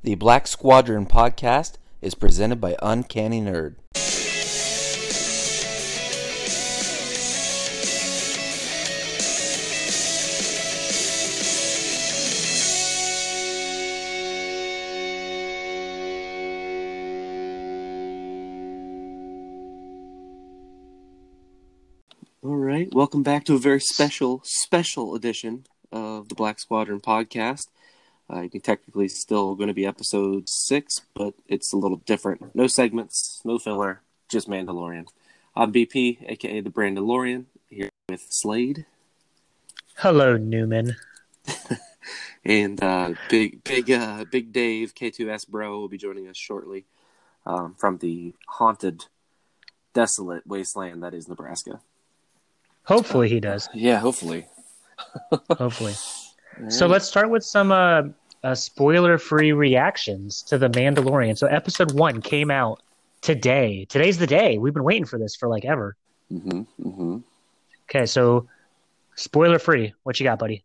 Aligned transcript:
The 0.00 0.14
Black 0.14 0.46
Squadron 0.46 1.06
podcast 1.06 1.74
is 2.00 2.14
presented 2.14 2.60
by 2.60 2.76
Uncanny 2.80 3.40
Nerd. 3.40 3.74
All 22.44 22.54
right, 22.54 22.88
welcome 22.94 23.24
back 23.24 23.44
to 23.46 23.54
a 23.54 23.58
very 23.58 23.80
special, 23.80 24.42
special 24.44 25.16
edition 25.16 25.66
of 25.90 26.28
the 26.28 26.36
Black 26.36 26.60
Squadron 26.60 27.00
podcast. 27.00 27.66
Uh, 28.30 28.46
technically 28.62 29.08
still 29.08 29.54
going 29.54 29.68
to 29.68 29.74
be 29.74 29.86
episode 29.86 30.48
six, 30.48 31.00
but 31.14 31.34
it's 31.46 31.72
a 31.72 31.76
little 31.76 31.98
different. 31.98 32.54
No 32.54 32.66
segments, 32.66 33.40
no 33.44 33.58
filler, 33.58 34.02
just 34.28 34.48
Mandalorian. 34.48 35.06
I'm 35.56 35.72
BP, 35.72 36.30
aka 36.30 36.60
the 36.60 36.70
Brandalorian, 36.70 37.46
here 37.68 37.88
with 38.08 38.26
Slade 38.28 38.84
Hello, 40.00 40.36
Newman. 40.36 40.94
and 42.44 42.80
uh, 42.80 43.14
Big 43.28 43.64
Big 43.64 43.90
uh, 43.90 44.24
Big 44.30 44.52
Dave 44.52 44.94
K2S 44.94 45.48
Bro 45.48 45.76
will 45.76 45.88
be 45.88 45.98
joining 45.98 46.28
us 46.28 46.36
shortly 46.36 46.84
um, 47.44 47.74
from 47.74 47.98
the 47.98 48.32
haunted, 48.46 49.06
desolate 49.94 50.46
wasteland 50.46 51.02
that 51.02 51.14
is 51.14 51.26
Nebraska. 51.26 51.80
Hopefully 52.84 53.28
he 53.28 53.40
does. 53.40 53.68
Yeah, 53.74 53.98
hopefully. 53.98 54.46
Hopefully. 55.50 55.94
So 56.68 56.86
let's 56.86 57.06
start 57.06 57.30
with 57.30 57.44
some 57.44 57.70
uh, 57.72 58.02
uh, 58.42 58.54
spoiler-free 58.54 59.52
reactions 59.52 60.42
to 60.42 60.58
the 60.58 60.68
Mandalorian. 60.68 61.38
So 61.38 61.46
episode 61.46 61.92
one 61.92 62.20
came 62.20 62.50
out 62.50 62.82
today. 63.20 63.86
Today's 63.88 64.18
the 64.18 64.26
day. 64.26 64.58
We've 64.58 64.74
been 64.74 64.84
waiting 64.84 65.04
for 65.06 65.18
this 65.18 65.36
for 65.36 65.48
like 65.48 65.64
ever. 65.64 65.96
hmm 66.28 66.62
hmm 66.82 67.18
Okay, 67.88 68.04
so 68.06 68.46
spoiler-free. 69.14 69.94
What 70.02 70.20
you 70.20 70.24
got, 70.24 70.38
buddy? 70.38 70.62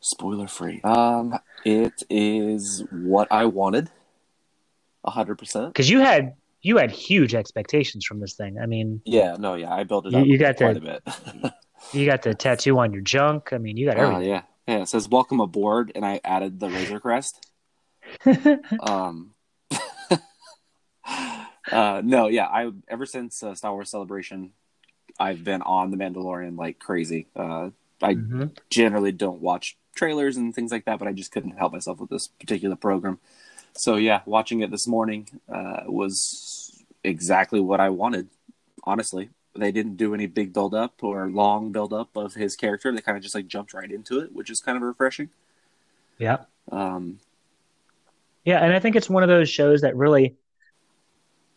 Spoiler 0.00 0.48
free. 0.48 0.80
Um, 0.82 1.38
it 1.64 2.02
is 2.10 2.84
what 2.90 3.28
I 3.30 3.46
wanted. 3.46 3.90
A 5.04 5.10
hundred 5.10 5.36
percent. 5.38 5.68
Because 5.68 5.88
you 5.88 6.00
had 6.00 6.34
you 6.62 6.76
had 6.78 6.90
huge 6.90 7.34
expectations 7.34 8.04
from 8.04 8.20
this 8.20 8.32
thing. 8.34 8.58
I 8.58 8.66
mean, 8.66 9.00
Yeah, 9.04 9.36
no, 9.38 9.54
yeah, 9.54 9.72
I 9.72 9.84
built 9.84 10.06
it 10.06 10.12
You- 10.12 10.18
up 10.18 10.26
you 10.26 10.38
got 10.38 10.56
quite 10.56 10.82
the- 10.82 10.96
a 10.96 11.40
bit. 11.42 11.52
you 11.92 12.06
got 12.06 12.22
the 12.22 12.34
tattoo 12.34 12.78
on 12.78 12.92
your 12.92 13.02
junk. 13.02 13.52
I 13.52 13.58
mean, 13.58 13.76
you 13.76 13.86
got 13.86 13.98
oh 13.98 14.02
everything. 14.10 14.28
yeah, 14.28 14.42
yeah. 14.66 14.82
It 14.82 14.88
says 14.88 15.08
"Welcome 15.08 15.40
aboard," 15.40 15.92
and 15.94 16.04
I 16.04 16.20
added 16.24 16.60
the 16.60 16.68
Razor 16.68 17.00
Crest. 17.00 17.46
um, 18.80 19.34
uh, 21.72 22.02
no, 22.04 22.28
yeah, 22.28 22.46
I 22.46 22.70
ever 22.88 23.06
since 23.06 23.42
uh, 23.42 23.54
Star 23.54 23.72
Wars 23.72 23.90
Celebration, 23.90 24.52
I've 25.18 25.44
been 25.44 25.62
on 25.62 25.90
the 25.90 25.96
Mandalorian 25.96 26.56
like 26.58 26.78
crazy. 26.78 27.26
Uh, 27.36 27.70
I 28.02 28.14
Mhm. 28.14 28.56
generally 28.70 29.12
don't 29.12 29.40
watch 29.40 29.76
trailers 29.94 30.36
and 30.36 30.54
things 30.54 30.72
like 30.72 30.84
that, 30.86 30.98
but 30.98 31.08
I 31.08 31.12
just 31.12 31.32
couldn't 31.32 31.58
help 31.58 31.72
myself 31.72 32.00
with 32.00 32.10
this 32.10 32.28
particular 32.28 32.76
program. 32.76 33.18
So 33.74 33.96
yeah, 33.96 34.22
watching 34.26 34.60
it 34.60 34.70
this 34.70 34.86
morning 34.86 35.40
uh, 35.48 35.82
was 35.86 36.82
exactly 37.02 37.60
what 37.60 37.80
I 37.80 37.90
wanted. 37.90 38.28
Honestly, 38.84 39.30
they 39.56 39.72
didn't 39.72 39.96
do 39.96 40.14
any 40.14 40.26
big 40.26 40.52
build 40.52 40.74
up 40.74 41.02
or 41.02 41.28
long 41.28 41.72
build 41.72 41.92
up 41.92 42.16
of 42.16 42.34
his 42.34 42.56
character. 42.56 42.92
They 42.92 43.00
kind 43.00 43.16
of 43.16 43.22
just 43.22 43.34
like 43.34 43.46
jumped 43.46 43.72
right 43.74 43.90
into 43.90 44.18
it, 44.20 44.32
which 44.32 44.50
is 44.50 44.60
kind 44.60 44.76
of 44.76 44.82
refreshing. 44.82 45.30
Yeah. 46.18 46.38
Um, 46.70 47.18
Yeah, 48.44 48.58
and 48.58 48.72
I 48.72 48.80
think 48.80 48.96
it's 48.96 49.08
one 49.10 49.22
of 49.22 49.28
those 49.28 49.48
shows 49.48 49.80
that 49.82 49.96
really 49.96 50.36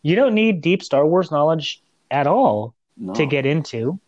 you 0.03 0.15
don't 0.15 0.33
need 0.33 0.61
deep 0.61 0.83
Star 0.83 1.05
Wars 1.05 1.31
knowledge 1.31 1.81
at 2.11 2.27
all 2.27 2.73
no. 2.95 3.13
to 3.13 3.25
get 3.25 3.45
into. 3.45 3.99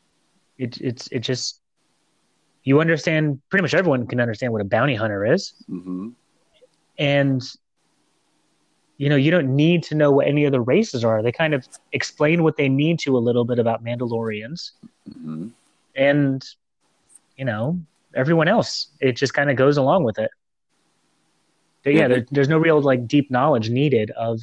It, 0.57 0.79
it's 0.81 1.07
it 1.07 1.19
just 1.19 1.61
you 2.63 2.79
understand. 2.81 3.41
Pretty 3.49 3.61
much 3.61 3.73
everyone 3.73 4.07
can 4.07 4.19
understand 4.19 4.53
what 4.53 4.61
a 4.61 4.65
bounty 4.65 4.95
hunter 4.95 5.25
is, 5.25 5.53
hmm 5.67 6.09
and 6.97 7.41
you 8.99 9.07
know 9.09 9.15
you 9.15 9.31
don't 9.31 9.55
need 9.55 9.81
to 9.83 9.95
know 9.95 10.11
what 10.11 10.27
any 10.27 10.43
of 10.45 10.51
the 10.51 10.61
races 10.61 11.03
are. 11.03 11.23
They 11.23 11.31
kind 11.31 11.53
of 11.55 11.65
explain 11.93 12.43
what 12.43 12.57
they 12.57 12.69
need 12.69 12.99
to 12.99 13.17
a 13.17 13.23
little 13.27 13.45
bit 13.45 13.57
about 13.57 13.83
Mandalorians, 13.83 14.71
hmm 15.11 15.47
and 15.95 16.45
you 17.35 17.45
know 17.45 17.79
everyone 18.13 18.47
else. 18.47 18.89
It 18.99 19.13
just 19.13 19.33
kind 19.33 19.49
of 19.49 19.55
goes 19.55 19.77
along 19.77 20.03
with 20.03 20.19
it. 20.19 20.29
But 21.83 21.93
yeah, 21.93 22.01
Yeah, 22.01 22.07
there, 22.09 22.25
there's 22.29 22.49
no 22.49 22.57
real 22.57 22.81
like 22.81 23.07
deep 23.07 23.31
knowledge 23.31 23.69
needed 23.69 24.11
of 24.11 24.41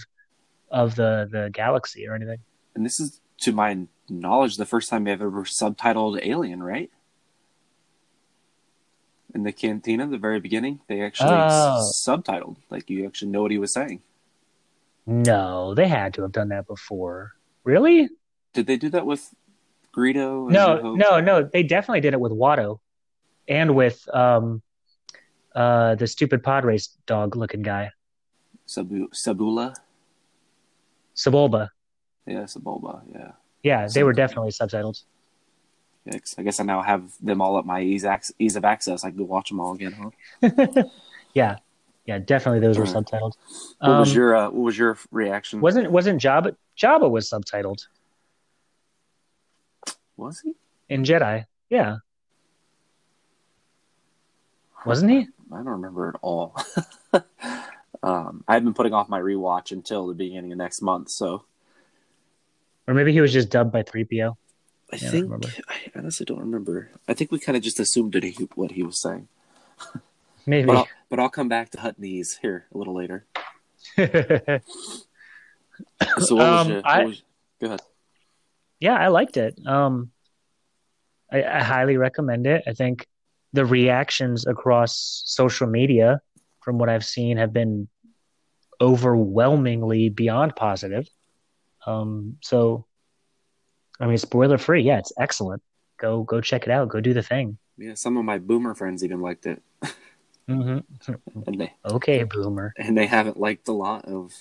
of 0.71 0.97
the 0.97 1.29
the 1.31 1.51
galaxy 1.53 2.09
or 2.09 2.15
anything. 2.15 2.39
And 2.75 2.85
this 2.85 2.99
is, 2.99 3.21
to 3.41 3.53
my 3.53 3.87
knowledge, 4.09 4.57
the 4.57 4.67
first 4.67 4.89
time 4.89 5.07
I've 5.07 5.21
ever 5.23 5.45
subtitled 5.45 6.19
Alien, 6.23 6.63
right? 6.63 6.91
In 9.35 9.43
the 9.43 9.53
cantina, 9.53 10.07
the 10.07 10.19
very 10.19 10.41
beginning, 10.41 10.81
they 10.89 11.03
actually 11.03 11.29
Oh. 11.29 11.91
subtitled. 12.07 12.57
Like 12.71 12.89
you 12.89 13.07
actually 13.07 13.31
know 13.31 13.43
what 13.43 13.51
he 13.51 13.59
was 13.59 13.73
saying. 13.75 14.01
No, 15.07 15.75
they 15.75 15.87
had 15.89 16.15
to 16.15 16.23
have 16.23 16.33
done 16.33 16.49
that 16.49 16.67
before. 16.67 17.33
Really? 17.65 18.09
Did 18.53 18.67
they 18.67 18.77
do 18.77 18.89
that 18.91 19.07
with 19.07 19.33
Greedo? 19.95 20.51
No, 20.51 20.95
no, 20.95 21.21
no. 21.21 21.43
They 21.43 21.63
definitely 21.63 22.01
did 22.01 22.13
it 22.15 22.21
with 22.21 22.33
Watto, 22.33 22.81
and 23.49 23.75
with 23.75 24.07
um, 24.15 24.63
uh, 25.55 25.95
the 25.95 26.07
stupid 26.07 26.43
pod 26.43 26.65
race 26.65 26.89
dog 27.07 27.37
looking 27.37 27.63
guy, 27.63 27.91
Sabu- 28.67 29.11
Sabula? 29.11 29.75
Sebulba. 31.15 31.69
Yeah, 32.27 32.43
Sabulba, 32.43 33.03
yeah. 33.13 33.33
Yeah, 33.63 33.89
they 33.93 34.03
were 34.05 34.13
definitely 34.13 34.51
subtitled. 34.51 35.03
I 36.39 36.43
guess 36.43 36.61
I 36.61 36.63
now 36.63 36.83
have 36.83 37.11
them 37.21 37.41
all 37.41 37.59
at 37.59 37.67
my 37.67 37.81
ease, 37.83 38.05
ac- 38.05 38.35
ease 38.39 38.55
of 38.55 38.65
access. 38.65 39.03
I 39.05 39.09
can 39.11 39.19
go 39.19 39.25
watch 39.25 39.49
them 39.49 39.59
all 39.61 39.73
again, 39.75 39.93
huh? 40.41 40.83
yeah, 41.35 41.57
yeah, 42.07 42.19
definitely 42.19 42.61
those 42.61 42.79
were 42.79 42.85
Alright. 42.87 43.05
subtitled. 43.07 43.33
What 43.81 43.99
was 43.99 44.11
Um, 44.11 44.17
your 44.17 44.37
uh, 44.37 44.45
What 44.51 44.55
was 44.63 44.79
your 44.79 44.99
reaction? 45.11 45.61
wasn't 45.61 45.91
wasn't 45.91 46.21
Jabba 46.21 46.57
Jabba 46.81 47.11
was 47.11 47.29
subtitled 47.29 47.87
was 50.17 50.41
he? 50.41 50.55
in 50.89 51.03
Jedi? 51.05 51.45
Yeah, 51.69 51.97
wasn't 54.85 55.11
he? 55.11 55.29
I 55.53 55.57
don't 55.57 55.67
remember 55.67 56.09
at 56.09 56.15
all. 56.23 56.57
um, 58.03 58.45
I've 58.49 58.65
been 58.65 58.75
putting 58.75 58.95
off 58.95 59.09
my 59.09 59.21
rewatch 59.21 59.73
until 59.73 60.07
the 60.07 60.15
beginning 60.15 60.53
of 60.53 60.59
next 60.59 60.81
month, 60.83 61.11
so 61.11 61.45
Or 62.87 62.95
maybe 62.95 63.13
he 63.13 63.21
was 63.21 63.33
just 63.33 63.51
dubbed 63.51 63.73
by 63.73 63.83
three 63.83 64.05
PO. 64.05 64.37
I 64.93 64.97
Yeah, 64.97 65.11
think 65.11 65.25
remember. 65.25 65.49
I 65.69 65.77
honestly 65.97 66.25
don't 66.25 66.39
remember. 66.39 66.91
I 67.09 67.15
think 67.15 67.33
we 67.33 67.39
kind 67.41 67.57
of 67.57 67.63
just 67.63 67.81
assumed 67.81 68.13
that 68.13 68.23
he, 68.25 68.49
what 68.55 68.73
he 68.73 68.83
was 68.83 69.01
saying. 69.01 69.29
Maybe. 70.47 70.67
But 70.67 70.77
I'll, 70.77 70.89
but 71.11 71.19
I'll 71.21 71.29
come 71.29 71.49
back 71.49 71.71
to 71.71 71.81
Hut 71.81 71.99
Knees 71.99 72.39
here 72.41 72.67
a 72.75 72.79
little 72.79 72.95
later. 72.95 73.27
So 76.19 76.37
what 76.37 76.47
was 76.51 76.67
Um, 76.67 76.73
your, 76.73 76.81
I- 76.85 77.05
was, 77.05 77.23
go 77.61 77.67
ahead. 77.67 77.81
yeah, 78.81 78.95
I 78.95 79.09
liked 79.09 79.37
it. 79.37 79.59
Um, 79.67 80.11
I, 81.31 81.43
I 81.43 81.63
highly 81.63 81.97
recommend 81.97 82.47
it. 82.47 82.63
I 82.67 82.73
think 82.73 83.07
the 83.53 83.65
reactions 83.67 84.47
across 84.47 85.23
social 85.27 85.67
media, 85.67 86.21
from 86.63 86.79
what 86.79 86.89
I've 86.89 87.05
seen, 87.05 87.37
have 87.37 87.53
been 87.53 87.89
overwhelmingly 88.81 90.09
beyond 90.09 90.57
positive. 90.57 91.07
Um, 91.87 92.37
so, 92.43 92.87
I 94.01 94.07
mean, 94.07 94.19
spoiler 94.19 94.59
free. 94.59 94.83
Yeah, 94.83 94.99
it's 94.99 95.13
excellent. 95.19 95.63
Go 95.99 96.23
go 96.23 96.41
check 96.41 96.65
it 96.65 96.71
out. 96.71 96.89
Go 96.89 97.01
do 97.01 97.15
the 97.15 97.23
thing. 97.23 97.59
Yeah, 97.79 97.95
some 97.95 98.17
of 98.17 98.25
my 98.25 98.39
boomer 98.39 98.75
friends 98.75 99.05
even 99.05 99.21
liked 99.21 99.47
it, 99.47 99.63
hmm 100.49 100.79
and 101.47 101.61
they 101.61 101.73
Okay, 101.85 102.23
boomer. 102.23 102.73
and 102.79 102.97
they 102.97 103.07
haven't 103.07 103.39
liked 103.39 103.69
a 103.69 103.73
lot 103.73 104.05
of 104.05 104.33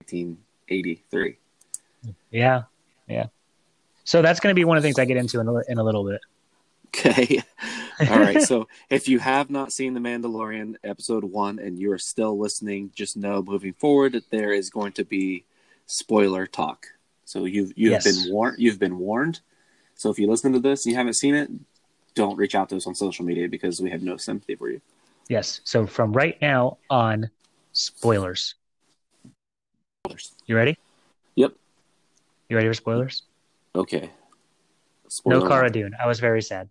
1983. 0.00 1.36
Yeah, 2.30 2.62
yeah. 3.08 3.26
So 4.04 4.22
that's 4.22 4.40
going 4.40 4.52
to 4.52 4.58
be 4.58 4.64
one 4.64 4.76
of 4.76 4.82
the 4.82 4.86
things 4.86 4.98
I 4.98 5.04
get 5.04 5.16
into 5.16 5.40
in 5.40 5.48
a, 5.48 5.54
in 5.68 5.78
a 5.78 5.82
little 5.82 6.04
bit. 6.04 6.20
Okay. 6.88 7.42
All 8.10 8.18
right. 8.20 8.40
So 8.40 8.68
if 8.88 9.08
you 9.08 9.18
have 9.18 9.50
not 9.50 9.72
seen 9.72 9.92
The 9.94 10.00
Mandalorian 10.00 10.76
episode 10.82 11.24
one 11.24 11.58
and 11.58 11.78
you 11.78 11.92
are 11.92 11.98
still 11.98 12.38
listening, 12.38 12.90
just 12.94 13.16
know 13.16 13.42
moving 13.42 13.74
forward 13.74 14.12
that 14.12 14.30
there 14.30 14.52
is 14.52 14.70
going 14.70 14.92
to 14.92 15.04
be 15.04 15.44
spoiler 15.86 16.46
talk. 16.46 16.86
So 17.24 17.44
you've 17.44 17.72
you've 17.76 17.92
Yes. 17.92 18.04
been 18.04 18.32
warned. 18.32 18.58
You've 18.58 18.78
been 18.78 18.98
warned. 18.98 19.40
So 19.94 20.10
if 20.10 20.18
you 20.18 20.30
listen 20.30 20.52
to 20.52 20.60
this 20.60 20.86
and 20.86 20.92
you 20.92 20.96
haven't 20.96 21.14
seen 21.14 21.34
it, 21.34 21.50
don't 22.18 22.36
reach 22.36 22.54
out 22.54 22.68
to 22.68 22.76
us 22.76 22.86
on 22.86 22.94
social 22.94 23.24
media 23.24 23.48
because 23.48 23.80
we 23.80 23.90
have 23.90 24.02
no 24.02 24.16
sympathy 24.16 24.54
for 24.54 24.68
you. 24.68 24.80
Yes. 25.28 25.60
So 25.64 25.86
from 25.86 26.12
right 26.12 26.40
now 26.42 26.78
on, 26.90 27.30
spoilers. 27.72 28.54
spoilers. 30.04 30.32
You 30.46 30.56
ready? 30.56 30.76
Yep. 31.36 31.52
You 32.48 32.56
ready 32.56 32.68
for 32.68 32.74
spoilers? 32.74 33.22
Okay. 33.74 34.10
Spoiler 35.08 35.40
no 35.40 35.48
Cara. 35.48 35.70
Dune. 35.70 35.94
I 35.98 36.06
was 36.06 36.20
very 36.20 36.42
sad. 36.42 36.68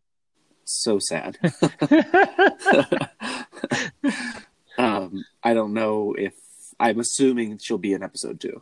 So 0.65 0.99
sad. 0.99 1.37
Um, 4.77 5.25
I 5.43 5.53
don't 5.53 5.73
know 5.73 6.13
if 6.17 6.33
I'm 6.79 6.99
assuming 6.99 7.57
she'll 7.57 7.77
be 7.77 7.93
in 7.93 8.03
episode 8.03 8.39
two. 8.39 8.61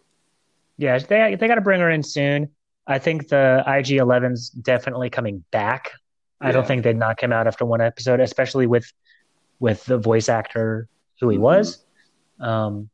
Yeah, 0.77 0.97
they 0.97 1.35
they 1.35 1.47
got 1.47 1.55
to 1.55 1.61
bring 1.61 1.81
her 1.81 1.89
in 1.89 2.03
soon. 2.03 2.49
I 2.87 2.99
think 2.99 3.29
the 3.29 3.63
IG 3.65 3.99
11's 3.99 4.49
definitely 4.49 5.09
coming 5.09 5.43
back. 5.51 5.91
I 6.41 6.51
don't 6.51 6.67
think 6.67 6.83
they'd 6.83 6.97
knock 6.97 7.21
him 7.23 7.31
out 7.31 7.47
after 7.47 7.65
one 7.65 7.81
episode, 7.81 8.19
especially 8.19 8.67
with 8.67 8.91
with 9.59 9.85
the 9.85 9.97
voice 9.97 10.27
actor 10.27 10.87
who 11.21 11.29
he 11.29 11.37
Mhm. 11.37 11.41
was. 11.41 11.85
Um, 12.39 12.89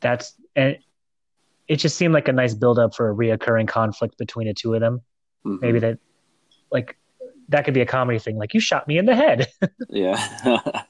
that's 0.00 0.34
and 0.56 0.78
it 1.68 1.76
just 1.76 1.96
seemed 1.96 2.14
like 2.14 2.28
a 2.28 2.32
nice 2.32 2.54
build 2.54 2.78
up 2.78 2.94
for 2.94 3.10
a 3.10 3.14
reoccurring 3.14 3.68
conflict 3.68 4.16
between 4.18 4.46
the 4.46 4.54
two 4.54 4.74
of 4.74 4.80
them. 4.80 5.00
Mhm. 5.44 5.60
Maybe 5.62 5.78
that, 5.80 5.98
like, 6.70 6.96
that 7.48 7.64
could 7.64 7.74
be 7.74 7.80
a 7.80 7.86
comedy 7.86 8.18
thing. 8.18 8.36
Like, 8.36 8.54
you 8.54 8.60
shot 8.60 8.86
me 8.88 8.98
in 8.98 9.06
the 9.06 9.14
head. 9.16 9.48
Yeah. 9.90 10.16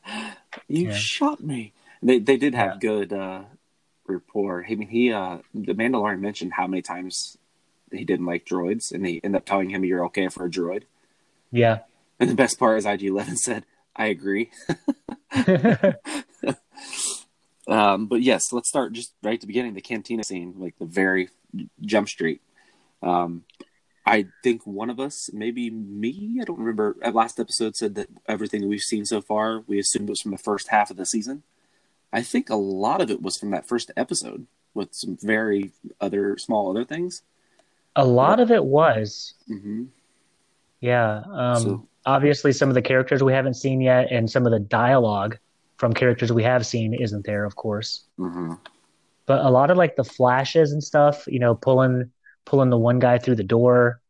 you 0.69 0.87
Yeah. 0.89 0.93
shot 0.95 1.43
me. 1.43 1.73
They 2.03 2.19
they 2.21 2.37
did 2.37 2.55
have 2.55 2.75
Yeah. 2.75 2.79
good 2.91 3.13
uh 3.13 3.45
rapport. 4.07 4.65
I 4.69 4.75
mean 4.77 4.89
he 4.89 5.13
uh 5.13 5.39
the 5.53 5.75
Mandalorian 5.75 6.21
mentioned 6.21 6.53
how 6.55 6.67
many 6.67 6.83
times 6.83 7.37
he 7.93 8.05
didn't 8.05 8.27
like 8.27 8.45
droids 8.45 8.93
and 8.93 9.05
he 9.07 9.21
ended 9.25 9.39
up 9.41 9.47
telling 9.47 9.71
him 9.71 9.85
you're 9.85 10.05
okay 10.07 10.29
for 10.29 10.45
a 10.47 10.51
droid. 10.51 10.85
Yeah. 11.55 11.79
And 12.21 12.31
the 12.31 12.35
best 12.35 12.59
part 12.59 12.79
is 12.79 12.87
IG 12.87 13.05
Eleven 13.05 13.37
said, 13.37 13.65
I 13.97 14.07
agree. 14.07 14.51
Um 17.67 18.07
but 18.07 18.21
yes, 18.21 18.53
let's 18.53 18.69
start 18.69 18.93
just 18.93 19.15
right 19.23 19.35
at 19.35 19.41
the 19.41 19.47
beginning, 19.47 19.73
the 19.73 19.81
cantina 19.81 20.23
scene, 20.23 20.55
like 20.59 20.75
the 20.79 20.85
very 20.85 21.31
jump 21.81 22.09
street. 22.09 22.43
Um 23.03 23.45
I 24.07 24.27
think 24.43 24.67
one 24.67 24.91
of 24.91 25.01
us, 25.01 25.31
maybe 25.33 25.71
me, 25.71 26.39
I 26.41 26.45
don't 26.45 26.59
remember. 26.59 26.97
At 27.01 27.15
last 27.15 27.41
episode 27.41 27.75
said 27.75 27.95
that 27.95 28.09
everything 28.29 28.69
we've 28.69 28.81
seen 28.81 29.07
so 29.07 29.23
far, 29.23 29.61
we 29.67 29.79
assumed 29.79 30.11
was 30.11 30.21
from 30.21 30.33
the 30.33 30.37
first 30.39 30.69
half 30.69 30.91
of 30.91 30.99
the 30.99 31.07
season. 31.07 31.43
I 32.13 32.21
think 32.21 32.51
a 32.51 32.55
lot 32.57 33.01
of 33.01 33.11
it 33.11 33.23
was 33.23 33.39
from 33.39 33.51
that 33.53 33.67
first 33.67 33.91
episode, 33.97 34.47
with 34.75 34.91
some 34.93 35.17
very 35.23 35.73
other 36.03 36.37
small 36.37 36.69
other 36.71 36.85
things. 36.85 37.23
a 37.97 38.05
lot 38.05 38.41
of 38.41 38.51
it 38.51 38.65
was. 38.67 39.35
hmm 39.47 39.85
Yeah. 40.85 41.23
Um, 41.33 41.61
So- 41.63 41.89
obviously, 42.05 42.53
some 42.53 42.69
of 42.69 42.75
the 42.75 42.83
characters 42.83 43.23
we 43.23 43.33
haven't 43.33 43.55
seen 43.55 43.81
yet, 43.81 44.13
and 44.13 44.31
some 44.31 44.45
of 44.45 44.53
the 44.53 44.59
dialogue 44.61 45.39
from 45.79 45.93
characters 45.95 46.31
we 46.33 46.43
have 46.43 46.67
seen 46.67 46.93
isn't 46.95 47.25
there, 47.25 47.45
of 47.47 47.57
course. 47.57 48.05
hmm 48.19 48.53
But 49.27 49.43
a 49.45 49.49
lot 49.49 49.71
of 49.71 49.79
like 49.79 49.97
the 49.97 50.05
flashes 50.05 50.73
and 50.73 50.85
stuff, 50.85 51.25
you 51.27 51.39
know, 51.39 51.55
pulling 51.55 52.11
pulling 52.45 52.69
the 52.69 52.77
one 52.77 52.99
guy 52.99 53.17
through 53.17 53.37
the 53.37 53.43
door. 53.59 54.01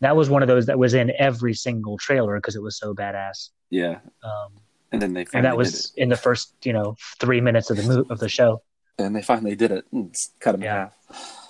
That 0.00 0.16
was 0.16 0.28
one 0.28 0.42
of 0.42 0.48
those 0.48 0.66
that 0.66 0.80
was 0.80 0.94
in 0.94 1.12
every 1.16 1.54
single 1.54 1.96
trailer 1.96 2.34
because 2.38 2.56
it 2.56 2.62
was 2.62 2.76
so 2.76 2.92
badass. 2.92 3.50
Yeah, 3.70 4.00
Um, 4.24 4.50
and 4.90 5.00
then 5.00 5.12
they 5.14 5.26
and 5.32 5.44
that 5.44 5.56
was 5.56 5.92
in 5.96 6.08
the 6.08 6.16
first, 6.16 6.52
you 6.64 6.72
know, 6.72 6.96
three 7.20 7.40
minutes 7.40 7.70
of 7.70 7.76
the 7.76 7.84
mo- 7.84 8.06
of 8.10 8.18
the 8.18 8.28
show. 8.28 8.62
And 8.98 9.14
they 9.14 9.22
finally 9.22 9.54
did 9.54 9.70
it. 9.70 9.84
and 9.92 10.12
cut 10.40 10.56
him 10.56 10.62
Yeah. 10.62 10.74
in 10.74 10.80
half. 10.80 11.45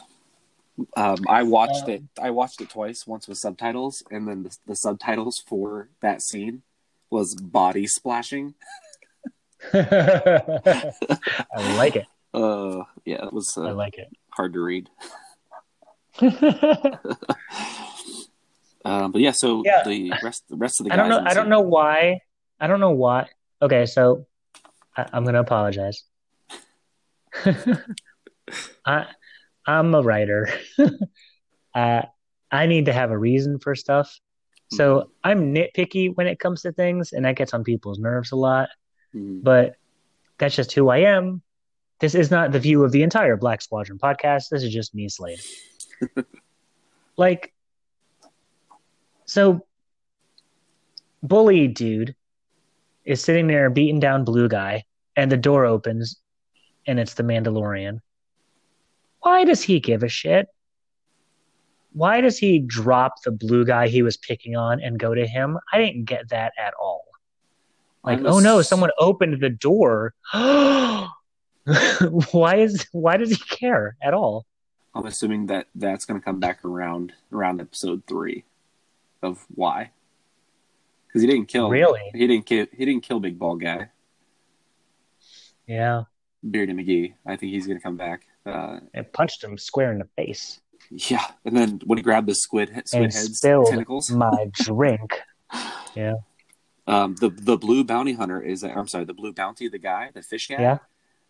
Um, 0.97 1.25
I 1.29 1.43
watched 1.43 1.85
Um, 1.85 1.91
it. 1.91 2.03
I 2.21 2.31
watched 2.31 2.61
it 2.61 2.69
twice. 2.71 3.07
Once 3.07 3.27
with 3.29 3.39
subtitles, 3.39 4.03
and 4.11 4.29
then 4.29 4.43
the, 4.43 4.57
the 4.67 4.77
subtitles 4.77 5.43
for 5.47 5.89
that 6.01 6.21
scene 6.23 6.63
was 7.11 7.35
body 7.35 7.87
splashing. 7.87 8.55
I 9.73 10.93
like 11.77 11.97
it. 11.97 12.07
Uh, 12.35 12.83
yeah, 13.05 13.25
it 13.27 13.33
was 13.33 13.57
I 13.57 13.71
uh, 13.71 13.75
like 13.75 13.97
it. 13.99 14.09
hard 14.31 14.53
to 14.53 14.61
read. 14.61 14.91
Um, 18.85 19.11
but 19.11 19.21
yeah, 19.21 19.33
so 19.33 19.63
Yeah. 19.65 19.83
the 19.85 20.13
rest, 20.23 20.45
the 20.49 20.55
rest 20.55 20.79
of 20.79 20.85
the 20.85 20.91
guys. 20.91 20.99
I 21.01 21.03
don't 21.03 21.09
know. 21.11 21.19
I 21.29 21.35
don't 21.35 21.45
scene- 21.47 21.51
know 21.51 21.61
why. 21.63 22.21
I 22.61 22.69
don't 22.69 22.79
know 22.79 22.93
why. 22.93 23.27
Okay, 23.61 23.85
so 23.85 24.27
I, 24.97 25.07
I'm 25.13 25.25
gonna 25.25 25.41
apologize. 25.41 26.05
I 28.85 29.07
I'm 29.67 29.95
a 29.95 30.03
writer. 30.03 30.49
uh, 31.75 32.03
I 32.51 32.67
need 32.67 32.87
to 32.87 32.93
have 32.93 33.11
a 33.11 33.19
reason 33.19 33.59
for 33.59 33.75
stuff. 33.75 34.19
So 34.71 35.11
I'm 35.23 35.55
nitpicky 35.55 36.15
when 36.17 36.27
it 36.27 36.41
comes 36.41 36.63
to 36.63 36.73
things, 36.73 37.13
and 37.13 37.25
that 37.25 37.37
gets 37.37 37.55
on 37.55 37.63
people's 37.63 37.99
nerves 37.99 38.33
a 38.33 38.37
lot. 38.37 38.69
Mhm. 39.15 39.43
But 39.43 39.77
that's 40.39 40.57
just 40.57 40.73
who 40.73 40.89
I 40.89 40.99
am. 40.99 41.43
This 42.01 42.15
is 42.15 42.31
not 42.31 42.53
the 42.53 42.61
view 42.61 42.85
of 42.85 42.93
the 42.93 43.03
entire 43.03 43.37
Black 43.37 43.63
Squadron 43.63 43.99
podcast. 43.99 44.49
This 44.51 44.63
is 44.63 44.73
just 44.73 44.95
me, 44.95 45.09
Slade. 45.09 45.41
like, 47.17 47.55
so, 49.25 49.67
bully 51.23 51.69
dude 51.69 52.15
is 53.05 53.23
sitting 53.23 53.47
there 53.47 53.71
beating 53.71 54.01
down 54.01 54.25
blue 54.25 54.49
guy, 54.49 54.85
and 55.15 55.31
the 55.31 55.37
door 55.37 55.65
opens, 55.65 56.21
and 56.87 56.99
it's 56.99 57.15
the 57.15 57.23
Mandalorian. 57.23 58.01
Why 59.27 59.43
does 59.43 59.61
he 59.61 59.81
give 59.81 60.05
a 60.05 60.09
shit? 60.09 60.47
Why 61.93 62.21
does 62.21 62.39
he 62.39 62.61
drop 62.61 63.25
the 63.25 63.33
blue 63.33 63.65
guy 63.65 63.89
he 63.89 64.03
was 64.03 64.17
picking 64.17 64.55
on 64.55 64.81
and 64.81 65.01
go 65.01 65.17
to 65.17 65.27
him? 65.27 65.59
I 65.73 65.79
didn't 65.79 66.05
get 66.05 66.29
that 66.29 66.53
at 66.57 66.75
all. 66.81 67.07
Like, 68.05 68.21
oh 68.25 68.39
no, 68.39 68.63
someone 68.63 68.91
opened 69.01 69.41
the 69.41 69.51
door. 69.51 70.15
why 70.33 71.09
is 72.57 72.87
why 72.93 73.17
does 73.17 73.31
he 73.31 73.37
care 73.37 73.97
at 74.01 74.15
all? 74.15 74.47
I'm 74.95 75.07
assuming 75.07 75.47
that 75.47 75.67
that's 75.75 76.05
going 76.05 76.21
to 76.21 76.25
come 76.25 76.39
back 76.39 76.65
around 76.65 77.13
around 77.33 77.61
episode 77.61 78.05
three 78.07 78.45
of 79.25 79.45
why, 79.53 79.91
because 81.09 81.23
he 81.23 81.27
didn't 81.27 81.47
kill. 81.47 81.69
Really? 81.69 82.13
He 82.15 82.29
didn't 82.29 82.47
kill. 82.47 82.67
He 82.73 82.85
didn't 82.85 83.03
kill 83.03 83.19
Big 83.19 83.41
Ball 83.41 83.57
Guy, 83.57 83.89
Yeah, 85.67 86.05
Beardy 86.49 86.75
McGee. 86.75 87.15
I 87.27 87.35
think 87.35 87.51
he's 87.51 87.67
going 87.67 87.79
to 87.79 87.83
come 87.83 87.97
back. 87.97 88.29
Uh, 88.47 88.81
it 88.95 89.13
punched 89.13 89.43
him 89.43 89.59
square 89.59 89.93
in 89.93 89.99
the 89.99 90.09
face 90.17 90.61
yeah, 90.91 91.27
and 91.45 91.57
then 91.57 91.81
when 91.85 91.99
he 91.99 92.03
grabbed 92.03 92.29
the 92.29 92.35
squid 92.35 92.69
squid 92.87 93.05
and 93.05 93.13
head's 93.13 93.39
spilled 93.39 93.69
tentacles, 93.69 94.11
my 94.11 94.51
drink. 94.53 95.21
Yeah. 95.95 96.17
Um, 96.87 97.15
the 97.15 97.31
the 97.31 97.57
blue 97.57 97.83
bounty 97.83 98.13
hunter 98.13 98.43
is. 98.43 98.63
I'm 98.63 98.87
sorry, 98.87 99.05
the 99.05 99.15
blue 99.15 99.33
bounty, 99.33 99.67
the 99.67 99.79
guy, 99.79 100.11
the 100.13 100.21
fish 100.21 100.49
guy. 100.49 100.61
Yeah. 100.61 100.79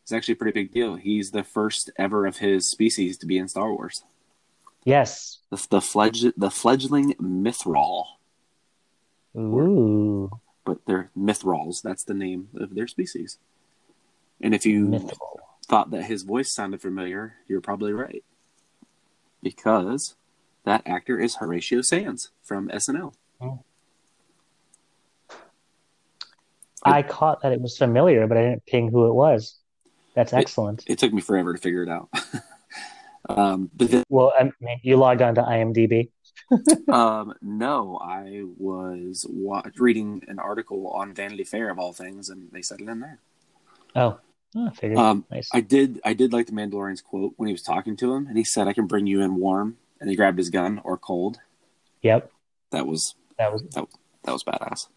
It's 0.03 0.11
actually 0.11 0.33
a 0.33 0.37
pretty 0.39 0.61
big 0.61 0.73
deal. 0.73 0.97
He's 0.97 1.31
the 1.31 1.45
first 1.45 1.89
ever 1.97 2.27
of 2.27 2.39
his 2.39 2.69
species 2.69 3.17
to 3.19 3.27
be 3.27 3.39
in 3.39 3.47
Star 3.47 3.73
Wars. 3.73 4.03
Yes. 4.83 5.39
The 5.51 5.65
the, 5.71 5.79
fledg- 5.79 6.33
the 6.37 6.51
fledgling 6.51 7.15
Mythrol, 7.15 8.07
Ooh, 9.37 10.33
but 10.65 10.79
they're 10.85 11.11
Mythrols. 11.15 11.81
That's 11.81 12.03
the 12.03 12.15
name 12.15 12.49
of 12.57 12.75
their 12.75 12.89
species. 12.89 13.39
And 14.41 14.53
if 14.53 14.67
you. 14.67 15.09
Thought 15.69 15.91
that 15.91 16.05
his 16.05 16.23
voice 16.23 16.53
sounded 16.53 16.81
familiar, 16.81 17.35
you're 17.49 17.61
probably 17.61 17.93
right. 17.93 18.25
Because 19.43 20.15
that 20.65 20.83
actor 20.87 21.19
is 21.19 21.37
Horatio 21.37 21.81
Sanz 21.83 22.31
from 22.43 22.69
SNL. 22.69 23.15
I 26.83 27.03
caught 27.03 27.43
that 27.43 27.53
it 27.53 27.61
was 27.61 27.77
familiar, 27.77 28.27
but 28.27 28.37
I 28.37 28.43
didn't 28.43 28.67
ping 28.67 28.91
who 28.91 29.09
it 29.09 29.15
was. 29.15 29.57
That's 30.15 30.33
excellent. 30.33 30.85
It 30.87 30.99
took 30.99 31.13
me 31.13 31.21
forever 31.21 31.53
to 31.53 31.59
figure 31.61 31.83
it 31.83 31.89
out. 31.89 32.09
um, 33.29 33.71
but 33.77 33.91
then, 33.91 34.05
Well, 34.09 34.33
I 34.39 34.45
mean, 34.61 34.81
you 34.83 34.97
logged 34.97 35.21
on 35.21 35.35
to 35.35 35.43
IMDb. 35.43 36.11
um, 36.89 37.35
no, 37.43 37.99
I 38.01 38.45
was 38.57 39.27
wa- 39.29 39.65
reading 39.79 40.23
an 40.29 40.39
article 40.39 40.89
on 40.89 41.13
Vanity 41.13 41.43
Fair 41.45 41.71
of 41.71 41.79
all 41.79 41.93
things, 41.93 42.31
and 42.31 42.51
they 42.53 42.63
said 42.63 42.81
it 42.81 42.89
in 42.89 43.01
there. 43.01 43.19
Oh, 43.97 44.19
oh 44.55 44.71
I. 44.71 44.97
Um, 44.97 45.25
nice. 45.31 45.49
I 45.53 45.61
did. 45.61 46.01
I 46.05 46.13
did 46.15 46.33
like 46.33 46.47
the 46.47 46.53
Mandalorian's 46.53 47.01
quote 47.03 47.33
when 47.37 47.47
he 47.49 47.53
was 47.53 47.63
talking 47.63 47.97
to 47.99 48.15
him, 48.15 48.27
and 48.27 48.37
he 48.37 48.45
said, 48.45 48.69
"I 48.69 48.73
can 48.73 48.87
bring 48.87 49.07
you 49.07 49.21
in 49.23 49.37
warm," 49.37 49.77
and 50.01 50.09
he 50.09 50.17
grabbed 50.17 50.39
his 50.39 50.51
gun 50.51 50.81
or 50.85 50.97
cold. 50.97 51.39
yep, 52.03 52.31
That 52.71 52.87
was 52.87 53.15
that 53.39 53.53
was 53.53 53.63
that 53.73 54.33
was 54.33 54.45
badass. 54.45 54.89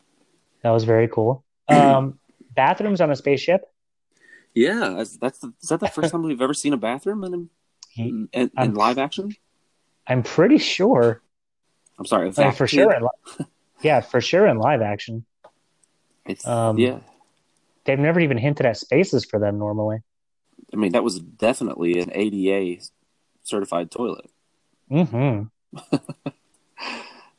that 0.63 0.71
was 0.71 0.83
very 0.83 1.07
cool. 1.07 1.43
Um, 1.69 2.19
bathrooms 2.55 2.99
on 3.01 3.11
a 3.11 3.15
spaceship. 3.15 3.61
Yeah, 4.55 4.95
that's, 4.97 5.17
that's 5.17 5.37
the, 5.39 5.53
is 5.61 5.69
that 5.69 5.79
the 5.79 5.87
first 5.87 6.11
time 6.11 6.23
we've 6.23 6.41
ever 6.41 6.55
seen 6.55 6.73
a 6.73 6.77
bathroom 6.77 7.23
in 7.23 7.49
in, 7.95 8.29
in, 8.33 8.51
in 8.57 8.73
live 8.73 8.97
action? 8.97 9.35
I'm 10.07 10.23
pretty 10.23 10.57
sure. 10.57 11.21
I'm 11.99 12.05
sorry, 12.05 12.31
I 12.35 12.43
mean, 12.43 12.51
for 12.53 12.65
sure. 12.67 12.91
In 12.93 13.03
li- 13.03 13.45
yeah, 13.83 14.01
for 14.01 14.19
sure 14.21 14.47
in 14.47 14.57
live 14.57 14.81
action. 14.81 15.25
It's, 16.25 16.45
Um, 16.47 16.77
yeah, 16.79 16.99
They've 17.89 17.97
never 17.97 18.19
even 18.19 18.37
hinted 18.37 18.67
at 18.67 18.77
spaces 18.77 19.25
for 19.25 19.39
them 19.39 19.57
normally. 19.57 19.97
I 20.71 20.75
mean 20.77 20.91
that 20.91 21.03
was 21.03 21.19
definitely 21.19 21.99
an 21.99 22.11
ADA 22.13 22.83
certified 23.43 23.89
toilet. 23.89 24.29
hmm 24.89 25.43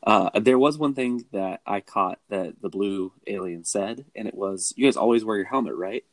Uh, 0.02 0.30
there 0.40 0.59
was 0.59 0.78
one 0.78 0.95
thing 0.95 1.25
that 1.33 1.61
I 1.66 1.80
caught 1.80 2.19
that 2.30 2.61
the 2.62 2.71
blue 2.71 3.12
alien 3.26 3.64
said, 3.64 4.07
and 4.16 4.26
it 4.26 4.35
was, 4.35 4.73
"You 4.75 4.87
guys 4.87 4.97
always 4.97 5.25
wear 5.26 5.37
your 5.37 5.45
helmet, 5.47 5.76
right?" 5.76 6.04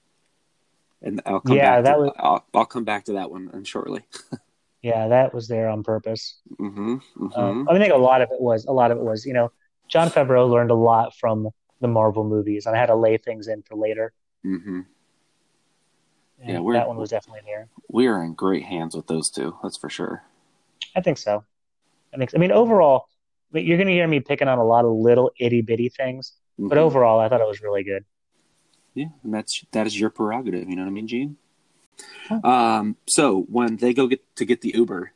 And 1.01 1.21
I'll 1.25 1.39
come 1.39 1.55
Yeah, 1.55 1.75
back. 1.77 1.83
that 1.85 1.93
to, 1.93 1.99
was- 2.01 2.11
I'll, 2.19 2.45
I'll 2.53 2.65
come 2.65 2.83
back 2.83 3.05
to 3.05 3.13
that 3.13 3.31
one 3.31 3.63
shortly. 3.63 4.03
Yeah, 4.83 5.07
that 5.07 5.33
was 5.33 5.47
there 5.47 5.69
on 5.69 5.83
purpose. 5.83 6.39
hmm 6.57 6.97
hmm 7.15 7.31
Um, 7.33 7.67
I 7.67 7.77
think 7.79 7.93
a 7.93 7.97
lot 7.97 8.21
of 8.21 8.29
it 8.31 8.39
was 8.39 8.65
a 8.65 8.71
lot 8.71 8.91
of 8.91 8.97
it 8.99 9.03
was 9.03 9.25
you 9.25 9.33
know 9.33 9.51
Jon 9.89 10.09
Favreau 10.09 10.49
learned 10.49 10.69
a 10.71 10.75
lot 10.75 11.15
from 11.15 11.49
the 11.81 11.87
Marvel 11.87 12.23
movies, 12.23 12.65
and 12.65 12.75
I 12.75 12.79
had 12.79 12.87
to 12.87 12.95
lay 12.95 13.17
things 13.17 13.47
in 13.47 13.63
for 13.63 13.75
later. 13.75 14.13
Mm-hmm. 14.45 14.81
And 16.39 16.49
Yeah, 16.49 16.59
we're- 16.59 16.77
that 16.77 16.87
one 16.87 16.97
was 16.97 17.09
definitely 17.09 17.41
there. 17.45 17.67
We 17.89 18.07
are 18.07 18.23
in 18.23 18.33
great 18.33 18.63
hands 18.63 18.95
with 18.95 19.07
those 19.07 19.29
two. 19.29 19.57
That's 19.63 19.77
for 19.77 19.89
sure. 19.89 20.23
I 20.95 21.01
think 21.01 21.17
so. 21.17 21.43
I 22.13 22.17
think. 22.17 22.31
I 22.35 22.37
mean, 22.37 22.51
overall, 22.51 23.07
you're 23.53 23.77
going 23.77 23.87
to 23.87 23.93
hear 23.93 24.07
me 24.07 24.19
picking 24.19 24.47
on 24.47 24.57
a 24.59 24.63
lot 24.63 24.85
of 24.85 24.91
little 24.93 25.31
itty 25.39 25.61
bitty 25.61 25.89
things, 25.89 26.33
but 26.59 26.77
Mhm. 26.77 26.81
overall, 26.81 27.19
I 27.19 27.27
thought 27.29 27.41
it 27.41 27.47
was 27.47 27.61
really 27.61 27.83
good. 27.83 28.05
Yeah, 28.93 29.07
and 29.23 29.33
that's 29.33 29.63
that 29.71 29.85
is 29.87 29.99
your 29.99 30.09
prerogative. 30.09 30.69
You 30.69 30.75
know 30.75 30.81
what 30.83 30.87
I 30.89 30.91
mean, 30.91 31.07
Gene? 31.07 31.37
Huh. 32.27 32.39
Um. 32.43 32.97
So 33.07 33.41
when 33.43 33.77
they 33.77 33.93
go 33.93 34.07
get 34.07 34.21
to 34.37 34.45
get 34.45 34.61
the 34.61 34.71
Uber 34.75 35.11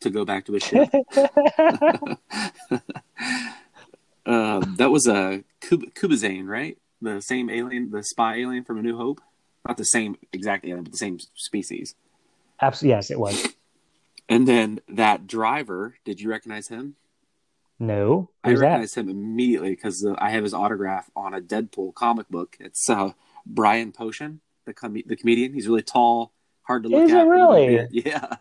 to 0.00 0.10
go 0.10 0.24
back 0.24 0.46
to 0.46 0.52
his 0.54 0.62
ship, 0.62 0.88
um, 4.26 4.74
that 4.76 4.90
was 4.90 5.06
a 5.06 5.44
Kub- 5.60 5.92
Kubazane, 5.94 6.46
right? 6.46 6.78
The 7.02 7.20
same 7.20 7.50
alien, 7.50 7.90
the 7.90 8.02
spy 8.02 8.36
alien 8.36 8.64
from 8.64 8.78
A 8.78 8.82
New 8.82 8.96
Hope. 8.96 9.20
Not 9.66 9.76
the 9.76 9.84
same 9.84 10.16
exact 10.32 10.64
alien, 10.64 10.84
but 10.84 10.92
the 10.92 10.98
same 10.98 11.18
species. 11.34 11.94
Absolutely, 12.60 12.96
yes, 12.96 13.10
it 13.10 13.18
was. 13.20 13.48
And 14.28 14.46
then 14.48 14.80
that 14.88 15.26
driver, 15.26 15.96
did 16.04 16.20
you 16.20 16.30
recognize 16.30 16.68
him? 16.68 16.94
No, 17.78 18.30
I 18.44 18.50
who's 18.50 18.60
that? 18.60 18.66
recognized 18.66 18.94
him 18.96 19.08
immediately 19.08 19.70
because 19.70 20.04
uh, 20.04 20.14
I 20.18 20.30
have 20.30 20.44
his 20.44 20.54
autograph 20.54 21.10
on 21.16 21.34
a 21.34 21.40
Deadpool 21.40 21.94
comic 21.94 22.28
book. 22.28 22.56
It's 22.60 22.88
uh, 22.88 23.10
Brian 23.44 23.90
Posehn, 23.92 24.38
the 24.64 24.72
com- 24.72 24.94
the 24.94 25.16
comedian. 25.16 25.52
He's 25.52 25.66
really 25.66 25.82
tall, 25.82 26.32
hard 26.62 26.84
to 26.84 26.88
look 26.88 27.02
Is 27.04 27.10
it 27.10 27.16
at. 27.16 27.26
with 27.26 27.28
a 27.28 27.30
really? 27.32 27.88
Yeah. 27.90 28.36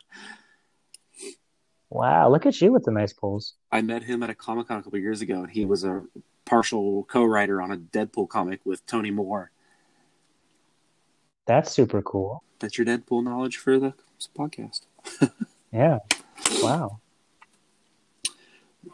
Wow, 1.90 2.30
look 2.30 2.46
at 2.46 2.62
you 2.62 2.72
with 2.72 2.84
the 2.86 2.92
nice 2.92 3.12
pulls. 3.14 3.56
I 3.72 3.82
met 3.82 4.04
him 4.04 4.24
at 4.24 4.30
a 4.30 4.36
Comic 4.36 4.68
Con 4.68 4.78
a 4.80 4.84
couple 4.84 5.00
years 5.00 5.22
ago, 5.22 5.42
and 5.42 5.50
he 5.52 5.66
was 5.66 5.84
a 5.84 6.04
partial 6.46 7.04
co-writer 7.06 7.62
on 7.62 7.72
a 7.72 7.78
Deadpool 7.78 8.30
comic 8.30 8.62
with 8.66 8.86
Tony 8.86 9.12
Moore. 9.12 9.52
That's 11.48 11.72
super 11.72 12.02
cool. 12.02 12.44
That's 12.60 12.78
your 12.78 12.86
Deadpool 12.86 13.24
knowledge 13.24 13.58
for 13.58 13.80
the 13.80 13.94
podcast. 14.38 14.82
Yeah. 15.74 16.00
Wow. 16.62 17.00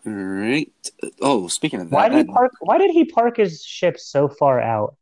All 0.06 0.13
right. 0.13 0.72
Oh, 1.22 1.48
speaking 1.48 1.82
of 1.82 1.89
that, 1.89 1.96
Why 1.96 2.08
did 2.08 2.27
he 2.27 2.32
park? 2.32 2.51
Why 2.60 2.77
did 2.77 2.92
he 2.92 3.06
park 3.06 3.38
his 3.38 3.63
ship 3.63 4.00
so 4.00 4.27
far 4.27 4.62
out 4.62 4.96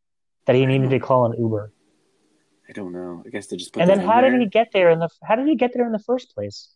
that 0.45 0.55
he 0.55 0.65
needed 0.65 0.89
to 0.91 0.99
call 0.99 1.25
an 1.25 1.37
Uber? 1.37 1.73
I 2.69 2.71
don't 2.71 2.93
know. 2.93 3.23
I 3.25 3.29
guess 3.29 3.47
they 3.47 3.57
just 3.57 3.73
put 3.73 3.81
And 3.81 3.89
then 3.89 3.99
how 3.99 4.21
did 4.21 4.31
there. 4.31 4.39
he 4.39 4.45
get 4.45 4.69
there 4.71 4.89
in 4.89 4.99
the? 4.99 5.09
How 5.21 5.35
did 5.35 5.47
he 5.49 5.55
get 5.55 5.71
there 5.73 5.85
in 5.85 5.91
the 5.91 5.99
first 5.99 6.33
place? 6.33 6.69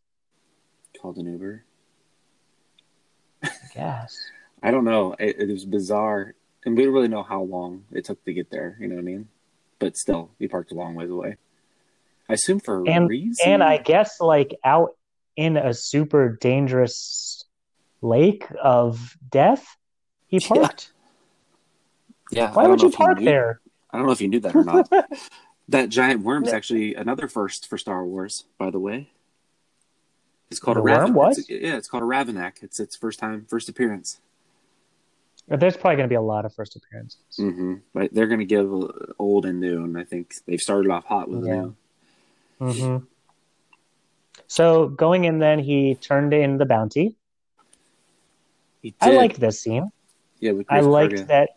called 1.02 1.16
an 1.18 1.32
Uber? 1.32 1.64
Yes. 3.74 4.18
I 4.62 4.72
don't 4.72 4.84
know. 4.86 5.16
It, 5.20 5.38
it 5.40 5.48
was 5.50 5.66
bizarre, 5.66 6.34
and 6.66 6.76
we 6.78 6.84
don't 6.84 6.94
really 6.94 7.08
know 7.08 7.24
how 7.24 7.42
long 7.44 7.86
it 7.92 8.06
took 8.06 8.24
to 8.26 8.34
get 8.34 8.52
there. 8.52 8.78
You 8.80 8.88
know 8.88 8.96
what 8.96 9.02
I 9.02 9.04
mean? 9.04 9.28
But 9.80 9.96
still, 9.98 10.32
we 10.40 10.48
parked 10.48 10.72
a 10.72 10.76
long 10.76 10.96
ways 10.96 11.10
away. 11.10 11.38
I 12.28 12.34
assume 12.34 12.60
for 12.60 12.84
a 12.84 12.90
And 12.90 13.10
reason. 13.10 13.48
and 13.48 13.64
I 13.64 13.78
guess 13.78 14.20
like 14.20 14.56
out 14.64 14.96
in 15.36 15.58
a 15.58 15.74
super 15.74 16.38
dangerous 16.40 17.46
lake 18.02 18.46
of 18.62 19.18
death, 19.32 19.78
he 20.28 20.38
Yeah. 20.38 20.48
parked. 20.48 20.92
yeah. 22.32 22.52
I 22.52 22.52
Why 22.52 22.68
would 22.68 22.82
you 22.82 22.92
park 22.92 23.20
knew- 23.20 23.26
there? 23.26 23.62
I 23.92 23.98
don't 23.98 24.06
know 24.06 24.12
if 24.12 24.22
you 24.22 24.28
knew 24.28 24.40
that 24.42 24.56
or 24.56 24.64
not. 24.64 24.92
that 25.70 25.90
giant 25.90 26.22
worm 26.22 26.44
is 26.46 26.54
actually 26.54 26.94
another 26.94 27.28
first 27.28 27.68
for 27.68 27.78
Star 27.78 28.06
Wars, 28.06 28.44
by 28.60 28.70
the 28.70 28.80
way. 28.80 29.10
It's 30.52 30.60
called 30.60 30.78
The 30.78 30.82
a 30.82 30.84
Raven. 30.84 31.14
What? 31.14 31.38
it's- 31.38 31.50
yeah, 31.50 31.78
it's 31.78 31.88
called 31.88 32.04
a 32.04 32.06
Ravinak. 32.06 32.62
It's 32.62 32.80
its 32.80 32.96
first 32.96 33.18
time, 33.20 33.46
first 33.50 33.70
appearance. 33.70 34.20
There's 35.50 35.76
probably 35.76 35.96
going 35.98 36.08
to 36.08 36.12
be 36.12 36.16
a 36.16 36.22
lot 36.22 36.46
of 36.46 36.54
first 36.54 36.76
appearances. 36.76 37.20
Mm-hmm. 37.40 37.76
But 37.94 38.14
they're 38.14 38.28
going 38.28 38.40
to 38.40 38.46
give 38.46 38.72
old 39.18 39.46
and 39.46 39.60
new, 39.60 39.84
and 39.84 39.98
I 39.98 40.04
think 40.04 40.34
they've 40.46 40.62
started 40.62 40.92
off 40.92 41.06
hot 41.06 41.28
with 41.30 41.46
Yeah. 41.46 41.66
new. 42.60 42.72
hmm 42.74 42.98
So 44.48 44.88
going 44.90 45.24
in, 45.26 45.40
then 45.40 45.60
he 45.60 45.96
turned 45.96 46.34
in 46.34 46.58
the 46.58 46.66
bounty. 46.66 47.16
He 48.82 48.94
I 49.02 49.10
did. 49.10 49.18
liked 49.18 49.40
this 49.40 49.60
scene. 49.62 49.92
Yeah, 50.40 50.54
I 50.70 50.80
liked 50.82 51.28
that. 51.28 51.50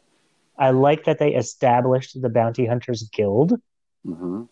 I 0.59 0.71
liked 0.71 1.07
that 1.07 1.19
they 1.19 1.35
established 1.35 2.21
the 2.21 2.29
Bounty 2.29 2.67
Hunters 2.67 3.03
Guild, 3.13 3.61
Mm-hmm. 4.07 4.43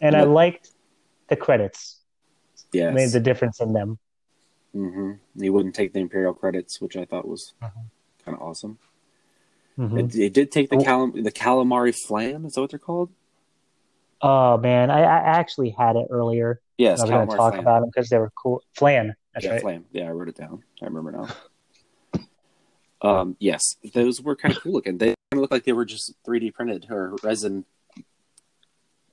and 0.00 0.16
I 0.16 0.22
liked 0.22 0.70
the 1.28 1.36
credits. 1.36 1.98
Yeah, 2.72 2.90
Made 2.90 3.10
the 3.10 3.20
difference 3.20 3.60
in 3.60 3.72
them. 3.72 3.98
Mm-hmm. 4.74 5.12
He 5.42 5.50
wouldn't 5.50 5.74
take 5.74 5.92
the 5.92 6.00
Imperial 6.00 6.32
credits, 6.32 6.80
which 6.80 6.96
I 6.96 7.04
thought 7.04 7.26
was 7.28 7.54
Mhm. 7.62 7.70
Kind 8.24 8.36
of 8.36 8.42
awesome. 8.42 8.78
Mhm. 9.78 9.98
It, 10.10 10.14
it 10.16 10.32
did 10.34 10.52
take 10.52 10.68
the 10.70 10.76
Oh. 10.76 10.80
calam- 10.84 11.24
the 11.24 11.32
calamari 11.32 11.94
flam. 11.94 12.44
Is 12.46 12.54
that 12.54 12.60
what 12.60 12.70
they're 12.70 12.78
called? 12.78 13.10
Oh 14.22 14.58
man, 14.58 14.90
I, 14.90 15.00
I 15.00 15.18
actually 15.38 15.70
had 15.70 15.96
it 15.96 16.08
earlier. 16.10 16.60
Yes, 16.76 17.00
I 17.00 17.04
was 17.04 17.10
going 17.10 17.28
to 17.28 17.36
talk 17.36 17.52
flam. 17.54 17.60
about 17.60 17.80
them 17.80 17.90
because 17.94 18.08
they 18.10 18.18
were 18.18 18.30
cool. 18.34 18.62
Flan, 18.74 19.14
that's 19.32 19.46
yeah, 19.46 19.52
right. 19.52 19.62
flam. 19.62 19.84
Yeah, 19.92 20.08
I 20.08 20.10
wrote 20.10 20.28
it 20.28 20.36
down. 20.36 20.62
I 20.82 20.84
remember 20.86 21.12
now. 21.12 21.28
um, 23.02 23.36
yes, 23.38 23.76
those 23.94 24.20
were 24.20 24.36
kind 24.36 24.54
of 24.54 24.62
cool 24.62 24.72
looking. 24.72 24.98
They 24.98 25.06
kind 25.08 25.16
of 25.32 25.38
looked 25.40 25.52
like 25.52 25.64
they 25.64 25.72
were 25.72 25.84
just 25.86 26.12
3D 26.24 26.52
printed 26.52 26.86
or 26.90 27.16
resin 27.22 27.64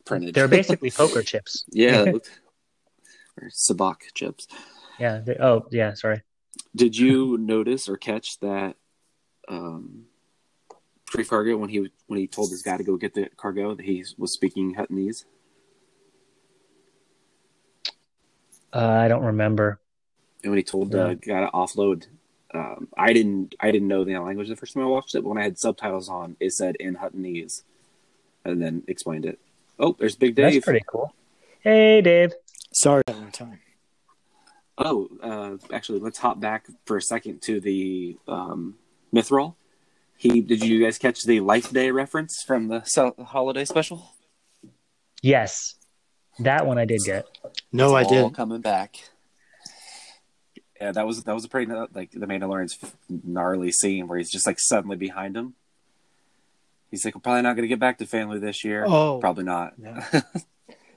printed. 0.05 0.35
They're 0.35 0.47
basically 0.49 0.91
poker 0.91 1.21
chips. 1.23 1.63
yeah, 1.69 2.01
looked- 2.11 2.39
or 3.41 3.49
sabacc 3.49 3.97
chips. 4.13 4.47
Yeah. 4.99 5.19
They, 5.19 5.35
oh 5.39 5.67
yeah. 5.71 5.93
Sorry. 5.93 6.21
Did 6.75 6.97
you 6.97 7.37
notice 7.37 7.87
or 7.87 7.95
catch 7.97 8.39
that 8.39 8.75
um, 9.47 10.05
Greef 11.09 11.29
Karga 11.29 11.57
when 11.57 11.69
he 11.69 11.89
when 12.07 12.19
he 12.19 12.27
told 12.27 12.51
this 12.51 12.61
guy 12.61 12.77
to 12.77 12.83
go 12.83 12.97
get 12.97 13.13
the 13.13 13.29
cargo 13.37 13.73
that 13.75 13.85
he 13.85 14.03
was 14.17 14.33
speaking 14.33 14.73
Huttonese? 14.73 15.25
Uh, 18.73 18.85
I 18.85 19.07
don't 19.07 19.23
remember. 19.23 19.79
And 20.43 20.51
when 20.51 20.57
he 20.57 20.63
told 20.63 20.91
the 20.91 21.15
guy 21.15 21.41
to 21.41 21.49
offload, 21.53 22.07
um, 22.53 22.89
I 22.97 23.13
didn't 23.13 23.55
I 23.59 23.71
didn't 23.71 23.87
know 23.87 24.03
the 24.03 24.17
language 24.19 24.49
the 24.49 24.55
first 24.55 24.73
time 24.73 24.83
I 24.83 24.87
watched 24.87 25.15
it, 25.15 25.23
but 25.23 25.29
when 25.29 25.37
I 25.37 25.43
had 25.43 25.57
subtitles 25.57 26.09
on, 26.09 26.35
it 26.39 26.53
said 26.53 26.75
in 26.75 26.95
Huttonese, 26.95 27.63
and 28.45 28.61
then 28.61 28.83
explained 28.87 29.25
it. 29.25 29.39
Oh, 29.79 29.95
there's 29.97 30.15
Big 30.15 30.35
Dave. 30.35 30.53
That's 30.53 30.65
pretty 30.65 30.85
cool. 30.87 31.13
Hey, 31.61 32.01
Dave. 32.01 32.33
Sorry, 32.73 33.03
at 33.07 33.15
one 33.15 33.31
time. 33.31 33.59
Oh, 34.77 35.09
uh, 35.23 35.57
actually, 35.73 35.99
let's 35.99 36.19
hop 36.19 36.39
back 36.39 36.67
for 36.85 36.97
a 36.97 37.01
second 37.01 37.41
to 37.43 37.59
the 37.59 38.17
um, 38.27 38.75
Mythrol. 39.13 39.55
He 40.17 40.41
did 40.41 40.63
you 40.63 40.83
guys 40.83 40.97
catch 40.97 41.23
the 41.23 41.39
Life 41.41 41.71
Day 41.71 41.91
reference 41.91 42.41
from 42.45 42.67
the 42.69 42.83
holiday 43.27 43.65
special? 43.65 44.13
Yes, 45.21 45.75
that 46.39 46.65
one 46.65 46.77
I 46.77 46.85
did 46.85 47.01
get. 47.05 47.25
No, 47.71 47.95
I 47.95 48.01
It's 48.01 48.11
all 48.11 48.15
didn't. 48.23 48.33
coming 48.35 48.61
back. 48.61 48.95
Yeah, 50.79 50.91
that 50.91 51.07
was 51.07 51.23
that 51.23 51.33
was 51.33 51.45
a 51.45 51.49
pretty 51.49 51.71
uh, 51.71 51.87
like 51.93 52.11
the 52.11 52.25
Mandalorian's 52.27 52.77
gnarly 53.09 53.71
scene 53.71 54.07
where 54.07 54.17
he's 54.19 54.29
just 54.29 54.45
like 54.45 54.59
suddenly 54.59 54.95
behind 54.95 55.35
him. 55.35 55.55
He's 56.91 57.03
like, 57.03 57.15
"We're 57.15 57.21
probably 57.21 57.41
not 57.41 57.55
going 57.55 57.63
to 57.63 57.67
get 57.67 57.79
back 57.79 57.97
to 57.97 58.05
family 58.05 58.39
this 58.39 58.63
year. 58.63 58.85
Oh. 58.87 59.17
probably 59.19 59.43
not." 59.43 59.73
Yeah. 59.77 60.05
and 60.13 60.23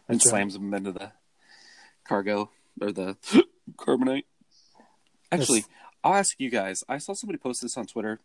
That's 0.08 0.26
right. 0.26 0.30
slams 0.30 0.54
him 0.56 0.72
into 0.74 0.92
the 0.92 1.12
cargo 2.06 2.50
or 2.80 2.92
the 2.92 3.16
carbonite. 3.76 4.24
Actually, 5.32 5.64
I'll 6.02 6.14
ask 6.14 6.38
you 6.40 6.50
guys. 6.50 6.82
I 6.88 6.98
saw 6.98 7.12
somebody 7.12 7.38
post 7.38 7.62
this 7.62 7.76
on 7.76 7.86
Twitter, 7.86 8.20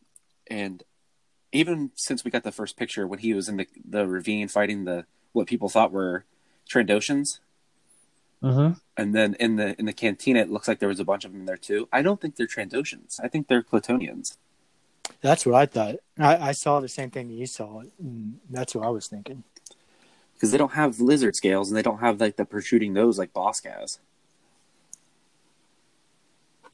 and 0.47 0.83
even 1.51 1.91
since 1.95 2.23
we 2.23 2.31
got 2.31 2.43
the 2.43 2.51
first 2.51 2.77
picture 2.77 3.07
when 3.07 3.19
he 3.19 3.33
was 3.33 3.49
in 3.49 3.57
the 3.57 3.67
the 3.87 4.07
ravine 4.07 4.47
fighting 4.47 4.85
the 4.85 5.05
what 5.33 5.47
people 5.47 5.69
thought 5.69 5.91
were 5.91 6.23
Trandoshans, 6.69 7.39
hmm 8.41 8.71
and 8.97 9.13
then 9.13 9.35
in 9.39 9.57
the 9.57 9.77
in 9.77 9.85
the 9.85 9.93
cantina 9.93 10.39
it 10.39 10.49
looks 10.49 10.67
like 10.67 10.79
there 10.79 10.89
was 10.89 10.99
a 10.99 11.05
bunch 11.05 11.25
of 11.25 11.33
them 11.33 11.45
there 11.45 11.57
too. 11.57 11.87
I 11.91 12.01
don't 12.01 12.21
think 12.21 12.35
they're 12.35 12.47
Trandoshans. 12.47 13.19
I 13.23 13.27
think 13.27 13.47
they're 13.47 13.63
Clatonians. 13.63 14.37
That's 15.21 15.45
what 15.45 15.55
I 15.55 15.65
thought. 15.65 15.95
I, 16.17 16.37
I 16.49 16.51
saw 16.51 16.79
the 16.79 16.87
same 16.87 17.11
thing 17.11 17.27
that 17.27 17.33
you 17.35 17.45
saw. 17.45 17.81
and 17.99 18.39
That's 18.49 18.73
what 18.73 18.85
I 18.85 18.89
was 18.89 19.07
thinking. 19.07 19.43
because 20.33 20.51
they 20.51 20.57
don't 20.57 20.73
have 20.73 20.99
lizard 20.99 21.35
scales 21.35 21.69
and 21.69 21.77
they 21.77 21.81
don't 21.83 21.99
have 21.99 22.19
like 22.19 22.37
the 22.37 22.45
protruding 22.45 22.93
nose 22.93 23.19
like 23.19 23.33
Bossk 23.33 23.65
has. 23.71 23.99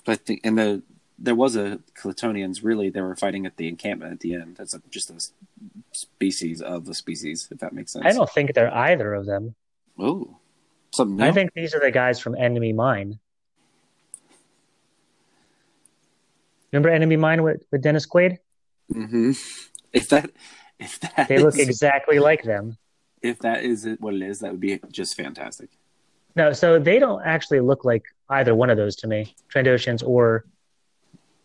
But 0.06 0.26
the, 0.26 0.40
and 0.44 0.58
the 0.58 0.82
there 1.24 1.36
was 1.36 1.56
a 1.56 1.80
Clatonians. 1.96 2.64
Really, 2.64 2.90
they 2.90 3.02
were 3.02 3.16
fighting 3.16 3.46
at 3.46 3.58
the 3.58 3.68
encampment 3.68 4.12
at 4.12 4.20
the 4.22 4.34
end. 4.34 4.56
That's 4.58 4.74
a, 4.74 4.82
just 4.90 5.10
a 5.12 5.22
species 5.92 6.62
of 6.62 6.86
the 6.86 6.94
species, 6.96 7.48
if 7.52 7.60
that 7.60 7.74
makes 7.74 7.92
sense. 7.92 8.06
I 8.06 8.12
don't 8.12 8.30
think 8.30 8.54
they're 8.54 8.74
either 8.74 9.14
of 9.14 9.26
them. 9.28 9.54
Oh, 10.00 10.36
something 10.92 11.18
new. 11.18 11.24
I 11.24 11.32
think 11.32 11.54
these 11.54 11.76
are 11.76 11.80
the 11.80 11.92
guys 11.92 12.20
from 12.20 12.36
Enemy 12.36 12.74
Mine. 12.74 13.20
Remember 16.72 16.90
Enemy 16.90 17.18
Mine 17.18 17.44
with, 17.44 17.64
with 17.72 17.82
Dennis 17.82 18.08
Quaid? 18.08 18.38
Mm-hmm. 18.94 19.32
If 19.94 20.08
that, 20.08 20.32
if 20.80 21.02
that, 21.02 21.28
They 21.28 21.38
look 21.38 21.58
exactly 21.58 22.20
like 22.20 22.44
them. 22.44 22.78
if 23.22 23.40
that 23.40 23.66
is 23.66 23.86
what 24.00 24.14
it 24.14 24.22
is, 24.22 24.40
that 24.40 24.52
would 24.52 24.62
be 24.62 24.80
just 24.90 25.18
fantastic. 25.18 25.68
No, 26.38 26.54
so 26.54 26.80
they 26.80 26.98
don't 26.98 27.22
actually 27.26 27.60
look 27.60 27.84
like 27.84 28.04
either 28.30 28.56
one 28.56 28.70
of 28.70 28.78
those 28.78 28.96
to 28.98 29.08
me, 29.08 29.36
Trandoshans 29.54 30.02
or 30.02 30.46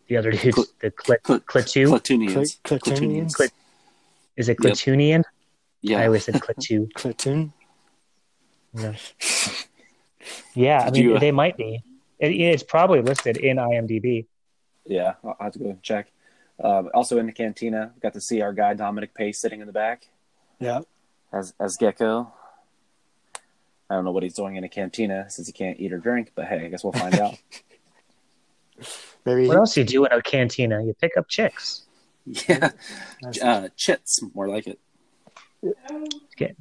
the 0.08 0.16
other 0.16 0.30
dudes, 0.30 0.54
Cl- 0.56 0.66
the 0.80 0.90
Clit, 0.90 1.26
Cl- 1.26 1.40
Clitu. 1.40 1.86
Clatonians. 1.88 2.58
Cl- 2.66 2.78
Clatonians? 2.80 3.32
Clit- 3.36 3.50
Is 4.36 4.48
it 4.48 4.58
Yep. 4.62 5.24
Yeah. 5.82 5.98
I 6.00 6.06
always 6.06 6.24
said 6.24 6.34
Clatu. 6.36 6.92
Platoon. 6.94 7.52
Yeah, 8.74 8.94
yeah 10.54 10.80
I 10.86 10.90
mean, 10.90 11.02
you, 11.02 11.16
uh, 11.16 11.18
they 11.20 11.32
might 11.32 11.56
be. 11.56 11.82
It, 12.18 12.28
it's 12.32 12.62
probably 12.62 13.00
listed 13.02 13.36
in 13.36 13.56
IMDb. 13.58 14.26
Yeah, 14.84 15.14
I'll 15.24 15.36
I'll 15.38 15.44
have 15.46 15.52
to 15.54 15.58
go 15.58 15.78
check. 15.82 16.08
Um, 16.62 16.90
also 16.94 17.18
in 17.18 17.26
the 17.26 17.32
cantina, 17.32 17.92
got 18.00 18.14
to 18.14 18.20
see 18.20 18.40
our 18.40 18.52
guy 18.52 18.74
Dominic 18.74 19.14
Pace 19.14 19.38
sitting 19.38 19.60
in 19.60 19.66
the 19.66 19.72
back 19.72 20.08
Yeah. 20.58 20.80
as 21.32 21.54
as 21.60 21.76
Gekko. 21.76 22.30
I 23.88 23.94
don't 23.94 24.04
know 24.04 24.10
what 24.12 24.22
he's 24.24 24.34
doing 24.34 24.56
in 24.56 24.64
a 24.64 24.68
cantina 24.68 25.26
since 25.30 25.46
he 25.46 25.52
can't 25.52 25.78
eat 25.78 25.92
or 25.92 25.98
drink, 25.98 26.32
but 26.34 26.46
hey, 26.46 26.64
I 26.64 26.68
guess 26.68 26.82
we'll 26.82 26.92
find 26.92 27.14
out. 27.20 27.34
Maybe. 29.26 29.48
What 29.48 29.56
else 29.56 29.76
you 29.76 29.84
do 29.84 30.04
in 30.06 30.12
a 30.12 30.22
cantina? 30.22 30.82
You 30.82 30.94
pick 30.94 31.16
up 31.16 31.28
chicks. 31.28 31.82
Yeah. 32.48 32.70
Uh, 33.40 33.68
chits, 33.76 34.20
more 34.34 34.48
like 34.48 34.66
it. 34.66 34.80
Okay. 36.34 36.56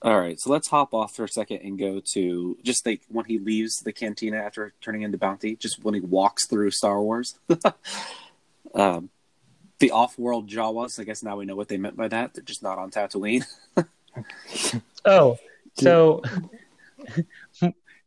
All 0.00 0.18
right, 0.18 0.40
so 0.40 0.50
let's 0.50 0.68
hop 0.68 0.94
off 0.94 1.14
for 1.14 1.24
a 1.24 1.28
second 1.28 1.58
and 1.58 1.78
go 1.78 2.00
to 2.14 2.56
just 2.62 2.86
like 2.86 3.02
when 3.08 3.26
he 3.26 3.38
leaves 3.38 3.76
the 3.80 3.92
cantina 3.92 4.38
after 4.38 4.72
turning 4.80 5.02
into 5.02 5.18
Bounty, 5.18 5.56
just 5.56 5.84
when 5.84 5.92
he 5.92 6.00
walks 6.00 6.46
through 6.46 6.70
Star 6.70 7.02
Wars. 7.02 7.38
um, 8.74 9.10
the 9.78 9.90
off-world 9.90 10.48
Jawas. 10.48 10.98
I 10.98 11.04
guess 11.04 11.22
now 11.22 11.36
we 11.36 11.44
know 11.44 11.56
what 11.56 11.68
they 11.68 11.76
meant 11.76 11.98
by 11.98 12.08
that. 12.08 12.32
They're 12.32 12.42
just 12.42 12.62
not 12.62 12.78
on 12.78 12.90
Tatooine. 12.90 13.44
Oh, 15.04 15.38
so 15.74 16.20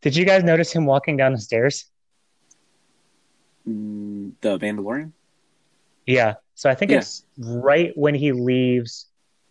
did 0.01 0.15
you 0.15 0.25
guys 0.25 0.43
notice 0.43 0.72
him 0.72 0.86
walking 0.86 1.15
down 1.15 1.32
the 1.32 1.39
stairs? 1.39 1.86
Mm, 3.67 4.34
the 4.41 4.58
Mandalorian. 4.60 5.12
Yeah. 6.05 6.36
So 6.55 6.70
I 6.70 6.75
think 6.75 6.91
Yeah. 6.91 6.98
it's 6.98 7.25
right 7.38 7.91
when 7.96 8.15
he 8.15 8.32
leaves. 8.32 9.08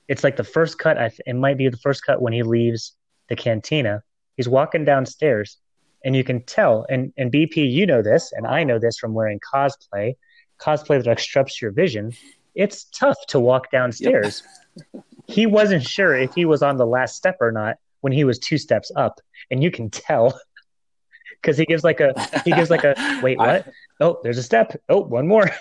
It's 0.09 0.23
like 0.25 0.37
the 0.37 0.45
first 0.45 0.78
cut. 0.78 0.99
I 0.99 1.09
th- 1.09 1.21
it 1.26 1.35
might 1.35 1.57
be 1.57 1.69
the 1.69 1.76
first 1.78 2.04
cut 2.04 2.21
when 2.21 2.33
he 2.33 2.42
leaves 2.42 2.95
the 3.28 3.37
cantina. 3.37 4.02
He's 4.37 4.49
walking 4.49 4.85
downstairs, 4.85 5.59
and 6.04 6.14
you 6.14 6.25
can 6.25 6.42
tell. 6.42 6.85
And 6.90 7.12
and 7.16 7.33
BP, 7.33 7.57
you 7.71 7.87
know 7.87 8.02
this, 8.02 8.33
and 8.33 8.47
I 8.47 8.64
know 8.64 8.78
this 8.78 8.99
from 8.99 9.14
wearing 9.14 9.40
cosplay. 9.40 10.16
Cosplay 10.61 11.02
that 11.02 11.11
obstructs 11.11 11.61
your 11.62 11.71
vision. 11.71 12.12
It's 12.54 12.85
tough 12.85 13.16
to 13.28 13.40
walk 13.40 13.71
downstairs. 13.71 14.42
he 15.26 15.47
wasn't 15.47 15.83
sure 15.85 16.14
if 16.14 16.35
he 16.35 16.45
was 16.45 16.62
on 16.62 16.76
the 16.76 16.87
last 16.87 17.16
step 17.16 17.38
or 17.40 17.50
not 17.50 17.76
when 18.02 18.12
he 18.12 18.25
was 18.25 18.38
two 18.38 18.59
steps 18.59 18.90
up, 18.97 19.21
and 19.50 19.62
you 19.62 19.71
can 19.71 19.88
tell 19.88 20.38
because 21.40 21.57
he 21.57 21.64
gives 21.64 21.83
like 21.85 22.00
a 22.00 22.12
he 22.45 22.52
gives 22.52 22.69
like 22.71 22.85
a 22.85 22.95
wait 23.23 23.38
I- 23.40 23.47
what 23.59 23.69
oh 24.02 24.18
there's 24.23 24.38
a 24.38 24.42
step 24.42 24.76
oh 24.88 25.00
one 25.00 25.26
more 25.28 25.49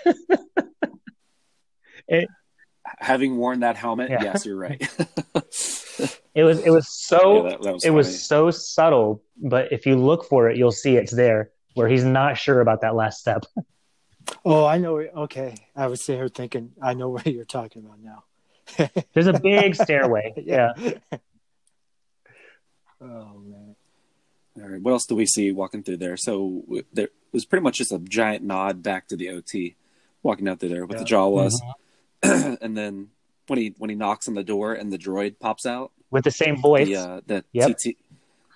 Having 2.98 3.36
worn 3.36 3.60
that 3.60 3.76
helmet, 3.76 4.10
Yeah. 4.10 4.22
yes, 4.22 4.44
you're 4.46 4.56
right. 4.56 4.80
It 6.34 6.44
was 6.44 6.60
it 6.60 6.70
was 6.70 6.88
so 6.88 7.44
Yeah, 7.44 7.50
that- 7.50 7.62
that 7.62 7.72
was 7.74 7.84
it 7.84 7.88
funny. 7.88 7.96
was 7.96 8.22
so 8.26 8.50
subtle, 8.50 9.22
but 9.36 9.70
if 9.70 9.84
you 9.86 9.96
look 9.96 10.24
for 10.24 10.48
it, 10.48 10.56
you'll 10.56 10.72
see 10.72 10.96
it's 10.96 11.12
there 11.12 11.50
where 11.74 11.88
he's 11.88 12.04
not 12.04 12.38
sure 12.38 12.60
about 12.62 12.80
that 12.82 12.94
last 12.94 13.20
step. 13.20 13.44
Oh, 14.44 14.64
I 14.64 14.78
know. 14.78 14.98
Okay. 14.98 15.54
I 15.76 15.88
was 15.88 16.00
sitting 16.02 16.20
here 16.20 16.28
thinking, 16.28 16.72
I 16.80 16.94
know 16.94 17.08
what 17.10 17.26
you're 17.26 17.44
talking 17.44 17.84
about 17.84 17.98
now. 18.00 18.24
There's 19.12 19.26
a 19.26 19.38
big 19.38 19.74
stairway. 19.74 20.32
Yeah. 20.36 20.72
Oh 23.00 23.40
man. 23.44 23.76
All 24.62 24.68
right, 24.68 24.80
what 24.80 24.92
else 24.92 25.06
do 25.06 25.14
we 25.16 25.26
see 25.26 25.50
walking 25.52 25.82
through 25.82 25.96
there? 25.98 26.16
So 26.16 26.62
there 26.92 27.08
was 27.32 27.44
pretty 27.44 27.62
much 27.62 27.78
just 27.78 27.92
a 27.92 27.98
giant 27.98 28.44
nod 28.44 28.82
back 28.82 29.08
to 29.08 29.16
the 29.16 29.30
OT, 29.30 29.76
walking 30.22 30.48
out 30.48 30.60
through 30.60 30.68
there 30.70 30.86
with 30.86 30.98
the 30.98 31.04
Jawas, 31.04 31.52
and 32.22 32.76
then 32.76 33.08
when 33.46 33.58
he 33.58 33.74
when 33.78 33.90
he 33.90 33.96
knocks 33.96 34.28
on 34.28 34.34
the 34.34 34.44
door 34.44 34.72
and 34.74 34.92
the 34.92 34.98
droid 34.98 35.38
pops 35.40 35.66
out, 35.66 35.92
With 36.10 36.24
the 36.24 36.30
same 36.30 36.56
voice. 36.60 36.86
the 36.88 36.96
uh, 36.96 37.20
the 37.26 37.44
Yep. 37.52 37.76
TT, 37.78 37.96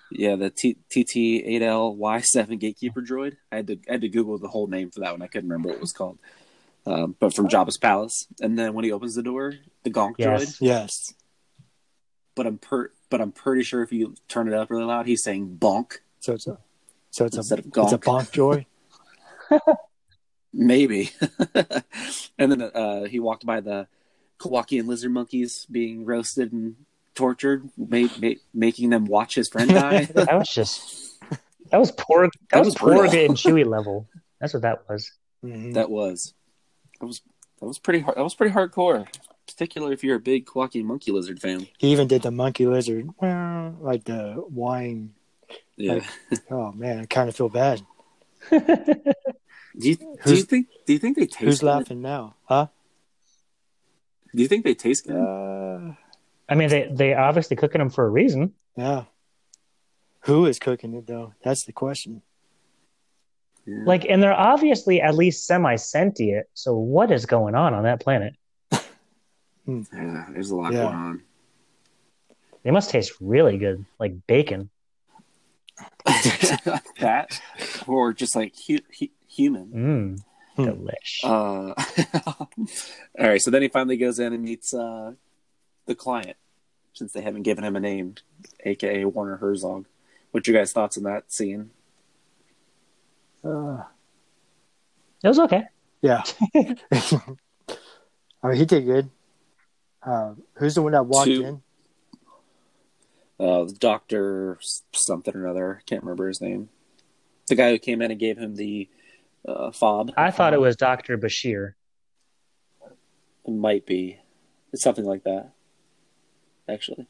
yeah, 0.09 0.35
the 0.35 0.49
TT 0.49 1.17
eight 1.17 1.61
L 1.61 1.95
Y 1.95 2.21
seven 2.21 2.57
gatekeeper 2.57 3.01
droid. 3.01 3.37
I 3.51 3.57
had 3.57 3.67
to 3.67 3.79
I 3.89 3.93
had 3.93 4.01
to 4.01 4.09
Google 4.09 4.37
the 4.37 4.47
whole 4.47 4.67
name 4.67 4.91
for 4.91 5.01
that 5.01 5.11
one. 5.11 5.21
I 5.21 5.27
couldn't 5.27 5.49
remember 5.49 5.69
what 5.69 5.75
it 5.75 5.81
was 5.81 5.91
called. 5.91 6.17
Um, 6.85 7.17
but 7.19 7.33
from 7.33 7.49
Jabba's 7.49 7.77
palace, 7.77 8.27
and 8.39 8.57
then 8.57 8.73
when 8.73 8.85
he 8.85 8.93
opens 8.93 9.15
the 9.15 9.21
door, 9.23 9.55
the 9.83 9.89
Gonk 9.89 10.15
Yes. 10.17 10.45
droid. 10.45 10.57
Yes. 10.61 11.13
But 12.35 12.47
I'm 12.47 12.57
per 12.59 12.91
but 13.09 13.19
I'm 13.19 13.31
pretty 13.33 13.63
sure 13.63 13.81
if 13.83 13.91
you 13.91 14.15
turn 14.29 14.47
it 14.47 14.53
up 14.53 14.69
really 14.69 14.85
loud, 14.85 15.05
he's 15.07 15.23
saying 15.23 15.57
bonk 15.59 15.97
So 16.19 16.33
it's 16.33 16.47
a. 16.47 16.57
So 17.17 17.25
it's 17.25 17.35
a. 17.35 17.39
instead 17.39 17.59
of 17.59 17.65
It's 17.65 17.93
a 17.93 17.97
bonk 17.97 18.31
joy. 18.31 18.67
Maybe. 20.53 21.09
and 22.37 22.51
then 22.51 22.61
uh, 22.61 23.05
he 23.05 23.19
walked 23.19 23.43
by 23.43 23.59
the 23.59 23.87
Kowakian 24.39 24.85
lizard 24.85 25.11
monkeys 25.11 25.65
being 25.71 26.05
roasted 26.05 26.53
and 26.53 26.75
tortured, 27.15 27.71
ma- 27.75 28.07
ma- 28.21 28.35
making 28.53 28.91
them 28.91 29.05
watch 29.05 29.33
his 29.33 29.49
friend 29.49 29.67
die. 29.71 30.05
That 30.05 30.31
was 30.37 30.47
just 30.47 31.19
that 31.71 31.79
was 31.79 31.91
poor 31.91 32.27
that, 32.27 32.31
That 32.51 32.59
was 32.59 32.75
was 32.75 32.75
Porg 32.75 33.25
and 33.25 33.35
Chewy 33.35 33.65
level. 33.65 34.07
That's 34.39 34.53
what 34.53 34.61
that 34.61 34.87
was. 34.87 35.11
Mhm. 35.43 35.73
that 35.73 35.89
was 35.89 36.35
that 36.99 37.07
was 37.07 37.21
that 37.59 37.65
was 37.65 37.79
pretty 37.79 38.01
hard. 38.01 38.15
That 38.15 38.23
was 38.23 38.35
pretty 38.35 38.53
hardcore, 38.53 39.07
particularly 39.47 39.95
if 39.95 40.03
you're 40.03 40.17
a 40.17 40.19
big 40.19 40.45
Kowakian 40.45 40.83
monkey 40.83 41.11
lizard 41.11 41.41
fan. 41.41 41.67
He 41.79 41.91
even 41.91 42.07
did 42.07 42.21
the 42.21 42.31
monkey 42.31 42.67
lizard, 42.67 43.09
"Meow," 43.19 43.75
like 43.81 44.03
the 44.03 44.33
whine. 44.49 45.13
Yeah. 45.75 45.99
Oh 46.49 46.71
man, 46.71 46.99
I 47.01 47.05
kind 47.05 47.29
of 47.29 47.35
feel 47.35 47.49
bad. 47.49 47.81
Do 49.79 49.89
you, 49.89 49.95
do 50.25 50.35
you 50.35 50.41
think? 50.41 50.67
Do 50.87 50.93
you 50.93 50.97
think 50.99 51.17
they 51.17 51.27
taste? 51.27 51.39
Who's 51.39 51.59
good? 51.59 51.67
laughing 51.67 52.01
now? 52.01 52.33
Huh? 52.45 52.67
Do 54.33 54.41
you 54.41 54.47
think 54.47 54.63
they 54.63 54.73
taste 54.73 55.05
good? 55.05 55.15
Uh, 55.15 55.93
I 56.49 56.55
mean, 56.55 56.69
they 56.69 56.89
they 56.91 57.13
obviously 57.13 57.55
cooking 57.57 57.77
them 57.79 57.91
for 57.91 58.05
a 58.05 58.09
reason. 58.09 58.53
yeah. 58.75 59.03
Who 60.21 60.45
is 60.47 60.57
cooking 60.57 60.93
it 60.95 61.05
though? 61.05 61.33
That's 61.43 61.63
the 61.65 61.73
question. 61.73 62.21
Yeah. 63.67 63.83
Like, 63.85 64.05
and 64.09 64.21
they're 64.23 64.33
obviously 64.33 64.99
at 64.99 65.13
least 65.15 65.45
semi 65.45 65.75
sentient. 65.75 66.47
So 66.55 66.75
what 66.75 67.11
is 67.11 67.25
going 67.27 67.53
on 67.53 67.73
on 67.75 67.83
that 67.83 67.99
planet? 68.01 68.33
Yeah, 68.71 70.25
there's 70.31 70.49
a 70.51 70.55
lot 70.55 70.73
Yeah. 70.73 70.83
going 70.83 70.95
on. 70.95 71.21
They 72.63 72.71
must 72.71 72.89
taste 72.89 73.13
really 73.21 73.57
good, 73.57 73.85
like 73.99 74.25
bacon. 74.25 74.69
that, 76.99 77.41
or 77.87 78.13
just 78.13 78.35
like 78.35 78.53
hu- 78.67 78.79
hu- 78.99 79.07
human. 79.27 79.67
Mm, 79.67 80.21
Hmm. 80.55 80.63
delish. 80.63 81.23
Uh, 81.23 81.73
all 83.19 83.27
right, 83.29 83.41
so 83.41 83.51
then 83.51 83.61
he 83.61 83.67
finally 83.67 83.97
goes 83.97 84.17
in 84.19 84.33
and 84.33 84.43
meets 84.43 84.73
uh, 84.73 85.11
the 85.85 85.95
client, 85.95 86.35
since 86.93 87.13
they 87.13 87.21
haven't 87.21 87.43
given 87.43 87.63
him 87.63 87.75
a 87.75 87.79
name, 87.79 88.15
aka 88.65 89.05
Werner 89.05 89.37
Herzog. 89.37 89.85
What's 90.31 90.47
your 90.47 90.57
guys' 90.57 90.73
thoughts 90.73 90.97
on 90.97 91.03
that 91.03 91.31
scene? 91.31 91.69
Uh, 93.43 93.83
it 95.23 95.27
was 95.27 95.39
okay. 95.39 95.63
yeah. 96.01 96.23
I 98.43 98.47
mean, 98.49 98.55
he 98.57 98.65
did 98.65 98.85
good. 98.85 99.09
Uh, 100.05 100.33
who's 100.55 100.75
the 100.75 100.81
one 100.81 100.91
that 100.93 101.05
walked 101.05 101.27
Two- 101.27 101.43
in? 101.43 101.61
Uh, 103.39 103.65
Doctor 103.79 104.57
something 104.93 105.35
or 105.35 105.47
other, 105.47 105.83
can't 105.85 106.03
remember 106.03 106.27
his 106.27 106.41
name. 106.41 106.69
The 107.47 107.55
guy 107.55 107.69
who 107.69 107.77
came 107.77 108.01
in 108.01 108.11
and 108.11 108.19
gave 108.19 108.37
him 108.37 108.55
the 108.55 108.89
uh, 109.47 109.71
fob. 109.71 110.11
I 110.17 110.31
thought 110.31 110.53
it 110.53 110.61
was 110.61 110.75
Doctor 110.75 111.17
Bashir. 111.17 111.73
It 113.45 113.53
might 113.53 113.85
be. 113.85 114.19
It's 114.73 114.83
something 114.83 115.05
like 115.05 115.23
that. 115.23 115.51
Actually, 116.67 117.07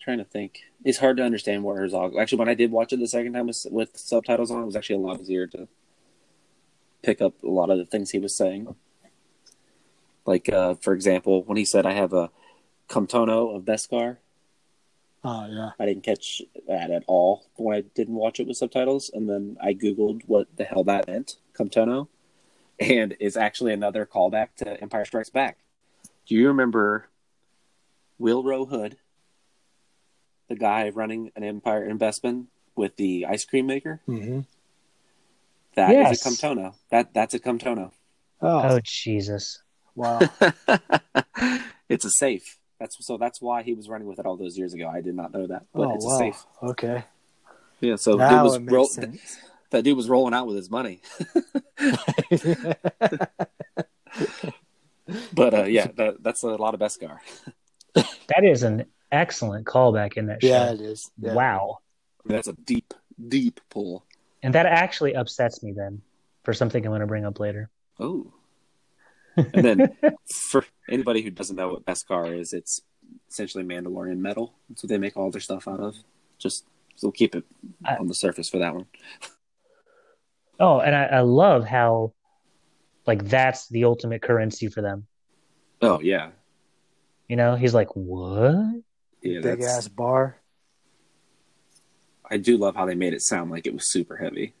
trying 0.00 0.18
to 0.18 0.24
think. 0.24 0.60
It's 0.84 0.98
hard 0.98 1.16
to 1.16 1.22
understand 1.22 1.62
what 1.62 1.76
Herzog. 1.78 2.16
Actually, 2.16 2.38
when 2.40 2.48
I 2.48 2.54
did 2.54 2.70
watch 2.70 2.92
it 2.92 2.98
the 2.98 3.06
second 3.06 3.32
time 3.32 3.46
with, 3.46 3.66
with 3.70 3.96
subtitles 3.96 4.50
on, 4.50 4.62
it 4.62 4.66
was 4.66 4.76
actually 4.76 4.96
a 4.96 5.06
lot 5.06 5.20
easier 5.20 5.46
to 5.46 5.68
pick 7.02 7.22
up 7.22 7.42
a 7.42 7.48
lot 7.48 7.70
of 7.70 7.78
the 7.78 7.86
things 7.86 8.10
he 8.10 8.18
was 8.18 8.36
saying. 8.36 8.74
Like, 10.26 10.48
uh, 10.52 10.74
for 10.74 10.92
example, 10.92 11.42
when 11.44 11.56
he 11.56 11.64
said, 11.64 11.86
"I 11.86 11.92
have 11.92 12.12
a 12.12 12.30
Camtono 12.88 13.56
of 13.56 13.62
Beskar," 13.62 14.18
Oh 15.22 15.46
yeah. 15.50 15.70
I 15.78 15.86
didn't 15.86 16.02
catch 16.04 16.40
that 16.66 16.90
at 16.90 17.04
all 17.06 17.46
when 17.56 17.76
I 17.76 17.82
didn't 17.82 18.14
watch 18.14 18.40
it 18.40 18.46
with 18.46 18.56
subtitles, 18.56 19.10
and 19.12 19.28
then 19.28 19.56
I 19.62 19.74
googled 19.74 20.22
what 20.26 20.48
the 20.56 20.64
hell 20.64 20.84
that 20.84 21.06
meant, 21.06 21.36
Camtono, 21.52 22.08
and 22.78 23.16
it's 23.20 23.36
actually 23.36 23.72
another 23.72 24.06
callback 24.06 24.48
to 24.56 24.80
Empire 24.80 25.04
Strikes 25.04 25.28
Back. 25.30 25.58
Do 26.26 26.34
you 26.34 26.48
remember 26.48 27.08
Willrow 28.20 28.68
Hood, 28.68 28.96
the 30.48 30.56
guy 30.56 30.88
running 30.88 31.30
an 31.36 31.44
Empire 31.44 31.84
investment 31.84 32.46
with 32.74 32.96
the 32.96 33.26
ice 33.26 33.44
cream 33.44 33.66
maker? 33.66 34.00
hmm 34.06 34.40
That 35.74 35.90
is 35.90 35.98
Yes. 35.98 36.24
a 36.24 36.28
Camtono. 36.30 36.74
That 36.90 37.12
that's 37.12 37.34
a 37.34 37.38
Camtono. 37.38 37.92
Oh, 38.40 38.60
Oh 38.62 38.80
Jesus! 38.82 39.62
wow. 39.94 40.20
it's 41.90 42.06
a 42.06 42.10
safe. 42.10 42.56
That's 42.80 43.04
so. 43.06 43.16
That's 43.16 43.40
why 43.40 43.62
he 43.62 43.74
was 43.74 43.88
running 43.88 44.08
with 44.08 44.18
it 44.18 44.26
all 44.26 44.36
those 44.36 44.58
years 44.58 44.74
ago. 44.74 44.88
I 44.88 45.00
did 45.00 45.14
not 45.14 45.32
know 45.32 45.46
that, 45.46 45.66
but 45.72 45.86
oh 45.86 45.94
it's 45.94 46.04
wow. 46.04 46.14
a 46.14 46.18
safe. 46.18 46.46
Okay. 46.62 47.04
Yeah. 47.80 47.96
So 47.96 48.12
dude 48.12 48.42
was 48.42 48.56
it 48.56 48.60
makes 48.62 48.72
roll- 48.72 48.86
sense. 48.86 49.38
that 49.70 49.84
dude 49.84 49.96
was 49.96 50.08
rolling 50.08 50.34
out 50.34 50.46
with 50.48 50.56
his 50.56 50.70
money. 50.70 51.00
But 55.32 55.54
uh, 55.54 55.64
yeah, 55.64 55.88
that, 55.96 56.22
that's 56.22 56.42
a 56.42 56.48
lot 56.48 56.74
of 56.74 56.80
Beskar. 56.80 57.18
That 57.94 58.44
is 58.44 58.62
an 58.62 58.86
excellent 59.10 59.66
callback 59.66 60.16
in 60.16 60.26
that 60.26 60.42
show. 60.42 60.48
Yeah, 60.48 60.72
it 60.72 60.80
is. 60.80 61.10
Yeah. 61.18 61.34
Wow. 61.34 61.78
That's 62.24 62.48
a 62.48 62.52
deep, 62.52 62.94
deep 63.28 63.60
pull. 63.70 64.04
And 64.42 64.54
that 64.54 64.66
actually 64.66 65.14
upsets 65.14 65.62
me 65.62 65.72
then 65.72 66.02
for 66.44 66.54
something 66.54 66.84
I'm 66.84 66.90
going 66.90 67.00
to 67.00 67.06
bring 67.06 67.24
up 67.24 67.40
later. 67.40 67.68
Oh. 67.98 68.32
And 69.54 69.64
then 69.64 69.96
for 70.50 70.64
anybody 70.90 71.22
who 71.22 71.30
doesn't 71.30 71.56
know 71.56 71.68
what 71.68 71.84
Beskar 71.84 72.38
is, 72.38 72.52
it's 72.52 72.80
essentially 73.30 73.64
Mandalorian 73.64 74.18
metal. 74.18 74.54
That's 74.68 74.82
what 74.82 74.88
they 74.88 74.98
make 74.98 75.16
all 75.16 75.30
their 75.30 75.40
stuff 75.40 75.66
out 75.68 75.80
of. 75.80 75.96
Just 76.38 76.64
so 76.96 77.06
we'll 77.08 77.12
keep 77.12 77.34
it 77.34 77.44
I- 77.84 77.96
on 77.96 78.06
the 78.08 78.14
surface 78.14 78.48
for 78.48 78.58
that 78.58 78.74
one. 78.74 78.86
Oh, 80.58 80.80
and 80.80 80.94
I, 80.94 81.04
I 81.04 81.20
love 81.20 81.64
how, 81.64 82.12
like, 83.06 83.24
that's 83.24 83.68
the 83.68 83.84
ultimate 83.84 84.20
currency 84.22 84.68
for 84.68 84.82
them. 84.82 85.06
Oh 85.82 86.00
yeah, 86.00 86.32
You 87.28 87.36
know, 87.36 87.56
he's 87.56 87.72
like, 87.72 87.88
what? 87.96 88.82
yeah. 89.22 89.40
Big 89.40 89.62
ass 89.62 89.88
bar. 89.88 90.36
I 92.30 92.36
do 92.36 92.58
love 92.58 92.76
how 92.76 92.84
they 92.84 92.94
made 92.94 93.14
it 93.14 93.22
sound 93.22 93.50
like 93.50 93.66
it 93.66 93.72
was 93.72 93.90
super 93.90 94.16
heavy. 94.18 94.52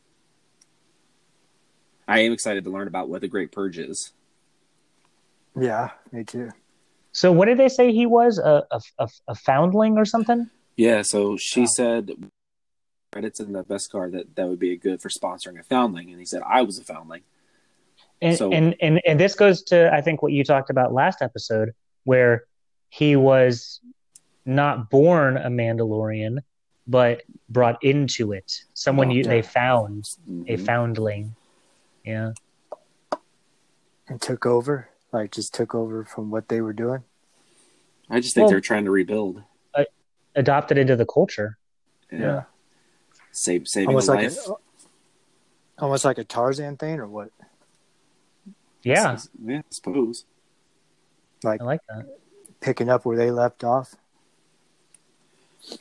I 2.08 2.20
am 2.20 2.32
excited 2.32 2.64
to 2.64 2.70
learn 2.70 2.88
about 2.88 3.08
what 3.10 3.20
the 3.20 3.28
Great 3.28 3.52
Purge 3.52 3.78
is. 3.78 4.12
Yeah, 5.58 5.90
me 6.12 6.24
too. 6.24 6.50
So, 7.12 7.32
what 7.32 7.46
did 7.46 7.58
they 7.58 7.68
say 7.68 7.92
he 7.92 8.06
was? 8.06 8.38
A, 8.38 8.64
a, 8.70 8.80
a, 8.98 9.08
a 9.28 9.34
foundling 9.34 9.98
or 9.98 10.04
something? 10.04 10.48
Yeah, 10.76 11.02
so 11.02 11.36
she 11.36 11.62
Oh. 11.62 11.66
said 11.66 12.10
credits 13.12 13.40
in 13.40 13.52
the 13.52 13.64
Beskar 13.64 14.12
that 14.12 14.36
that 14.36 14.46
would 14.48 14.60
be 14.60 14.76
good 14.76 15.02
for 15.02 15.08
sponsoring 15.08 15.58
a 15.58 15.62
foundling, 15.64 16.10
and 16.10 16.20
he 16.20 16.24
said 16.26 16.42
I 16.46 16.62
was 16.62 16.78
a 16.78 16.84
foundling. 16.84 17.22
And, 18.22 18.36
So- 18.36 18.52
and 18.52 18.76
and 18.80 19.00
and 19.06 19.18
this 19.18 19.34
goes 19.34 19.62
to 19.64 19.92
I 19.92 20.00
think 20.02 20.22
what 20.22 20.32
you 20.32 20.44
talked 20.44 20.70
about 20.70 20.92
last 20.92 21.20
episode, 21.22 21.74
where 22.04 22.44
he 22.90 23.16
was 23.16 23.80
not 24.46 24.88
born 24.90 25.36
a 25.36 25.48
Mandalorian, 25.48 26.38
but 26.86 27.22
brought 27.48 27.82
into 27.82 28.32
it. 28.32 28.62
Someone 28.74 29.08
Oh, 29.08 29.12
you, 29.12 29.22
yeah. 29.22 29.28
they 29.28 29.42
found 29.42 30.08
a 30.48 30.56
Mhm. 30.56 30.64
foundling. 30.66 31.34
Yeah, 32.04 32.32
And 34.08 34.20
took 34.20 34.46
over, 34.46 34.88
like 35.12 35.32
just 35.32 35.54
took 35.54 35.74
over 35.74 36.04
from 36.04 36.30
what 36.30 36.48
they 36.48 36.60
were 36.60 36.72
doing. 36.72 37.02
I 38.08 38.20
just 38.20 38.34
think 38.34 38.44
Well- 38.44 38.50
they're 38.52 38.60
trying 38.60 38.84
to 38.84 38.90
rebuild. 38.90 39.42
adopted 40.36 40.78
into 40.78 40.94
the 40.94 41.04
culture. 41.06 41.58
Yeah. 42.12 42.18
Yeah. 42.20 42.42
Save 43.32 43.66
saving 43.66 43.88
Almost 43.88 44.08
a 44.08 44.12
like 44.12 44.22
life. 44.30 44.46
a, 44.48 45.82
almost 45.82 46.04
like 46.04 46.18
a 46.18 46.24
Tarzan 46.24 46.76
thing, 46.76 47.00
or 47.00 47.08
what? 47.08 47.30
Yeah, 48.82 49.18
yeah, 49.44 49.58
I 49.58 49.62
suppose. 49.70 50.24
Like 51.42 51.60
I 51.60 51.64
like 51.64 51.80
that. 51.88 52.18
picking 52.60 52.88
up 52.88 53.04
where 53.04 53.16
they 53.16 53.30
left 53.32 53.64
off. 53.64 53.96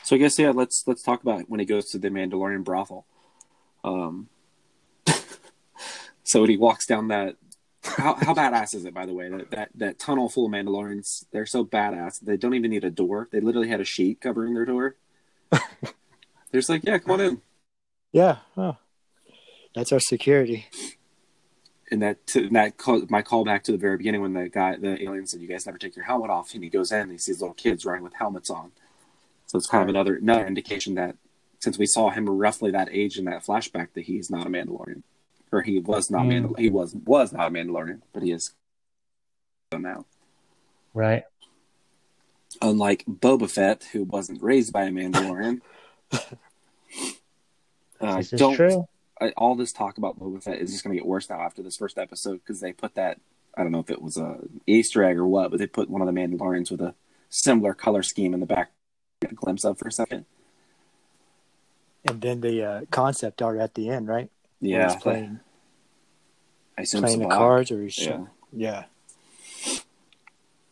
So 0.04 0.16
I 0.16 0.20
guess 0.20 0.38
yeah, 0.40 0.50
let's 0.52 0.84
let's 0.88 1.02
talk 1.04 1.22
about 1.22 1.48
when 1.50 1.60
he 1.60 1.66
goes 1.66 1.90
to 1.92 1.98
the 2.00 2.10
Mandalorian 2.10 2.64
brothel. 2.64 3.06
Um, 3.84 4.30
so 6.24 6.42
when 6.42 6.50
he 6.50 6.58
walks 6.58 6.86
down 6.86 7.08
that, 7.10 7.36
how 7.98 8.16
how 8.16 8.34
badass 8.34 8.74
is 8.76 8.86
it? 8.86 8.94
By 8.94 9.06
the 9.06 9.14
way, 9.14 9.30
that 9.30 9.52
that 9.52 9.70
that 9.76 10.00
tunnel 10.00 10.30
full 10.30 10.46
of 10.46 10.52
Mandalorians, 10.52 11.26
they're 11.32 11.46
so 11.46 11.66
badass. 11.66 12.20
They 12.20 12.38
don't 12.38 12.54
even 12.54 12.72
need 12.72 12.84
a 12.84 12.90
door. 12.90 13.28
They 13.32 13.40
literally 13.40 13.70
had 13.70 13.82
a 13.82 13.86
sheet 13.86 14.22
covering 14.22 14.54
their 14.54 14.66
door. 14.66 14.96
they're 15.52 15.62
just 16.54 16.70
like, 16.70 16.84
yeah, 16.84 16.98
come 17.00 17.12
on 17.12 17.22
in. 17.22 17.42
Yeah, 18.12 18.38
oh. 18.58 18.78
that's 19.76 19.92
our 19.92 20.00
security. 20.00 20.68
And 21.92 22.02
that 22.02 22.18
and 22.36 22.56
that 22.56 22.78
call, 22.78 23.04
my 23.10 23.22
callback 23.22 23.64
to 23.64 23.72
the 23.72 23.78
very 23.78 23.98
beginning 23.98 24.22
when 24.22 24.34
the 24.34 24.48
guy, 24.50 24.76
the 24.78 25.02
alien 25.02 25.26
said, 25.26 25.42
"You 25.42 25.48
guys 25.48 25.66
never 25.66 25.78
take 25.78 25.96
your 25.96 26.06
helmet 26.06 26.30
off," 26.30 26.54
and 26.54 26.64
he 26.64 26.70
goes 26.70 26.92
in 26.92 27.02
and 27.02 27.12
he 27.12 27.18
sees 27.18 27.42
little 27.42 27.56
kids 27.56 27.86
running 27.86 28.04
with 28.04 28.14
helmets 28.14 28.50
on. 28.50 28.72
So 29.48 29.58
it's 29.58 29.68
kind 29.68 29.82
of 29.82 29.90
another 29.90 30.16
another 30.16 30.46
indication 30.46 30.96
that 30.96 31.16
since 31.60 31.78
we 31.78 31.86
saw 31.86 32.10
him 32.10 32.30
roughly 32.30 32.72
that 32.72 32.90
age 32.92 33.18
in 33.18 33.26
that 33.26 33.44
flashback, 33.44 33.90
that 33.94 34.06
he's 34.06 34.30
not 34.30 34.46
a 34.46 34.50
Mandalorian, 34.50 35.02
or 35.52 35.62
he 35.62 35.80
was 35.80 36.10
not 36.12 36.24
Mm. 36.26 36.50
Mandal- 36.50 36.60
he 36.60 36.70
was 36.70 36.96
was 36.96 37.32
not 37.34 37.48
a 37.48 37.52
Mandalorian, 37.52 38.02
but 38.14 38.24
he 38.24 38.32
is 38.32 38.54
now. 39.72 40.06
Right. 40.94 41.24
Unlike 42.62 43.06
Boba 43.06 43.50
Fett, 43.50 43.84
who 43.92 44.04
wasn't 44.04 44.42
raised 44.42 44.74
by 44.74 44.84
a 44.86 44.92
Mandalorian. 44.92 45.62
Uh, 48.02 48.16
This 48.18 48.32
is 48.34 48.40
don't 48.40 48.56
true. 48.56 48.88
I, 49.20 49.32
all 49.36 49.56
this 49.56 49.74
talk 49.74 49.98
about 49.98 50.18
Boba 50.18 50.42
Fett 50.42 50.60
is 50.60 50.72
just 50.72 50.86
going 50.86 50.96
to 50.96 50.98
get 51.02 51.06
worse 51.06 51.30
now 51.30 51.42
after 51.42 51.62
this 51.62 51.76
first 51.76 51.98
episode 51.98 52.36
because 52.36 52.62
they 52.62 52.72
put 52.72 52.96
that 52.96 53.20
I 53.58 53.64
don't 53.64 53.74
know 53.74 53.80
if 53.82 53.90
it 53.90 54.02
was 54.02 54.16
a 54.16 54.38
Easter 54.66 55.04
egg 55.04 55.18
or 55.18 55.28
what, 55.28 55.52
but 55.52 55.60
they 55.60 55.68
put 55.68 55.90
one 55.90 56.02
of 56.02 56.08
the 56.08 56.14
Mandalorians 56.14 56.72
with 56.72 56.80
a 56.80 56.96
similar 57.30 57.74
color 57.74 58.02
scheme 58.04 58.34
in 58.34 58.40
the 58.40 58.46
back. 58.46 58.72
Get 59.22 59.34
a 59.34 59.36
glimpse 59.36 59.66
of 59.66 59.78
for 59.78 59.90
a 59.90 59.92
second. 59.92 60.26
And 62.06 62.22
then 62.22 62.40
the 62.40 62.64
uh, 62.64 62.82
concept 62.90 63.42
art 63.42 63.60
at 63.60 63.74
the 63.74 63.90
end, 63.90 64.08
right? 64.08 64.30
Where 64.60 64.72
Yeah, 64.72 64.92
he's 64.94 65.02
playing 65.02 65.40
I 66.78 66.82
assume 66.84 67.02
playing 67.02 67.20
the 67.20 67.28
cards, 67.28 67.72
or 67.72 67.82
he's 67.84 67.98
Yeah. 67.98 68.26
yeah. 68.54 68.84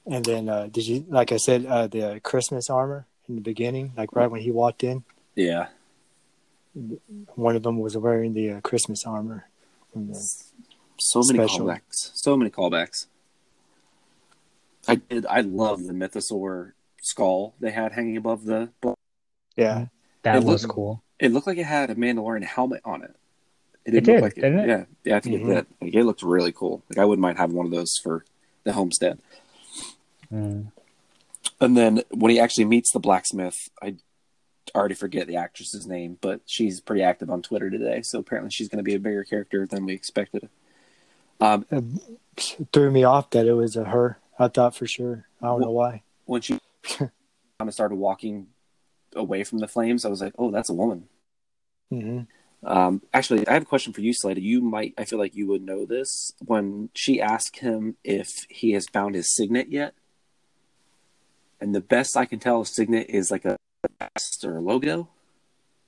And 0.06 0.24
then 0.24 0.48
uh, 0.48 0.68
did 0.72 0.88
you 0.88 1.06
like 1.10 1.32
I 1.32 1.38
said 1.38 1.66
uh, 1.66 1.88
the 1.88 2.20
Christmas 2.24 2.70
armor 2.70 3.06
in 3.28 3.36
the 3.36 3.42
beginning, 3.42 3.92
like 3.98 4.16
right 4.16 4.32
when 4.32 4.42
he 4.42 4.52
walked 4.52 4.84
in, 4.84 5.04
Yeah, 5.36 5.68
one 7.36 7.56
of 7.58 7.64
them 7.64 7.80
was 7.80 7.98
wearing 7.98 8.34
the 8.34 8.52
uh, 8.54 8.62
Christmas 8.62 9.06
armor. 9.06 9.50
The, 9.94 10.14
so 11.00 11.22
many 11.26 11.40
Special. 11.40 11.66
callbacks. 11.68 12.12
So 12.16 12.38
many 12.38 12.50
callbacks. 12.52 13.08
I 14.88 14.96
did. 14.96 15.26
I 15.26 15.42
love 15.42 15.84
the 15.84 15.94
Mythosaur 15.94 16.72
skull 17.02 17.56
they 17.60 17.72
had 17.72 17.92
hanging 17.92 18.16
above 18.16 18.46
the. 18.46 18.70
yeah, 19.58 19.88
That 20.24 20.38
It 20.38 20.44
was 20.44 20.64
looked- 20.64 20.74
cool. 20.74 21.04
It 21.20 21.34
looked 21.34 21.48
like 21.48 21.58
it 21.58 21.66
had 21.66 21.90
a 21.90 21.96
Mandalorian 21.96 22.44
helmet 22.44 22.82
on 22.86 23.04
it. 23.04 23.16
It 23.88 23.92
It 23.96 24.02
didn't 24.02 24.06
did, 24.06 24.14
look 24.16 24.22
like 24.24 24.36
didn't 24.36 24.60
it? 24.60 24.68
Yeah, 24.68 24.86
yeah, 25.06 25.16
I 25.16 25.20
think 25.22 25.36
Mhm. 25.38 25.42
it 25.50 25.54
did. 25.56 25.66
Like, 25.82 25.94
it 25.96 26.04
looked 26.04 26.22
really 26.22 26.52
cool. 26.52 26.84
Like 26.90 27.00
I 27.00 27.06
wouldn't 27.06 27.22
mind 27.22 27.38
having 27.38 27.56
one 27.56 27.66
of 27.66 27.72
those 27.72 27.98
for 28.04 28.26
the 28.66 28.74
homestead. 28.74 29.20
Mm. 30.32 30.72
And 31.62 31.78
then 31.78 32.02
when 32.12 32.30
he 32.32 32.40
actually 32.40 32.66
meets 32.66 32.92
the 32.92 33.00
blacksmith, 33.00 33.56
I 33.82 33.96
already 34.76 34.94
forget 34.96 35.26
the 35.28 35.38
actress's 35.38 35.88
name, 35.88 36.18
but 36.20 36.42
she's 36.46 36.82
pretty 36.82 37.02
active 37.02 37.30
on 37.30 37.42
Twitter 37.42 37.70
today. 37.70 38.02
So 38.04 38.20
apparently 38.20 38.52
she's 38.52 38.68
going 38.68 38.78
to 38.80 38.84
be 38.84 38.94
a 38.94 39.00
bigger 39.00 39.24
character 39.24 39.66
than 39.66 39.86
we 39.86 39.94
expected. 39.94 40.50
Um, 41.40 41.66
it 41.72 42.68
threw 42.74 42.92
me 42.92 43.04
off 43.06 43.30
that 43.30 43.48
it 43.48 43.54
was 43.54 43.76
a 43.78 43.86
her. 43.86 44.20
I 44.38 44.50
thought 44.50 44.76
for 44.76 44.86
sure. 44.86 45.28
I 45.42 45.46
don't 45.48 45.62
know 45.62 45.72
why. 45.72 46.04
when 46.26 46.42
she 46.42 46.60
kind 46.84 47.10
of 47.62 47.74
started 47.74 47.96
walking 47.96 48.48
away 49.16 49.44
from 49.46 49.60
the 49.60 49.68
flames, 49.68 50.04
I 50.04 50.10
was 50.10 50.20
like, 50.22 50.34
"Oh, 50.38 50.52
that's 50.52 50.70
a 50.70 50.74
woman." 50.74 51.08
hmm 51.90 52.22
Um, 52.64 53.02
actually, 53.14 53.48
I 53.48 53.54
have 53.54 53.62
a 53.64 53.66
question 53.66 53.94
for 53.94 54.02
you, 54.02 54.14
Slade. 54.14 54.38
You 54.40 54.62
might, 54.62 54.94
I 54.98 55.06
feel 55.06 55.20
like 55.20 55.36
you 55.36 55.48
would 55.48 55.62
know 55.62 55.86
this. 55.86 56.34
When 56.44 56.90
she 56.94 57.22
asked 57.22 57.60
him 57.60 57.96
if 58.04 58.46
he 58.50 58.72
has 58.72 58.88
found 58.88 59.16
his 59.16 59.34
signet 59.34 59.70
yet, 59.70 59.94
and 61.62 61.74
the 61.74 61.82
best 61.82 62.18
I 62.18 62.26
can 62.26 62.40
tell, 62.40 62.62
a 62.62 62.66
signet 62.66 63.08
is 63.10 63.32
like 63.32 63.46
a 63.46 63.58
crest 64.00 64.44
or 64.44 64.58
a 64.58 64.62
logo. 64.62 65.10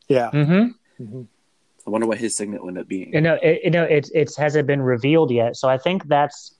Yeah. 0.07 0.29
Mm-hmm. 0.31 1.03
hmm 1.03 1.21
I 1.87 1.89
wonder 1.91 2.05
what 2.07 2.19
his 2.19 2.35
signet 2.35 2.61
would 2.63 2.69
end 2.69 2.77
up 2.79 2.87
being. 2.87 3.13
You 3.13 3.21
know, 3.21 3.39
it, 3.41 3.61
you 3.63 3.71
know, 3.71 3.83
it's 3.83 4.11
it's 4.13 4.37
hasn't 4.37 4.67
been 4.67 4.81
revealed 4.81 5.31
yet. 5.31 5.55
So 5.55 5.67
I 5.67 5.77
think 5.77 6.07
that's, 6.07 6.55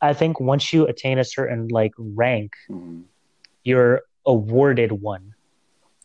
I 0.00 0.12
think 0.14 0.40
once 0.40 0.72
you 0.72 0.86
attain 0.86 1.18
a 1.18 1.24
certain 1.24 1.68
like 1.68 1.92
rank, 1.96 2.54
Mhm. 2.68 3.04
you're 3.62 4.02
awarded 4.26 4.90
one, 4.90 5.34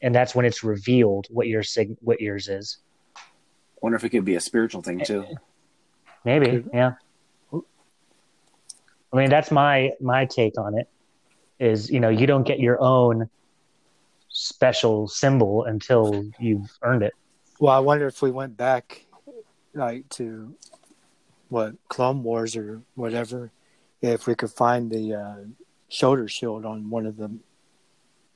and 0.03 0.13
that's 0.13 0.35
when 0.35 0.45
it's 0.45 0.63
revealed 0.63 1.27
what 1.31 1.47
your 1.47 1.63
sig 1.63 1.97
what 2.01 2.21
yours 2.21 2.47
is. 2.47 2.77
Wonder 3.83 3.97
if 3.97 4.05
it 4.05 4.09
could 4.11 4.23
be 4.23 4.35
a 4.35 4.39
spiritual 4.39 4.81
thing 4.81 5.03
too. 5.03 5.25
Maybe, 6.23 6.63
yeah. 6.73 6.93
I 7.51 9.17
mean, 9.17 9.29
that's 9.29 9.51
my 9.51 9.91
my 9.99 10.23
take 10.23 10.57
on 10.57 10.77
it. 10.77 10.87
Is 11.59 11.89
you 11.89 11.99
know 11.99 12.07
you 12.07 12.25
don't 12.25 12.47
get 12.47 12.61
your 12.61 12.81
own 12.81 13.29
special 14.29 15.09
symbol 15.09 15.65
until 15.65 16.25
you've 16.39 16.71
earned 16.81 17.03
it. 17.03 17.13
Well, 17.59 17.73
I 17.73 17.79
wonder 17.79 18.07
if 18.07 18.21
we 18.21 18.31
went 18.31 18.55
back, 18.55 19.05
like 19.73 20.07
to 20.11 20.55
what 21.49 21.75
Clone 21.89 22.23
Wars 22.23 22.55
or 22.55 22.81
whatever, 22.95 23.51
if 24.01 24.27
we 24.27 24.33
could 24.33 24.51
find 24.51 24.89
the 24.89 25.13
uh, 25.13 25.35
shoulder 25.89 26.29
shield 26.29 26.63
on 26.65 26.89
one 26.89 27.05
of 27.05 27.17
the 27.17 27.37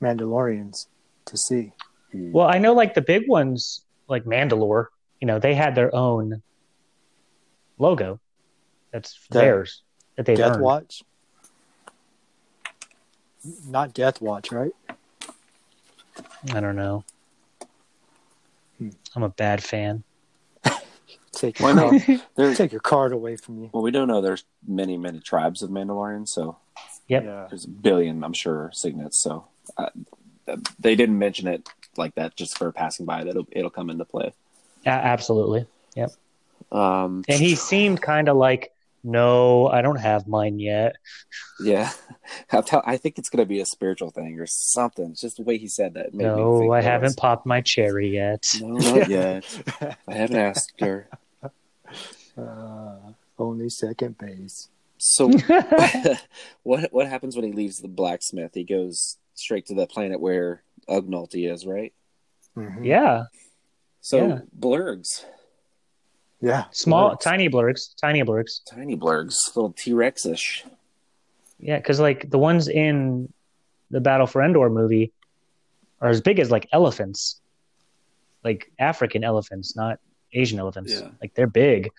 Mandalorians 0.02 0.88
to 1.24 1.38
see. 1.38 1.72
Hmm. 2.12 2.32
Well, 2.32 2.46
I 2.46 2.58
know 2.58 2.74
like 2.74 2.92
the 2.92 3.00
big 3.00 3.26
ones, 3.26 3.80
like 4.08 4.24
Mandalore, 4.24 4.88
you 5.20 5.26
know, 5.26 5.38
they 5.38 5.54
had 5.54 5.74
their 5.74 5.94
own 5.94 6.42
logo. 7.78 8.20
That's 8.92 9.18
That- 9.30 9.40
theirs 9.40 9.82
that 10.16 10.26
they've 10.26 10.36
Death 10.36 10.52
earned. 10.54 10.62
Watch, 10.62 11.02
not 13.66 13.94
Death 13.94 14.20
Watch, 14.20 14.52
right? 14.52 14.72
I 16.52 16.60
don't 16.60 16.76
know. 16.76 17.04
Hmm. 18.78 18.90
I'm 19.14 19.22
a 19.22 19.28
bad 19.28 19.62
fan. 19.62 20.04
take 21.32 21.58
your 21.60 21.74
Well, 21.74 21.90
no, 21.92 21.98
card, 22.00 22.22
there's 22.36 22.56
take 22.56 22.72
your 22.72 22.80
card 22.80 23.12
away 23.12 23.36
from 23.36 23.58
you. 23.62 23.70
well, 23.72 23.82
we 23.82 23.90
don't 23.90 24.08
know. 24.08 24.20
There's 24.20 24.44
many, 24.66 24.96
many 24.96 25.20
tribes 25.20 25.62
of 25.62 25.70
Mandalorians, 25.70 26.28
so 26.28 26.56
Yep. 27.08 27.24
Yeah. 27.24 27.46
there's 27.48 27.64
a 27.64 27.68
billion, 27.70 28.22
I'm 28.22 28.32
sure, 28.32 28.70
signets. 28.72 29.18
So 29.18 29.46
uh, 29.76 29.88
they 30.78 30.94
didn't 30.94 31.18
mention 31.18 31.48
it 31.48 31.68
like 31.96 32.14
that 32.16 32.36
just 32.36 32.58
for 32.58 32.70
passing 32.72 33.06
by. 33.06 33.24
That 33.24 33.30
it'll, 33.30 33.46
it'll 33.50 33.70
come 33.70 33.88
into 33.90 34.04
play. 34.04 34.32
A- 34.88 35.06
absolutely. 35.06 35.66
Yep. 35.94 36.10
Um, 36.72 37.24
And 37.28 37.40
he 37.40 37.54
seemed 37.54 38.02
kind 38.02 38.28
of 38.28 38.36
like, 38.36 38.72
no, 39.04 39.68
I 39.68 39.80
don't 39.80 39.96
have 40.00 40.26
mine 40.26 40.58
yet. 40.58 40.96
yeah, 41.60 41.90
I'll 42.52 42.62
tell, 42.64 42.82
I 42.84 42.96
think 42.96 43.16
it's 43.18 43.28
gonna 43.30 43.46
be 43.46 43.60
a 43.60 43.64
spiritual 43.66 44.10
thing 44.10 44.38
or 44.40 44.46
something. 44.46 45.10
It's 45.12 45.20
just 45.20 45.36
the 45.36 45.44
way 45.44 45.56
he 45.56 45.68
said 45.68 45.94
that. 45.94 46.12
made 46.12 46.24
me 46.24 46.30
No, 46.30 46.58
think 46.60 46.72
I 46.72 46.78
it 46.80 46.84
haven't 46.84 47.06
was. 47.06 47.16
popped 47.16 47.46
my 47.46 47.60
cherry 47.60 48.08
yet. 48.08 48.44
No, 48.60 48.76
not 48.76 49.08
yet. 49.18 49.44
I 50.08 50.14
haven't 50.14 50.36
asked 50.36 50.80
her. 50.80 51.08
Uh, 52.36 52.98
only 53.38 53.68
second 53.68 54.16
base. 54.18 54.68
So, 54.98 55.28
what 56.62 56.92
what 56.92 57.08
happens 57.08 57.34
when 57.36 57.44
he 57.44 57.52
leaves 57.52 57.78
the 57.80 57.88
blacksmith? 57.88 58.52
He 58.54 58.64
goes 58.64 59.16
straight 59.34 59.66
to 59.66 59.74
the 59.74 59.86
planet 59.86 60.20
where 60.20 60.62
Ugnulty 60.88 61.50
is, 61.52 61.66
right? 61.66 61.92
Mhm. 62.56 62.84
Yeah. 62.84 63.24
So 64.00 64.16
Yeah. 64.28 64.38
blurgs, 64.58 65.24
Yeah. 66.40 66.64
Small, 66.70 67.10
Blurgs. 67.16 67.20
tiny 67.20 67.48
blurgs, 67.48 67.94
tiny 68.00 68.22
blurgs. 68.22 68.60
tiny 68.64 68.96
blurgs, 68.96 69.54
little 69.56 69.72
T 69.72 69.92
Rex 69.92 70.24
ish. 70.24 70.64
Yeah, 71.58 71.76
because 71.78 71.98
like 71.98 72.30
the 72.30 72.38
ones 72.38 72.68
in 72.68 73.32
the 73.90 74.00
Battle 74.00 74.26
for 74.26 74.42
Endor 74.42 74.70
movie 74.70 75.12
are 76.00 76.08
as 76.08 76.20
big 76.20 76.38
as 76.38 76.50
like 76.50 76.68
elephants, 76.72 77.40
like 78.44 78.70
African 78.78 79.24
elephants, 79.24 79.74
not 79.74 79.98
Asian 80.32 80.58
elephants. 80.60 80.92
Yeah. 80.92 81.10
Like 81.20 81.34
they're 81.34 81.48
big. 81.48 81.90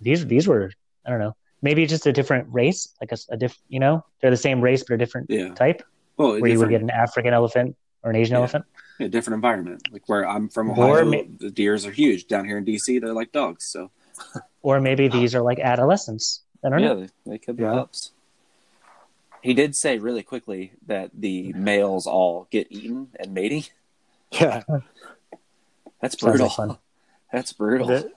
These 0.00 0.26
these 0.26 0.48
were 0.48 0.70
I 1.04 1.10
don't 1.10 1.18
know, 1.18 1.36
maybe 1.60 1.84
just 1.86 2.06
a 2.06 2.12
different 2.12 2.48
race, 2.50 2.88
like 3.02 3.12
a, 3.12 3.18
a 3.28 3.36
diff. 3.36 3.58
You 3.68 3.80
know, 3.80 4.02
they're 4.20 4.30
the 4.30 4.36
same 4.38 4.62
race 4.62 4.82
but 4.82 4.94
a 4.94 4.98
different 4.98 5.28
Yeah. 5.28 5.52
type. 5.54 5.82
Well, 6.16 6.36
a 6.36 6.40
Where 6.40 6.50
you 6.50 6.58
would 6.58 6.70
get 6.70 6.80
an 6.80 6.90
African 6.90 7.34
elephant 7.34 7.76
or 8.02 8.08
an 8.10 8.16
Asian 8.16 8.32
Yeah. 8.32 8.38
elephant. 8.38 8.64
A 9.00 9.08
different 9.08 9.34
environment. 9.34 9.88
Like 9.92 10.08
where 10.08 10.28
I'm 10.28 10.48
from, 10.48 10.70
Or 10.70 11.00
Ohio, 11.00 11.04
ma- 11.04 11.22
the 11.38 11.50
deers 11.50 11.84
are 11.86 11.90
huge. 11.90 12.26
Down 12.26 12.44
here 12.44 12.58
in 12.58 12.64
DC, 12.64 13.00
they're 13.00 13.12
like 13.14 13.32
dogs. 13.32 13.66
So 13.66 13.90
Or 14.62 14.80
maybe 14.80 15.08
these 15.08 15.34
are 15.34 15.42
like 15.42 15.58
adolescents. 15.58 16.42
I 16.64 16.70
don't 16.70 16.78
yeah, 16.80 16.88
know. 16.88 17.00
they, 17.00 17.08
they 17.26 17.38
could 17.38 17.56
be 17.56 17.64
Yeah. 17.64 17.72
pups. 17.74 18.12
He 19.42 19.52
did 19.52 19.76
say 19.76 19.98
really 19.98 20.22
quickly 20.22 20.72
that 20.86 21.10
the 21.12 21.52
males 21.52 22.06
all 22.06 22.46
get 22.50 22.68
eaten 22.70 23.08
and 23.18 23.32
mating. 23.34 23.64
Yeah. 24.32 24.62
That's 26.00 26.16
brutal. 26.16 26.52
like. 26.58 26.76
That's 27.32 27.52
brutal. 27.52 27.86
That- 27.88 28.12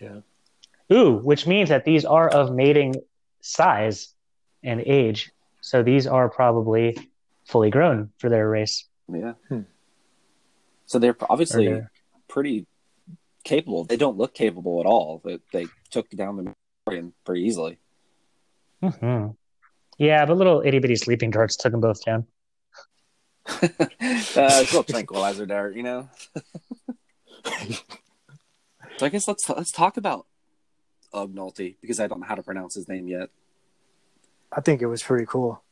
yeah. 0.00 0.20
Ooh, 0.92 1.16
which 1.16 1.46
means 1.46 1.70
that 1.70 1.84
these 1.84 2.04
are 2.04 2.28
of 2.28 2.52
mating 2.54 2.94
size 3.40 4.14
and 4.62 4.80
age. 4.80 5.32
So 5.60 5.82
these 5.82 6.06
are 6.06 6.28
probably 6.28 6.96
fully 7.46 7.70
grown 7.70 8.10
for 8.18 8.28
their 8.28 8.48
race. 8.48 8.84
Yeah. 9.12 9.32
Hmm. 9.48 9.62
So 10.86 10.98
they're 10.98 11.16
obviously 11.28 11.66
their- 11.66 11.90
pretty 12.28 12.66
capable. 13.44 13.84
They 13.84 13.96
don't 13.96 14.16
look 14.16 14.34
capable 14.34 14.80
at 14.80 14.86
all. 14.86 15.20
But 15.22 15.40
they 15.52 15.66
took 15.90 16.08
down 16.10 16.36
the 16.36 16.54
Mandalorian 16.88 17.12
pretty 17.24 17.42
easily. 17.42 17.78
Mhm. 18.82 19.36
Yeah, 19.98 20.26
but 20.26 20.36
little 20.36 20.62
itty 20.64 20.78
bitty 20.78 20.96
sleeping 20.96 21.30
darts 21.30 21.56
took 21.56 21.72
them 21.72 21.80
both 21.80 22.04
down. 22.04 22.26
uh, 23.62 23.68
it's 24.00 24.36
a 24.36 24.58
little 24.58 24.82
tranquilizer 24.82 25.46
dart, 25.46 25.74
you 25.76 25.82
know. 25.82 26.08
so 28.96 29.06
I 29.06 29.08
guess 29.08 29.28
let's 29.28 29.48
let's 29.48 29.70
talk 29.72 29.96
about 29.96 30.26
Ugnulty 31.14 31.76
because 31.80 32.00
I 32.00 32.06
don't 32.08 32.20
know 32.20 32.26
how 32.26 32.34
to 32.34 32.42
pronounce 32.42 32.74
his 32.74 32.88
name 32.88 33.08
yet. 33.08 33.30
I 34.52 34.60
think 34.60 34.82
it 34.82 34.86
was 34.86 35.02
pretty 35.02 35.26
cool. 35.26 35.62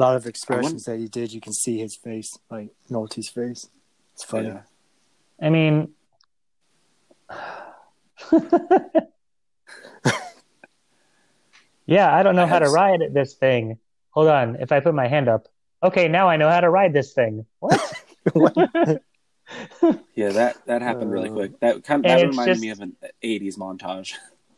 A 0.00 0.08
lot 0.08 0.16
of 0.16 0.26
expressions 0.26 0.84
that 0.84 0.98
he 0.98 1.08
did, 1.08 1.30
you 1.30 1.42
can 1.42 1.52
see 1.52 1.76
his 1.78 1.94
face, 1.94 2.38
like 2.50 2.70
Nolte's 2.90 3.28
face. 3.28 3.68
It's 4.14 4.24
funny. 4.24 4.48
Yeah. 4.48 4.62
I 5.42 5.50
mean, 5.50 5.90
yeah, 11.86 12.14
I 12.14 12.22
don't 12.22 12.34
know 12.36 12.44
I 12.44 12.46
how 12.46 12.58
to 12.60 12.64
have- 12.66 12.72
ride 12.72 13.00
this 13.12 13.34
thing. 13.34 13.78
Hold 14.12 14.28
on, 14.28 14.56
if 14.56 14.72
I 14.72 14.80
put 14.80 14.94
my 14.94 15.06
hand 15.06 15.28
up, 15.28 15.48
okay, 15.82 16.08
now 16.08 16.28
I 16.30 16.36
know 16.38 16.48
how 16.48 16.60
to 16.60 16.70
ride 16.70 16.94
this 16.94 17.12
thing. 17.12 17.44
What? 17.58 17.80
Yeah, 20.14 20.28
that 20.30 20.64
that 20.66 20.80
happened 20.80 21.10
really 21.10 21.28
Uh, 21.28 21.32
quick. 21.32 21.60
That 21.60 21.82
kind 21.84 22.06
of 22.06 22.10
and 22.10 22.20
that 22.22 22.28
reminded 22.28 22.52
just- 22.52 22.62
me 22.62 22.70
of 22.70 22.80
an 22.80 22.96
'80s 23.22 23.58
montage. 23.58 24.14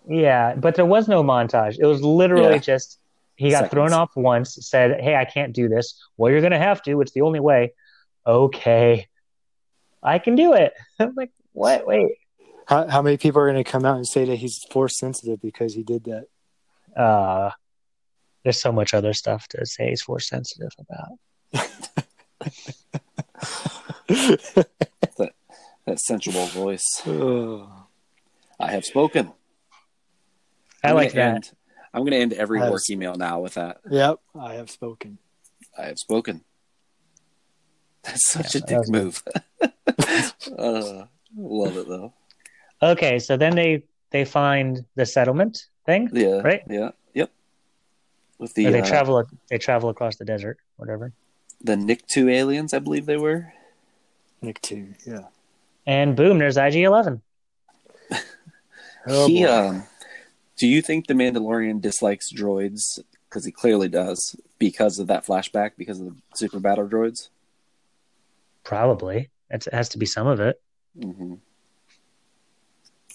Yeah, 0.09 0.55
but 0.55 0.75
there 0.77 0.85
was 0.87 1.09
no 1.09 1.23
montage. 1.25 1.79
It 1.81 1.87
was 1.87 2.01
literally 2.03 2.55
Yeah. 2.55 2.59
just 2.59 2.99
he 3.43 3.51
got 3.51 3.65
Seconds. 3.65 3.73
thrown 3.73 3.93
off 3.93 4.11
once, 4.17 4.57
said, 4.61 5.01
"Hey, 5.01 5.17
I 5.17 5.25
can't 5.25 5.53
do 5.53 5.69
this." 5.69 6.01
Well, 6.17 6.31
you're 6.31 6.41
gonna 6.41 6.59
have 6.59 6.83
to. 6.83 7.01
It's 7.01 7.13
the 7.13 7.23
only 7.23 7.41
way. 7.41 7.75
Okay, 8.27 9.09
I 10.03 10.19
can 10.19 10.35
do 10.35 10.55
it. 10.55 10.73
I'm 10.99 11.15
like, 11.15 11.31
what? 11.53 11.87
Wait. 11.87 12.13
How, 12.67 12.87
how 12.89 13.03
many 13.03 13.17
people 13.17 13.41
are 13.43 13.51
going 13.51 13.63
to 13.63 13.69
come 13.71 13.85
out 13.85 13.97
and 13.97 14.07
say 14.07 14.25
that 14.25 14.37
he's 14.37 14.65
force 14.71 14.97
sensitive 14.99 15.43
because 15.43 15.75
he 15.75 15.83
did 15.83 16.05
that? 16.05 16.27
Uh, 16.97 17.51
there's 18.45 18.61
so 18.61 18.71
much 18.71 18.95
other 18.95 19.13
stuff 19.13 19.49
to 19.49 19.67
say 19.67 19.91
he's 19.91 20.03
force 20.03 20.29
sensitive 20.29 20.71
about. 20.79 21.19
That 25.85 25.99
sensual 25.99 26.47
voice. 26.47 27.03
Ugh. 27.07 27.69
I 28.61 28.71
have 28.71 28.85
spoken. 28.85 29.33
I 30.85 30.93
like 30.93 31.13
that. 31.15 31.35
End, 31.35 31.53
I'm 31.95 32.03
going 32.03 32.13
to 32.13 32.19
end 32.19 32.33
every 32.33 32.61
work 32.61 32.75
s- 32.81 32.91
email 32.91 33.15
now 33.17 33.41
with 33.41 33.55
that. 33.55 33.79
yep, 33.91 34.19
I 34.39 34.55
have 34.55 34.71
spoken. 34.71 35.19
I 35.79 35.83
have 35.87 35.99
spoken. 35.99 36.43
That's 38.03 38.31
such 38.31 38.55
Yeah, 38.55 38.61
a 38.61 38.67
that 38.67 38.85
dick 38.85 38.89
move. 38.89 39.23
uh, 40.59 41.05
love 41.37 41.77
it 41.77 41.89
though. 41.89 42.13
Okay, 42.83 43.19
so 43.19 43.37
then 43.37 43.55
they 43.55 43.85
they 44.11 44.25
find 44.25 44.85
the 44.97 45.07
settlement 45.07 45.67
thing. 45.87 46.11
Yeah. 46.13 46.41
Right? 46.43 46.63
Yeah. 46.69 46.91
Yep. 47.15 47.31
With 48.39 48.55
the 48.55 48.67
Or 48.67 48.71
they 48.73 48.81
uh, 48.81 48.87
travel 48.87 49.25
they 49.49 49.59
travel 49.59 49.89
across 49.91 50.17
the 50.17 50.25
desert, 50.25 50.59
whatever. 50.77 51.13
the 51.63 51.75
Nikto 51.77 52.29
aliens, 52.31 52.75
I 52.75 52.79
believe 52.81 53.07
they 53.07 53.17
were. 53.19 53.53
Nikto, 54.43 54.95
Yeah. 55.07 55.27
And 55.87 56.17
boom, 56.17 56.39
there's 56.39 56.57
IG 56.57 56.77
Eleven. 56.77 57.23
Oh, 59.07 59.27
he, 59.27 59.45
boy. 59.45 59.51
um, 59.51 59.83
do 60.57 60.67
you 60.67 60.83
think 60.83 61.07
the 61.07 61.15
Mandalorian 61.15 61.81
dislikes 61.81 62.33
droids? 62.33 62.99
Because 63.29 63.45
he 63.45 63.53
clearly 63.53 63.89
does, 63.89 64.37
because 64.59 64.99
of 64.99 65.07
that 65.07 65.25
flashback, 65.25 65.73
because 65.79 66.01
of 66.01 66.07
the 66.07 66.17
super 66.35 66.61
battle 66.61 66.87
droids. 66.87 67.31
Probably. 68.63 69.31
It 69.51 69.67
has 69.73 69.89
to 69.91 69.99
be 69.99 70.07
some 70.07 70.27
of 70.27 70.39
it. 70.41 70.61
hmm 71.01 71.35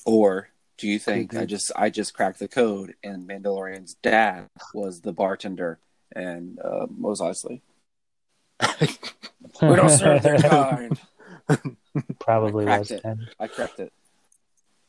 Or 0.05 0.49
do 0.77 0.87
you 0.87 0.99
think 0.99 1.35
I 1.35 1.45
just 1.45 1.71
I 1.75 1.89
just 1.89 2.13
cracked 2.13 2.39
the 2.39 2.47
code 2.47 2.95
and 3.03 3.27
Mandalorian's 3.27 3.95
dad 3.95 4.47
was 4.73 5.01
the 5.01 5.13
bartender 5.13 5.79
and 6.15 6.59
uh, 6.59 6.87
Mos 6.89 7.21
Eisley? 7.21 7.61
We 9.61 9.75
don't 9.75 9.89
serve 9.89 10.21
their 10.23 10.37
kind. 10.39 10.99
Probably 12.19 12.67
I 12.67 12.79
was 12.79 12.89
cracked 12.89 12.91
it. 12.91 13.03
then. 13.03 13.27
I 13.39 13.47
cracked 13.47 13.79
it. 13.79 13.91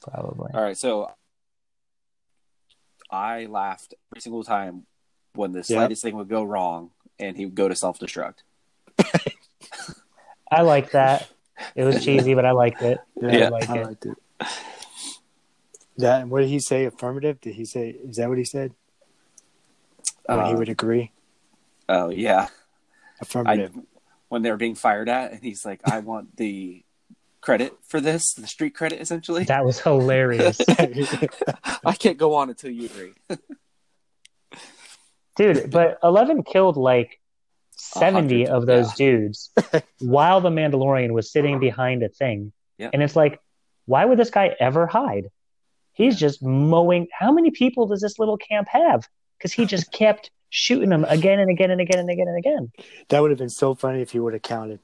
Probably. 0.03 0.51
All 0.53 0.63
right, 0.63 0.77
so 0.77 1.11
I 3.11 3.47
laughed 3.47 3.94
every 4.12 4.21
single 4.21 4.44
time 4.44 4.87
when 5.35 5.53
the 5.53 5.62
slightest 5.64 6.03
thing 6.03 6.16
would 6.16 6.29
go 6.29 6.42
wrong 6.44 6.90
and 7.18 7.37
he 7.37 7.44
would 7.47 7.55
go 7.55 7.68
to 7.68 7.75
self 7.75 7.99
destruct. 7.99 8.38
I 10.51 10.62
like 10.62 10.92
that. 10.92 11.29
It 11.75 11.85
was 11.85 12.05
cheesy, 12.05 12.35
but 12.35 12.44
I 12.44 12.53
liked 12.53 12.83
it. 12.83 12.99
yeah, 13.21 13.31
yeah. 13.37 13.47
I 13.47 13.49
like 13.49 13.71
I 13.71 13.79
it. 13.79 13.87
liked 13.87 14.07
it. 14.07 14.16
That 15.99 16.23
and 16.23 16.31
what 16.31 16.40
did 16.40 16.49
he 16.49 16.61
say? 16.61 16.85
Affirmative? 16.85 17.40
Did 17.40 17.55
he 17.57 17.64
say? 17.64 17.90
Is 17.90 18.16
that 18.16 18.29
what 18.29 18.38
he 18.38 18.44
said? 18.44 18.73
When 20.27 20.44
he 20.47 20.53
Uh, 20.53 20.57
would 20.59 20.68
agree. 20.68 21.12
Oh 21.88 22.11
yeah, 22.11 22.49
I 22.49 23.23
Affirmative. 23.23 23.73
when 24.29 24.42
they 24.42 24.51
were 24.51 24.57
being 24.57 24.75
fired 24.77 25.09
at, 25.09 25.33
and 25.33 25.42
he's 25.42 25.64
like, 25.66 25.81
"I 25.85 26.01
want 26.01 26.37
the 26.37 26.85
credit 27.49 27.73
for 27.87 27.99
this, 27.99 28.35
the 28.35 28.47
street 28.47 28.75
credit, 28.75 29.01
essentially." 29.01 29.45
That 29.45 29.65
was 29.65 29.81
hilarious. 29.81 30.61
I 30.69 31.95
can't 31.99 32.19
go 32.19 32.35
on 32.35 32.51
until 32.51 32.71
you 32.71 32.85
agree. 32.85 33.15
Dude, 35.37 35.71
but 35.71 35.99
11 36.03 36.43
killed 36.43 36.77
like 36.77 37.19
70 37.71 38.45
hundred, 38.45 38.55
of 38.55 38.67
those 38.67 38.89
yeah. 38.89 39.07
dudes 39.07 39.51
while 40.01 40.43
the 40.43 40.51
Mandalorian 40.51 41.13
was 41.13 41.33
sitting 41.33 41.55
uh-huh. 41.55 41.61
behind 41.61 42.03
a 42.03 42.11
thing. 42.11 42.53
Yeah. 42.77 42.91
And 42.93 43.03
it's 43.03 43.17
like, 43.17 43.41
why 43.87 44.05
would 44.05 44.19
this 44.19 44.31
guy 44.31 44.55
ever 44.61 44.87
hide? 44.87 45.31
He's 45.95 46.17
just 46.17 46.43
mowing. 46.43 47.07
How 47.19 47.33
many 47.33 47.51
people 47.51 47.87
does 47.87 48.03
this 48.03 48.19
little 48.19 48.37
camp 48.37 48.69
have? 48.71 49.09
Because 49.39 49.55
he 49.55 49.65
just 49.65 49.91
kept 49.91 50.31
shooting 50.51 50.91
them 50.91 51.07
again 51.09 51.39
and 51.39 51.51
again 51.51 51.71
and 51.71 51.81
again 51.81 51.99
and 51.99 52.11
again 52.11 52.29
and 52.29 52.37
again. 52.37 52.73
that 53.09 53.21
would 53.21 53.31
have 53.31 53.39
been 53.39 53.49
so 53.49 53.75
funny 53.75 54.03
if 54.03 54.11
he 54.11 54.21
would 54.21 54.35
have 54.35 54.43
counted. 54.43 54.81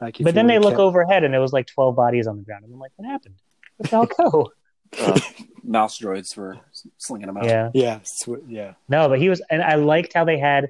Like, 0.00 0.18
But 0.20 0.34
then 0.34 0.46
they 0.46 0.58
look 0.58 0.72
kept- 0.72 0.80
overhead 0.80 1.24
and 1.24 1.32
there 1.32 1.40
was 1.40 1.52
like 1.52 1.66
12 1.66 1.96
bodies 1.96 2.26
on 2.26 2.36
the 2.36 2.42
ground. 2.42 2.64
And 2.64 2.72
I'm 2.74 2.78
like, 2.80 2.92
what 2.96 3.08
happened? 3.08 3.36
Where'd 3.78 3.90
they 3.90 3.96
all 3.96 4.06
go? 4.06 4.52
Uh, 5.00 5.18
mouse 5.64 5.98
droids 5.98 6.36
were 6.36 6.56
slinging 6.96 7.26
them 7.26 7.36
out. 7.36 7.44
yeah. 7.44 7.70
Yeah, 7.74 7.98
sw- 8.04 8.40
yeah, 8.46 8.74
No, 8.88 9.08
but 9.08 9.18
he 9.18 9.28
was, 9.28 9.42
and 9.50 9.60
I 9.60 9.74
liked 9.74 10.12
how 10.14 10.24
they 10.24 10.38
had 10.38 10.68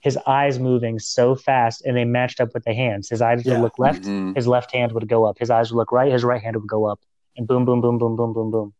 his 0.00 0.16
eyes 0.26 0.58
moving 0.58 0.98
so 0.98 1.34
fast 1.34 1.84
and 1.84 1.94
they 1.96 2.04
matched 2.06 2.40
up 2.40 2.54
with 2.54 2.64
the 2.64 2.72
hands. 2.74 3.08
His 3.10 3.20
eyes 3.20 3.44
Yeah. 3.44 3.54
would 3.54 3.62
look 3.62 3.78
left, 3.78 4.02
Mhm. 4.04 4.34
his 4.34 4.46
left 4.48 4.72
hand 4.72 4.92
would 4.92 5.06
go 5.08 5.24
up. 5.24 5.38
His 5.38 5.50
eyes 5.50 5.70
would 5.70 5.76
look 5.76 5.92
right, 5.92 6.10
his 6.10 6.24
right 6.24 6.42
hand 6.42 6.56
would 6.56 6.66
go 6.66 6.86
up. 6.86 7.00
And 7.36 7.46
boom, 7.46 7.66
boom, 7.66 7.82
boom, 7.82 7.98
boom, 7.98 8.16
boom, 8.16 8.32
boom, 8.32 8.50
boom. 8.50 8.72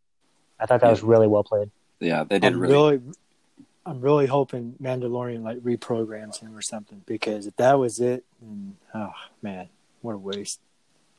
I 0.58 0.64
thought 0.66 0.80
that 0.80 0.90
was 0.90 1.02
really 1.02 1.26
well 1.26 1.44
played. 1.44 1.70
Yeah, 2.00 2.24
they 2.24 2.38
did 2.38 2.54
I'm 2.54 2.60
really. 2.60 2.96
really, 2.98 3.12
I'm 3.86 4.00
really 4.00 4.26
hoping 4.26 4.74
Mandalorian 4.82 5.42
like 5.42 5.58
reprograms 5.58 6.40
him 6.40 6.56
or 6.56 6.62
something 6.62 7.02
because 7.06 7.46
if 7.46 7.56
that 7.56 7.78
was 7.78 8.00
it, 8.00 8.24
then 8.40 8.76
oh 8.94 9.12
man, 9.42 9.68
what 10.00 10.12
a 10.14 10.18
waste. 10.18 10.60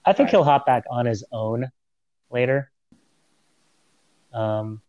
I 0.04 0.14
think 0.14 0.28
Right. 0.28 0.32
he'll 0.32 0.44
hop 0.44 0.66
back 0.66 0.84
on 0.90 1.06
his 1.06 1.24
own 1.32 1.72
later. 2.32 2.72
Um, 4.34 4.82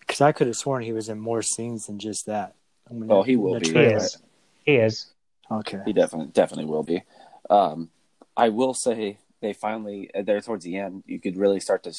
Because 0.00 0.20
I 0.20 0.32
could 0.32 0.46
have 0.46 0.56
sworn 0.56 0.82
he 0.82 0.92
was 0.92 1.08
in 1.08 1.18
more 1.18 1.40
scenes 1.42 1.86
than 1.86 1.98
just 1.98 2.26
that. 2.26 2.54
I 2.90 2.92
mean, 2.92 3.10
Oh, 3.10 3.22
he 3.22 3.36
will 3.36 3.58
be. 3.58 3.68
he 3.72 3.78
is. 3.78 4.18
He 4.64 4.74
is. 4.76 5.06
Okay. 5.50 5.80
He 5.86 5.92
definitely 5.92 6.32
definitely 6.32 6.66
will 6.66 6.82
be. 6.82 7.02
Um, 7.48 7.90
I 8.36 8.50
will 8.50 8.74
say 8.74 9.18
they 9.40 9.52
finally 9.52 10.10
uh, 10.14 10.22
there 10.22 10.40
towards 10.40 10.64
the 10.64 10.76
end. 10.76 11.04
You 11.06 11.18
could 11.18 11.36
really 11.36 11.60
start 11.60 11.82
to 11.84 11.92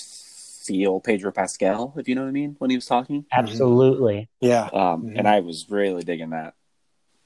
feel 0.66 1.00
Pedro 1.00 1.32
Pascal, 1.32 1.94
if 1.98 2.08
you 2.08 2.16
know 2.16 2.22
what 2.22 2.28
I 2.30 2.32
mean, 2.32 2.56
when 2.60 2.70
he 2.70 2.78
was 2.78 2.86
talking. 2.86 3.26
Absolutely. 3.32 4.30
Yeah. 4.40 4.66
Um, 4.74 5.04
Mhm. 5.08 5.20
And 5.20 5.28
I 5.28 5.40
was 5.42 5.66
really 5.70 6.04
digging 6.04 6.30
that. 6.32 6.54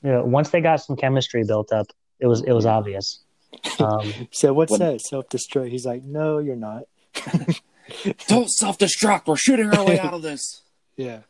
Yeah. 0.04 0.21
once 0.21 0.50
they 0.52 0.62
got 0.62 0.78
some 0.82 0.95
chemistry 0.95 1.43
built 1.43 1.71
up, 1.71 1.88
it 2.19 2.28
was 2.28 2.41
it 2.43 2.52
was 2.54 2.65
obvious. 2.65 3.23
Um, 3.80 4.12
So 4.32 4.54
what's 4.54 4.71
When- 4.71 4.80
that? 4.82 5.02
Self 5.02 5.28
destruct. 5.30 5.69
He's 5.69 5.86
like, 5.86 6.04
no, 6.04 6.38
you're 6.39 6.56
not. 6.56 6.84
Don't 8.28 8.50
self 8.50 8.78
destruct. 8.78 9.28
We're 9.28 9.36
shooting 9.38 9.69
our 9.73 9.86
way 9.86 10.00
out 10.06 10.13
of 10.13 10.21
this. 10.21 10.62
Yeah. 10.95 11.21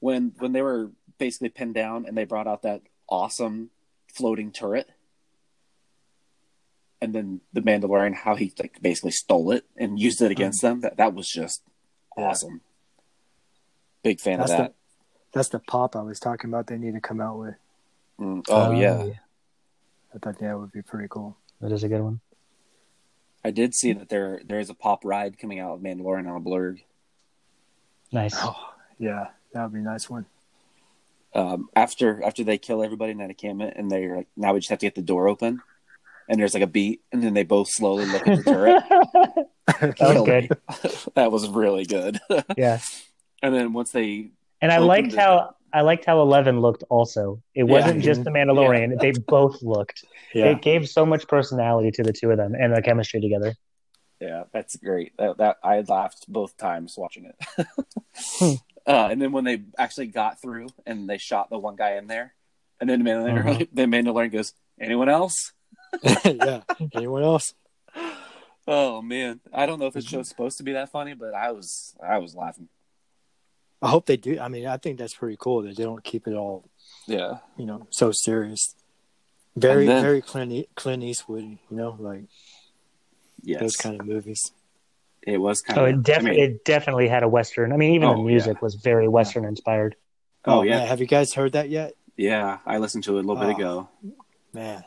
When 0.00 0.32
when 0.38 0.52
they 0.52 0.62
were 0.62 0.90
basically 1.18 1.50
pinned 1.50 1.74
down 1.74 2.06
and 2.06 2.16
they 2.16 2.24
brought 2.24 2.46
out 2.46 2.62
that 2.62 2.82
awesome 3.08 3.70
floating 4.14 4.50
turret, 4.50 4.88
and 7.00 7.14
then 7.14 7.40
the 7.52 7.60
Mandalorian, 7.62 8.14
how 8.14 8.34
he 8.36 8.52
like 8.58 8.80
basically 8.82 9.10
stole 9.12 9.50
it 9.52 9.64
and 9.76 9.98
used 9.98 10.20
it 10.22 10.30
against 10.30 10.60
them. 10.62 10.80
That 10.80 10.96
that 10.98 11.14
was 11.14 11.28
just 11.28 11.62
Yeah. 12.16 12.24
awesome. 12.28 12.60
Big 14.02 14.20
fan 14.20 14.38
That's 14.38 14.50
of 14.52 14.56
the 14.56 14.62
that. 14.64 14.74
that's 15.32 15.48
the 15.50 15.58
pop 15.58 15.94
I 15.96 16.02
was 16.02 16.18
talking 16.20 16.50
about. 16.50 16.66
They 16.66 16.78
need 16.78 16.94
to 16.94 17.00
come 17.00 17.20
out 17.20 17.38
with. 17.38 17.54
Mm. 18.18 18.44
Oh 18.48 18.72
yeah. 18.72 19.04
I 20.14 20.18
thought 20.18 20.38
that 20.38 20.58
would 20.58 20.72
be 20.72 20.82
pretty 20.82 21.08
cool. 21.08 21.36
that 21.60 21.72
is 21.72 21.84
a 21.84 21.88
good 21.88 22.02
one. 22.02 22.20
I 23.44 23.50
did 23.50 23.74
see 23.74 23.92
that 23.94 24.08
there 24.10 24.40
there 24.44 24.58
is 24.58 24.68
a 24.70 24.74
pop 24.74 25.04
ride 25.04 25.38
coming 25.38 25.60
out 25.60 25.74
of 25.74 25.80
Mandalorian 25.80 26.28
on 26.28 26.36
a 26.36 26.40
blurrg. 26.40 26.82
Nice. 28.12 28.34
Oh, 28.36 28.56
yeah, 28.98 29.28
that 29.52 29.62
would 29.62 29.72
be 29.72 29.78
a 29.78 29.82
nice 29.82 30.10
one. 30.10 30.26
Um, 31.32 31.70
after 31.76 32.22
after 32.24 32.42
they 32.42 32.58
kill 32.58 32.82
everybody 32.82 33.12
in 33.12 33.18
that 33.18 33.30
encampment, 33.30 33.74
and 33.76 33.88
they're 33.90 34.16
like, 34.16 34.28
now 34.36 34.52
we 34.52 34.58
just 34.60 34.70
have 34.70 34.80
to 34.80 34.86
get 34.86 34.96
the 34.96 35.00
door 35.02 35.28
open, 35.28 35.62
and 36.30 36.40
there's 36.40 36.54
like 36.54 36.62
a 36.62 36.66
beat, 36.68 37.02
and 37.12 37.22
then 37.22 37.34
they 37.34 37.42
both 37.42 37.68
slowly 37.70 38.06
look 38.06 38.26
at 38.26 38.38
the 38.38 38.44
turret. 38.44 38.82
that 39.98 40.14
was 40.14 40.22
good. 40.24 40.48
that 41.14 41.30
was 41.32 41.48
really 41.48 41.84
good. 41.84 42.18
Yeah. 42.56 42.78
and 43.42 43.54
then 43.54 43.72
once 43.74 43.90
they, 43.90 44.30
And 44.62 44.72
I 44.72 44.78
liked 44.78 45.12
it. 45.12 45.18
how 45.18 45.56
I 45.72 45.82
liked 45.82 46.04
how 46.04 46.20
Eleven 46.22 46.60
looked. 46.60 46.84
Also, 46.88 47.42
it 47.54 47.64
wasn't 47.64 48.02
just 48.02 48.24
the 48.24 48.30
Mandalorian; 48.30 48.98
they 49.00 49.10
both 49.12 49.60
looked. 49.62 50.04
Yeah. 50.34 50.46
It 50.46 50.62
gave 50.62 50.88
so 50.88 51.04
much 51.04 51.26
personality 51.28 51.90
to 51.92 52.02
the 52.02 52.12
two 52.12 52.30
of 52.30 52.36
them 52.38 52.54
and 52.54 52.74
the 52.74 52.80
chemistry 52.82 53.20
together. 53.20 53.54
yeah, 54.20 54.44
that's 54.52 54.76
great. 54.76 55.12
That, 55.18 55.38
that 55.38 55.56
I 55.64 55.80
laughed 55.80 56.26
both 56.28 56.56
times 56.56 56.94
watching 56.96 57.24
it. 57.26 57.66
Hmm. 58.16 58.52
uh, 58.86 59.08
and 59.10 59.20
then 59.22 59.32
when 59.32 59.44
they 59.44 59.62
actually 59.78 60.08
got 60.08 60.40
through 60.40 60.68
and 60.86 61.08
they 61.08 61.18
shot 61.18 61.50
the 61.50 61.58
one 61.58 61.76
guy 61.76 61.96
in 61.96 62.06
there, 62.06 62.34
and 62.80 62.88
then 62.88 63.02
the 63.02 63.10
Mandalorian, 63.10 63.48
Uh-huh. 63.48 63.64
the 63.72 63.82
Mandalorian 63.82 64.32
goes, 64.32 64.52
"Anyone 64.80 65.08
else?" 65.08 65.52
yeah. 66.24 66.62
Anyone 66.94 67.22
else? 67.22 67.54
Oh 68.68 69.02
man, 69.02 69.40
I 69.52 69.66
don't 69.66 69.78
know 69.80 69.86
if 69.86 69.94
this 69.94 70.04
mm-hmm. 70.06 70.16
show's 70.18 70.28
supposed 70.28 70.58
to 70.58 70.62
be 70.64 70.72
that 70.72 70.90
funny, 70.90 71.14
but 71.14 71.34
I 71.34 71.52
was 71.52 71.94
I 72.02 72.18
was 72.18 72.34
laughing. 72.34 72.68
I 73.82 73.88
hope 73.88 74.06
they 74.06 74.16
do. 74.18 74.38
I 74.38 74.48
mean, 74.48 74.66
I 74.66 74.76
think 74.76 74.98
that's 74.98 75.14
pretty 75.14 75.36
cool 75.40 75.62
that 75.62 75.74
they 75.76 75.84
don't 75.84 76.04
keep 76.04 76.26
it 76.28 76.34
all, 76.34 76.68
Yeah, 77.06 77.38
you 77.56 77.64
know, 77.64 77.86
so 77.90 78.12
serious. 78.12 78.74
Very, 79.56 79.86
then- 79.86 80.02
very 80.02 80.20
Clint, 80.20 80.66
Clint 80.76 81.02
Eastwood, 81.02 81.44
you 81.44 81.58
know, 81.70 81.96
like 81.98 82.24
yes, 83.42 83.60
those 83.60 83.76
kind 83.76 83.98
of 83.98 84.06
movies. 84.06 84.52
it 85.22 85.38
was 85.38 85.62
kind 85.62 85.78
Oh, 85.78 85.84
of. 85.86 85.90
it 85.94 86.02
definitely 86.02 86.42
it 86.42 86.64
definitely 86.64 87.08
had 87.08 87.22
a 87.22 87.28
western. 87.28 87.72
I 87.72 87.76
mean, 87.76 87.94
even 87.94 88.08
the 88.08 88.14
Oh, 88.16 88.22
music 88.22 88.60
was 88.62 88.74
very 88.74 89.08
western 89.08 89.44
inspired. 89.46 89.96
Oh, 90.44 90.60
oh, 90.60 90.62
yeah. 90.62 90.78
man, 90.78 90.88
have 90.88 91.00
you 91.00 91.06
guys 91.06 91.32
heard 91.34 91.52
that 91.52 91.68
yet? 91.70 91.94
yeah, 92.16 92.58
I 92.66 92.76
listened 92.78 93.04
to 93.04 93.16
it 93.16 93.24
a 93.24 93.26
little 93.26 93.42
bit 93.42 93.54
Oh. 93.54 93.58
ago. 93.58 93.88
Man, 94.52 94.84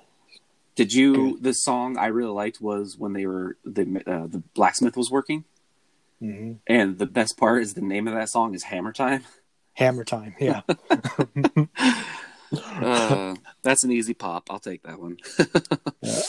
Did 0.75 0.93
you? 0.93 1.37
The 1.39 1.53
song 1.53 1.97
I 1.97 2.07
really 2.07 2.31
liked 2.31 2.61
was 2.61 2.97
when 2.97 3.13
they 3.13 3.25
were 3.25 3.57
the 3.63 4.03
uh, 4.07 4.27
the 4.27 4.41
blacksmith 4.55 4.97
was 4.97 5.11
working, 5.11 5.45
hmm 6.19 6.53
and 6.67 6.97
the 6.97 7.05
best 7.05 7.37
part 7.37 7.61
is 7.61 7.73
the 7.73 7.81
name 7.81 8.07
of 8.07 8.13
that 8.13 8.29
song 8.29 8.55
is 8.55 8.63
Hammer 8.63 8.91
Time. 8.91 9.23
Hammer 9.73 10.03
Time. 10.03 10.35
Yeah, 10.39 10.61
Uh, 12.81 13.35
that's 13.63 13.83
an 13.83 13.91
easy 13.91 14.13
pop. 14.13 14.49
I'll 14.49 14.59
take 14.59 14.83
that 14.83 14.99
one. 14.99 15.17
Yeah. 16.01 16.21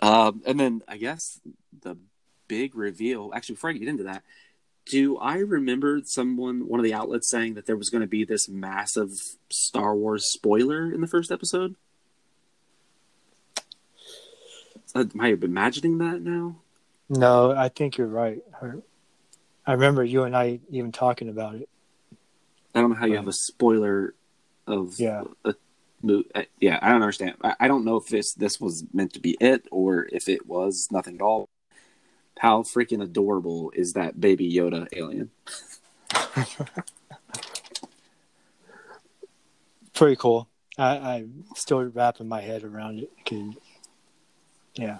um, 0.00 0.42
and 0.46 0.58
then 0.58 0.82
I 0.86 0.98
guess 0.98 1.40
the 1.82 1.96
big 2.48 2.76
reveal. 2.76 3.32
Actually, 3.34 3.56
before 3.56 3.70
I 3.70 3.72
get 3.74 3.88
into 3.88 4.04
that, 4.04 4.22
do 4.86 5.18
I 5.18 5.38
remember 5.38 6.00
someone, 6.04 6.68
one 6.68 6.78
of 6.78 6.84
the 6.84 6.94
outlets, 6.94 7.28
saying 7.28 7.54
that 7.54 7.66
there 7.66 7.76
was 7.76 7.90
going 7.90 8.02
to 8.02 8.06
be 8.06 8.24
this 8.24 8.48
massive 8.48 9.10
Star 9.50 9.96
Wars 9.96 10.30
spoiler 10.32 10.92
in 10.92 11.00
the 11.00 11.08
first 11.08 11.32
episode? 11.32 11.74
Am 14.96 15.20
I 15.20 15.28
imagining 15.28 15.98
that 15.98 16.22
now? 16.22 16.56
no, 17.08 17.52
I 17.52 17.68
think 17.68 17.96
you're 17.98 18.06
right. 18.08 18.42
I- 19.66 19.72
remember 19.72 20.02
you 20.04 20.22
and 20.24 20.36
I 20.36 20.60
even 20.70 20.90
talking 20.92 21.28
about 21.28 21.54
it. 21.56 21.68
I 22.74 22.80
don't 22.80 22.90
know 22.90 22.96
how 22.96 23.06
you 23.06 23.16
have 23.16 23.28
a 23.28 23.32
spoiler 23.32 24.14
of 24.66 24.98
Yeah. 24.98 25.24
a 25.44 25.54
mo- 26.02 26.24
uh, 26.34 26.42
yeah, 26.60 26.78
I 26.82 26.88
don't 26.90 27.02
understand. 27.02 27.34
I, 27.42 27.54
I 27.60 27.68
don't 27.68 27.84
know 27.84 27.96
if 27.96 28.06
this 28.08 28.32
this 28.34 28.60
was 28.60 28.84
meant 28.92 29.12
to 29.14 29.20
be 29.20 29.36
it 29.40 29.66
or 29.70 30.08
if 30.12 30.28
it 30.28 30.46
was 30.46 30.88
nothing 30.90 31.14
at 31.16 31.20
all. 31.22 31.46
How 32.38 32.62
freaking 32.62 33.02
adorable 33.02 33.70
is 33.74 33.92
that 33.94 34.20
baby 34.20 34.52
Yoda 34.52 34.86
alien? 34.92 35.30
Pretty 39.94 40.16
cool. 40.16 40.48
I, 40.78 40.98
I'm 40.98 41.44
still 41.54 41.82
wrapping 41.84 42.28
my 42.28 42.40
head 42.42 42.62
around 42.64 42.98
it. 43.00 43.10
'cause- 43.24 43.54
yeah, 44.76 44.98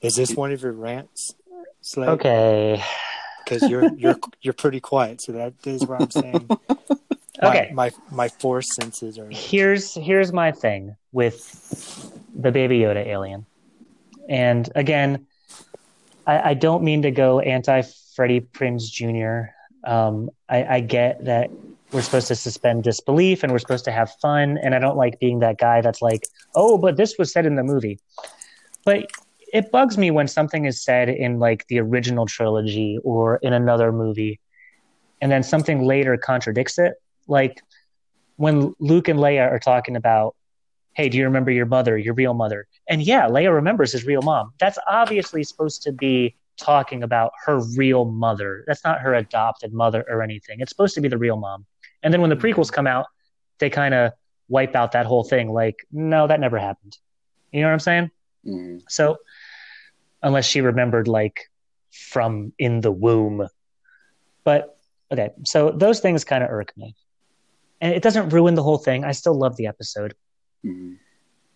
is 0.00 0.14
this 0.14 0.34
one 0.34 0.52
of 0.52 0.62
your 0.62 0.72
rants, 0.72 1.34
Slade? 1.80 2.08
Okay. 2.10 2.82
because 3.44 3.68
you're 3.68 3.92
you're 3.94 4.18
you're 4.42 4.54
pretty 4.54 4.80
quiet. 4.80 5.20
So 5.20 5.32
that 5.32 5.54
is 5.64 5.86
what 5.86 6.00
I'm 6.00 6.10
saying. 6.10 6.48
Okay. 7.42 7.70
my 7.74 7.90
my 8.10 8.28
four 8.28 8.62
senses 8.62 9.18
are. 9.18 9.28
here's 9.30 9.94
here's 9.94 10.32
my 10.32 10.52
thing 10.52 10.96
with 11.12 11.38
the 12.34 12.50
baby 12.50 12.78
yoda 12.78 13.06
alien 13.06 13.44
and 14.26 14.70
again 14.74 15.26
i, 16.26 16.50
I 16.50 16.54
don't 16.54 16.82
mean 16.82 17.02
to 17.02 17.10
go 17.10 17.40
anti 17.40 17.82
freddie 18.14 18.40
prinz 18.40 18.88
jr 18.90 19.40
um, 19.84 20.30
I, 20.48 20.64
I 20.64 20.80
get 20.80 21.26
that 21.26 21.50
we're 21.92 22.00
supposed 22.00 22.28
to 22.28 22.36
suspend 22.36 22.84
disbelief 22.84 23.42
and 23.42 23.52
we're 23.52 23.58
supposed 23.58 23.84
to 23.84 23.92
have 23.92 24.10
fun 24.22 24.56
and 24.62 24.74
i 24.74 24.78
don't 24.78 24.96
like 24.96 25.20
being 25.20 25.40
that 25.40 25.58
guy 25.58 25.82
that's 25.82 26.00
like 26.00 26.28
oh 26.54 26.78
but 26.78 26.96
this 26.96 27.16
was 27.18 27.30
said 27.30 27.44
in 27.44 27.56
the 27.56 27.64
movie 27.64 27.98
but 28.86 29.10
it 29.52 29.70
bugs 29.70 29.98
me 29.98 30.10
when 30.10 30.26
something 30.28 30.64
is 30.64 30.82
said 30.82 31.10
in 31.10 31.38
like 31.38 31.66
the 31.66 31.78
original 31.80 32.24
trilogy 32.24 32.98
or 33.04 33.36
in 33.42 33.52
another 33.52 33.92
movie 33.92 34.40
and 35.20 35.30
then 35.30 35.42
something 35.42 35.84
later 35.84 36.16
contradicts 36.16 36.78
it 36.78 36.94
like 37.26 37.60
when 38.36 38.74
Luke 38.78 39.08
and 39.08 39.18
Leia 39.18 39.50
are 39.50 39.58
talking 39.58 39.96
about, 39.96 40.36
hey, 40.94 41.08
do 41.08 41.18
you 41.18 41.24
remember 41.24 41.50
your 41.50 41.66
mother, 41.66 41.96
your 41.98 42.14
real 42.14 42.34
mother? 42.34 42.66
And 42.88 43.02
yeah, 43.02 43.26
Leia 43.28 43.52
remembers 43.52 43.92
his 43.92 44.04
real 44.04 44.22
mom. 44.22 44.52
That's 44.58 44.78
obviously 44.88 45.42
supposed 45.42 45.82
to 45.82 45.92
be 45.92 46.36
talking 46.56 47.02
about 47.02 47.32
her 47.44 47.60
real 47.76 48.04
mother. 48.04 48.64
That's 48.66 48.84
not 48.84 49.00
her 49.00 49.14
adopted 49.14 49.72
mother 49.72 50.04
or 50.08 50.22
anything. 50.22 50.60
It's 50.60 50.70
supposed 50.70 50.94
to 50.94 51.00
be 51.00 51.08
the 51.08 51.18
real 51.18 51.36
mom. 51.36 51.66
And 52.02 52.12
then 52.12 52.20
when 52.20 52.30
the 52.30 52.36
prequels 52.36 52.70
come 52.70 52.86
out, 52.86 53.06
they 53.58 53.70
kind 53.70 53.94
of 53.94 54.12
wipe 54.48 54.76
out 54.76 54.92
that 54.92 55.06
whole 55.06 55.24
thing. 55.24 55.50
Like, 55.50 55.76
no, 55.90 56.26
that 56.26 56.40
never 56.40 56.58
happened. 56.58 56.96
You 57.52 57.62
know 57.62 57.68
what 57.68 57.74
I'm 57.74 57.80
saying? 57.80 58.10
Mm. 58.46 58.82
So, 58.88 59.16
unless 60.22 60.46
she 60.46 60.60
remembered, 60.60 61.08
like, 61.08 61.50
from 61.90 62.52
in 62.58 62.80
the 62.80 62.92
womb. 62.92 63.48
But, 64.44 64.78
okay, 65.10 65.30
so 65.44 65.70
those 65.70 66.00
things 66.00 66.24
kind 66.24 66.44
of 66.44 66.50
irk 66.50 66.72
me. 66.76 66.94
And 67.80 67.92
it 67.92 68.02
doesn't 68.02 68.30
ruin 68.30 68.54
the 68.54 68.62
whole 68.62 68.78
thing. 68.78 69.04
I 69.04 69.12
still 69.12 69.34
love 69.34 69.56
the 69.56 69.66
episode. 69.66 70.14
Mm. 70.64 70.96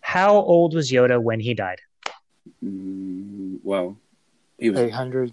How 0.01 0.35
old 0.35 0.73
was 0.75 0.91
Yoda 0.91 1.21
when 1.21 1.39
he 1.39 1.53
died? 1.53 1.79
Mm, 2.63 3.59
well, 3.63 3.97
he 4.57 4.69
was. 4.69 4.79
800. 4.79 5.31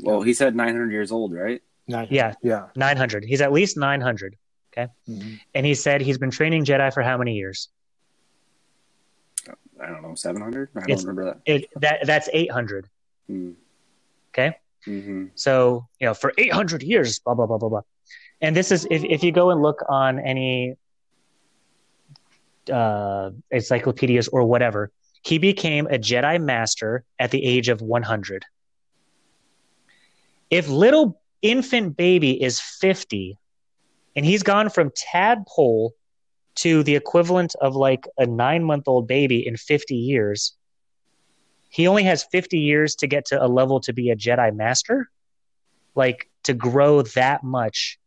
Well, 0.00 0.22
he 0.22 0.34
said 0.34 0.54
900 0.54 0.90
years 0.92 1.12
old, 1.12 1.32
right? 1.32 1.62
Nine, 1.88 2.08
Yeah. 2.10 2.34
Yeah. 2.42 2.68
900. 2.76 3.24
He's 3.24 3.40
at 3.40 3.52
least 3.52 3.76
900. 3.76 4.36
Mhm. 4.76 5.38
And 5.54 5.66
he 5.66 5.74
said 5.74 6.00
he's 6.00 6.18
been 6.18 6.30
training 6.30 6.64
Jedi 6.64 6.92
for 6.94 7.02
how 7.02 7.18
many 7.18 7.34
years? 7.34 7.68
I 9.82 9.86
don't 9.86 10.02
know, 10.02 10.14
700. 10.14 10.70
I 10.74 10.80
don't 10.80 10.90
It's- 10.90 11.04
remember 11.04 11.24
that. 11.24 11.40
It, 11.44 11.68
that 11.80 12.06
That's 12.06 12.28
800. 12.32 12.88
Mm. 13.30 13.54
Okay. 14.30 14.56
hmm 14.84 15.26
So, 15.34 15.86
you 16.00 16.06
know, 16.06 16.14
for 16.14 16.32
800 16.38 16.82
years, 16.82 17.18
blah, 17.18 17.34
blah, 17.34 17.46
blah, 17.46 17.58
blah, 17.58 17.68
blah. 17.68 17.80
And 18.40 18.56
this 18.56 18.70
is, 18.72 18.86
if, 18.90 19.04
if 19.04 19.22
you 19.22 19.32
go 19.32 19.50
and 19.50 19.60
look 19.62 19.82
on 19.88 20.18
any 20.18 20.76
uh, 22.72 23.30
encyclopedias 23.50 24.28
or 24.28 24.44
whatever, 24.44 24.90
he 25.24 25.38
became 25.38 25.86
a 25.86 25.98
Jedi 25.98 26.40
Master 26.42 27.04
at 27.18 27.30
the 27.30 27.44
age 27.44 27.68
of 27.68 27.80
100. 27.80 28.44
If 30.50 30.68
little 30.68 31.20
infant 31.40 31.96
baby 31.96 32.42
is 32.42 32.60
50 32.60 33.38
and 34.16 34.24
he's 34.24 34.42
gone 34.42 34.68
from 34.70 34.90
tadpole 34.94 35.94
to 36.56 36.82
the 36.82 36.96
equivalent 36.96 37.54
of 37.60 37.74
like 37.74 38.06
a 38.18 38.26
nine 38.26 38.64
month 38.64 38.88
old 38.88 39.06
baby 39.06 39.46
in 39.46 39.56
50 39.56 39.94
years, 39.96 40.54
he 41.68 41.86
only 41.86 42.04
has 42.04 42.24
50 42.24 42.58
years 42.58 42.94
to 42.96 43.06
get 43.06 43.26
to 43.26 43.42
a 43.42 43.48
level 43.48 43.80
to 43.80 43.92
be 43.92 44.10
a 44.10 44.16
Jedi 44.16 44.54
Master 44.54 45.08
like 45.94 46.28
to 46.44 46.54
grow 46.54 47.02
that 47.02 47.42
much 47.42 47.98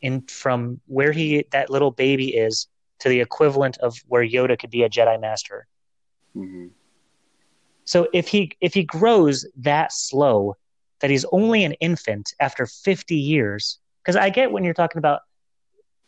in 0.00 0.22
from 0.26 0.80
where 0.86 1.12
he 1.12 1.44
that 1.52 1.70
little 1.70 1.90
baby 1.90 2.28
is 2.34 2.68
to 3.00 3.08
the 3.08 3.20
equivalent 3.20 3.78
of 3.78 3.96
where 4.06 4.24
Yoda 4.26 4.58
could 4.58 4.70
be 4.70 4.82
a 4.82 4.88
Jedi 4.90 5.20
master. 5.20 5.66
hmm 6.34 6.66
So 7.84 8.08
if 8.12 8.28
he 8.28 8.52
if 8.60 8.74
he 8.74 8.84
grows 8.84 9.46
that 9.56 9.92
slow 9.92 10.56
that 11.00 11.10
he's 11.10 11.24
only 11.32 11.64
an 11.64 11.72
infant 11.74 12.34
after 12.40 12.66
50 12.66 13.16
years 13.16 13.78
because 14.02 14.16
I 14.16 14.30
get 14.30 14.52
when 14.52 14.64
you're 14.64 14.74
talking 14.74 14.98
about 14.98 15.20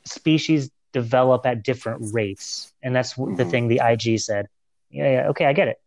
species 0.04 0.70
develop 0.93 1.47
at 1.47 1.62
different 1.62 2.12
rates 2.12 2.72
and 2.82 2.95
that's 2.95 3.14
w 3.14 3.36
the 3.36 3.43
mm-hmm. 3.43 3.51
thing 3.51 3.68
the 3.68 3.80
IG 3.82 4.20
said. 4.20 4.49
Yeah, 4.90 5.11
yeah, 5.11 5.28
okay, 5.28 5.47
I 5.47 5.53
get 5.53 5.68
it. 5.68 5.80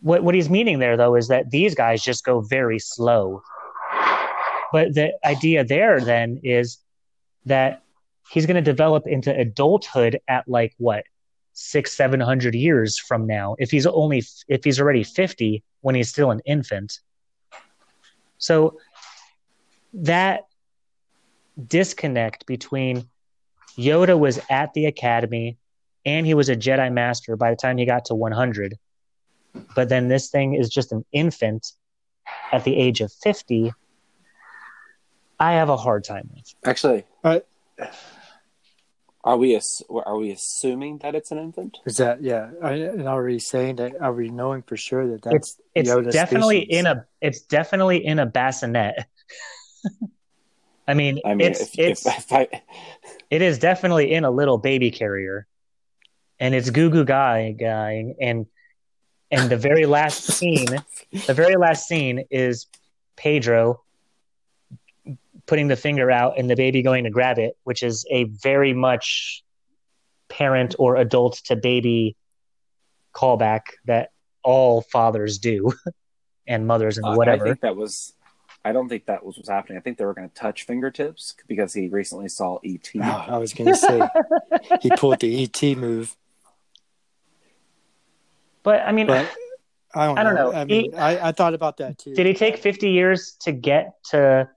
What 0.00 0.22
what 0.22 0.34
he's 0.34 0.50
meaning 0.50 0.78
there 0.78 0.96
though 0.96 1.14
is 1.14 1.28
that 1.28 1.50
these 1.50 1.74
guys 1.74 2.02
just 2.02 2.24
go 2.24 2.40
very 2.40 2.78
slow. 2.78 3.42
But 4.72 4.94
the 4.94 5.14
idea 5.24 5.64
there 5.64 6.00
then 6.00 6.40
is 6.42 6.78
that 7.46 7.82
he's 8.30 8.46
going 8.46 8.56
to 8.56 8.72
develop 8.72 9.06
into 9.06 9.34
adulthood 9.34 10.18
at 10.28 10.48
like 10.48 10.74
what 10.78 11.04
six, 11.52 11.92
seven 11.92 12.20
hundred 12.20 12.54
years 12.54 12.98
from 12.98 13.26
now. 13.26 13.56
If 13.58 13.70
he's 13.70 13.86
only 13.86 14.24
if 14.48 14.64
he's 14.64 14.80
already 14.80 15.04
fifty 15.04 15.62
when 15.80 15.94
he's 15.94 16.10
still 16.10 16.30
an 16.30 16.40
infant, 16.44 17.00
so 18.38 18.78
that 19.94 20.42
disconnect 21.66 22.44
between 22.46 23.08
Yoda 23.78 24.18
was 24.18 24.40
at 24.50 24.72
the 24.74 24.86
academy 24.86 25.56
and 26.04 26.26
he 26.26 26.34
was 26.34 26.48
a 26.48 26.56
Jedi 26.56 26.92
master 26.92 27.36
by 27.36 27.50
the 27.50 27.56
time 27.56 27.78
he 27.78 27.86
got 27.86 28.04
to 28.06 28.14
100. 28.14 28.74
But 29.74 29.88
then 29.88 30.08
this 30.08 30.28
thing 30.30 30.54
is 30.54 30.68
just 30.68 30.92
an 30.92 31.04
infant 31.12 31.72
at 32.52 32.64
the 32.64 32.76
age 32.76 33.00
of 33.00 33.12
50. 33.22 33.72
I 35.38 35.52
have 35.52 35.68
a 35.68 35.76
hard 35.76 36.04
time 36.04 36.30
with. 36.34 36.54
Actually, 36.64 37.04
Right. 37.22 37.44
are 39.24 39.36
we 39.36 39.56
ass- 39.56 39.82
are 39.90 40.16
we 40.16 40.30
assuming 40.30 40.98
that 40.98 41.14
it's 41.14 41.30
an 41.30 41.38
infant? 41.38 41.78
Is 41.84 41.96
that, 41.96 42.22
yeah. 42.22 42.50
I, 42.62 42.72
and 42.74 43.08
are 43.08 43.22
we 43.22 43.38
saying 43.38 43.76
that, 43.76 44.00
are 44.00 44.12
we 44.12 44.28
knowing 44.30 44.62
for 44.62 44.76
sure 44.76 45.06
that 45.08 45.22
that's 45.22 45.60
It's 45.74 45.90
Yoda 45.90 46.10
definitely 46.12 46.62
species? 46.62 46.78
in 46.80 46.86
a 46.86 47.06
it's 47.20 47.40
definitely 47.42 48.04
in 48.06 48.18
a 48.18 48.26
bassinet. 48.26 49.06
I 50.88 50.94
mean, 50.94 51.20
I 51.24 51.34
mean, 51.34 51.48
it's 51.48 51.62
if, 51.62 51.78
it's 51.78 52.06
if, 52.06 52.16
if 52.18 52.32
I 52.32 52.62
it 53.30 53.42
is 53.42 53.58
definitely 53.58 54.12
in 54.12 54.24
a 54.24 54.30
little 54.30 54.58
baby 54.58 54.90
carrier, 54.90 55.46
and 56.38 56.54
it's 56.54 56.70
Goo 56.70 56.90
Goo 56.90 57.04
Guy 57.04 57.52
guy, 57.52 58.14
and 58.20 58.46
and 59.30 59.50
the 59.50 59.56
very 59.56 59.86
last 59.86 60.24
scene, 60.32 60.68
the 61.26 61.34
very 61.34 61.56
last 61.56 61.86
scene 61.86 62.24
is 62.30 62.66
Pedro 63.16 63.82
putting 65.46 65.68
the 65.68 65.76
finger 65.76 66.10
out 66.10 66.38
and 66.38 66.50
the 66.50 66.56
baby 66.56 66.82
going 66.82 67.04
to 67.04 67.10
grab 67.10 67.38
it, 67.38 67.56
which 67.64 67.82
is 67.82 68.04
a 68.10 68.24
very 68.24 68.72
much 68.72 69.44
parent 70.28 70.74
or 70.78 70.96
adult 70.96 71.34
to 71.44 71.54
baby 71.56 72.16
callback 73.14 73.62
that 73.86 74.10
all 74.42 74.82
fathers 74.82 75.38
do 75.38 75.72
and 76.46 76.66
mothers 76.66 76.98
and 76.98 77.06
uh, 77.06 77.10
I- 77.10 77.16
whatever. 77.16 77.44
I 77.46 77.48
think 77.50 77.60
that 77.62 77.76
was. 77.76 78.12
I 78.66 78.72
don't 78.72 78.88
think 78.88 79.06
that 79.06 79.24
was 79.24 79.36
what's 79.36 79.48
happening. 79.48 79.78
I 79.78 79.80
think 79.80 79.96
they 79.96 80.04
were 80.04 80.12
going 80.12 80.28
to 80.28 80.34
touch 80.34 80.64
fingertips 80.64 81.36
because 81.46 81.72
he 81.72 81.86
recently 81.86 82.28
saw 82.28 82.58
E 82.64 82.80
ET. 82.82 82.90
Oh, 83.00 83.24
I 83.28 83.38
was 83.38 83.54
going 83.54 83.68
to 83.68 83.76
say, 83.76 84.02
he 84.80 84.90
pulled 84.90 85.20
the 85.20 85.44
ET 85.44 85.76
move. 85.76 86.16
but 88.64 88.82
I 88.82 88.90
mean, 88.90 89.06
But 89.06 89.30
I 89.94 90.06
don't 90.06 90.16
know. 90.16 90.20
I 90.20 90.24
don't 90.24 90.34
know. 90.34 90.52
I 90.52 90.64
mean, 90.64 90.90
He- 90.90 90.96
I, 90.96 91.28
I 91.28 91.32
thought 91.32 91.54
about 91.54 91.76
that 91.76 91.96
too. 91.98 92.12
Did 92.16 92.26
he 92.26 92.34
take 92.34 92.56
50 92.56 92.90
years 92.90 93.36
to 93.42 93.52
get 93.52 94.02
to 94.10 94.48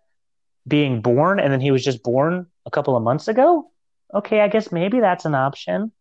being 0.68 1.02
born 1.02 1.40
and 1.40 1.54
then 1.54 1.62
he 1.62 1.70
was 1.70 1.84
just 1.86 2.02
born 2.02 2.48
a 2.66 2.72
couple 2.72 2.98
of 2.98 3.04
months 3.04 3.28
ago? 3.28 3.70
Okay, 4.12 4.42
I 4.42 4.48
guess 4.48 4.72
maybe 4.72 5.00
that's 5.02 5.26
an 5.26 5.36
option. 5.36 5.92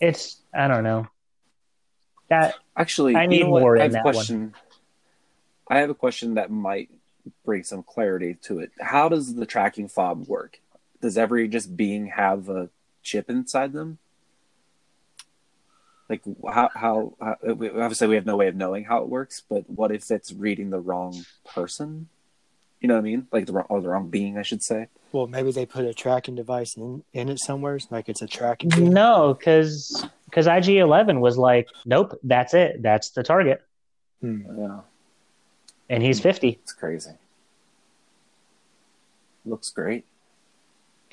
It's, 0.00 0.40
I 0.54 0.68
don't 0.68 0.84
know. 0.84 1.08
That, 2.28 2.54
Actually, 2.76 3.16
I 3.16 3.24
you 3.24 3.28
need 3.28 3.40
know 3.42 3.48
more 3.48 3.76
I 3.76 3.86
in 3.86 3.92
have 3.92 4.06
a 4.06 4.12
that 4.12 4.14
one. 4.14 4.54
Question. 5.70 5.76
I 5.76 5.80
have 5.80 5.90
a 5.90 5.94
question 5.94 6.34
that 6.34 6.50
might 6.50 6.90
bring 7.44 7.64
some 7.64 7.82
clarity 7.82 8.36
to 8.42 8.60
it. 8.60 8.72
How 8.80 9.08
does 9.08 9.34
the 9.34 9.46
tracking 9.46 9.88
fob 9.88 10.26
work? 10.26 10.60
Does 11.00 11.16
every 11.16 11.48
just 11.48 11.76
being 11.76 12.08
have 12.08 12.48
a 12.48 12.68
chip 13.02 13.30
inside 13.30 13.72
them? 13.72 13.98
Like 16.08 16.22
how 16.44 16.70
how, 16.74 17.14
how 17.20 17.36
obviously 17.48 18.08
we 18.08 18.16
have 18.16 18.26
no 18.26 18.36
way 18.36 18.48
of 18.48 18.56
knowing 18.56 18.84
how 18.84 18.98
it 19.02 19.08
works, 19.08 19.42
but 19.48 19.70
what 19.70 19.92
if 19.92 20.10
it's 20.10 20.32
reading 20.32 20.70
the 20.70 20.80
wrong 20.80 21.24
person? 21.46 22.08
You 22.80 22.88
know 22.88 22.94
what 22.94 23.00
I 23.00 23.04
mean? 23.04 23.28
Like 23.30 23.46
the 23.46 23.52
wrong 23.52 23.66
or 23.68 23.80
the 23.80 23.88
wrong 23.88 24.08
being, 24.08 24.36
I 24.36 24.42
should 24.42 24.62
say. 24.62 24.88
Well, 25.12 25.26
maybe 25.26 25.52
they 25.52 25.66
put 25.66 25.84
a 25.84 25.94
tracking 25.94 26.34
device 26.34 26.76
in, 26.76 27.04
in 27.12 27.28
it 27.28 27.38
somewhere, 27.38 27.78
like 27.90 28.08
it's 28.08 28.22
a 28.22 28.26
tracking. 28.26 28.70
thing. 28.70 28.90
no, 28.90 29.34
because 29.34 30.04
because 30.24 30.46
IG 30.46 30.76
11 30.76 31.20
was 31.20 31.36
like, 31.36 31.68
nope, 31.84 32.18
that's 32.24 32.54
it. 32.54 32.82
That's 32.82 33.10
the 33.10 33.22
target. 33.22 33.62
Hmm. 34.20 34.42
Yeah, 34.58 34.80
And 35.90 36.02
he's 36.02 36.20
50. 36.20 36.60
it's 36.62 36.72
crazy. 36.72 37.10
Looks 39.44 39.70
great. 39.70 40.06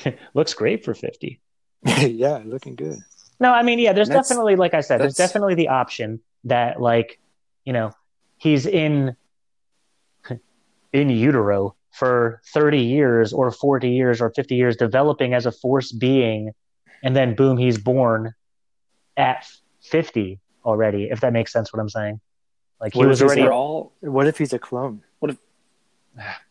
Looks 0.34 0.53
great 0.53 0.86
for 0.86 0.93
50. 0.93 1.39
yeah, 1.86 2.41
looking 2.45 2.75
good. 2.75 2.99
No, 3.39 3.51
I 3.51 3.63
mean, 3.63 3.80
yeah, 3.80 3.93
there's 3.93 4.07
That's- 4.07 4.30
definitely, 4.30 4.55
like 4.55 4.73
I 4.73 4.82
said, 4.82 5.01
there's 5.01 5.15
definitely 5.15 5.55
the 5.55 5.69
option 5.69 6.19
that, 6.43 6.80
like, 6.80 7.19
you 7.65 7.73
know, 7.73 7.91
he's 8.38 8.65
in 8.65 9.15
in 10.93 11.09
utero 11.09 11.75
for 11.91 12.41
30 12.53 12.80
years 12.80 13.34
or 13.34 13.51
40 13.51 13.89
years 13.89 14.21
or 14.21 14.32
50 14.32 14.55
years, 14.55 14.78
developing 14.78 15.34
as 15.34 15.45
a 15.45 15.51
force 15.51 15.91
being, 15.91 16.51
and 17.03 17.15
then 17.15 17.36
boom, 17.36 17.57
he's 17.57 17.78
born 17.78 18.34
at 19.17 19.45
50 19.82 20.39
already. 20.63 21.05
If 21.11 21.21
that 21.21 21.34
makes 21.34 21.51
sense, 21.51 21.73
what 21.73 21.80
I'm 21.80 21.89
saying. 21.89 22.21
Like 22.80 22.93
he 22.93 22.99
What 22.99 23.05
if 23.05 23.09
was 23.09 23.19
he's 23.19 23.25
already. 23.28 23.47
All. 23.47 23.91
What 24.01 24.28
if 24.28 24.38
he's 24.38 24.53
a 24.53 24.59
clone? 24.59 25.03
What 25.19 25.32
if 25.32 25.38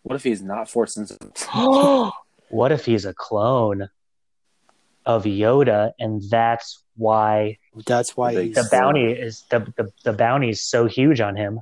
What 0.03 0.17
if 0.17 0.25
he's 0.25 0.43
not 0.43 0.69
force 0.71 0.95
sensitive? 0.95 1.31
what 2.49 2.73
if 2.73 2.85
he's 2.85 3.05
a 3.05 3.15
clone 3.15 3.89
of 5.05 5.23
Yoda, 5.25 5.93
and 6.01 6.23
that's 6.29 6.83
why 6.97 7.59
That's 7.87 8.17
why 8.17 8.35
They- 8.35 8.47
he's 8.49 8.57
the 8.57 8.69
bounty 8.71 9.13
is 9.13 9.45
the, 9.51 9.61
the 9.77 9.93
the 10.05 10.13
bounty 10.13 10.49
is 10.49 10.69
so 10.69 10.87
huge 10.87 11.21
on 11.21 11.37
him. 11.37 11.61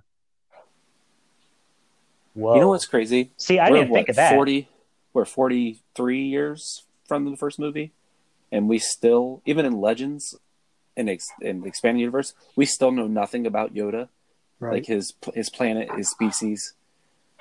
Whoa! 2.35 2.55
You 2.55 2.61
know 2.63 2.69
what's 2.69 2.87
crazy? 2.87 3.33
See, 3.37 3.59
I 3.59 3.71
We're, 3.71 3.77
didn't 3.79 3.93
think 3.95 4.09
what, 4.09 4.11
of 4.11 4.17
that. 4.17 4.35
Forty, 4.35 4.69
we're 5.13 5.25
forty-three 5.25 6.25
years 6.25 6.85
from 7.07 7.31
the 7.31 7.37
first 7.37 7.59
movie, 7.61 7.93
and 8.51 8.69
we 8.69 8.79
still, 8.79 9.41
even 9.47 9.65
in 9.65 9.81
Legends, 9.81 10.35
in, 10.97 11.09
ex, 11.09 11.29
in 11.41 11.61
the 11.61 11.69
expanded 11.69 12.01
universe, 12.01 12.35
we 12.57 12.65
still 12.65 12.91
know 12.91 13.07
nothing 13.07 13.47
about 13.47 13.73
Yoda, 13.75 14.09
right. 14.65 14.75
like 14.75 14.87
his 14.87 15.15
his 15.35 15.51
planet, 15.51 15.91
his 15.97 16.11
species, 16.11 16.75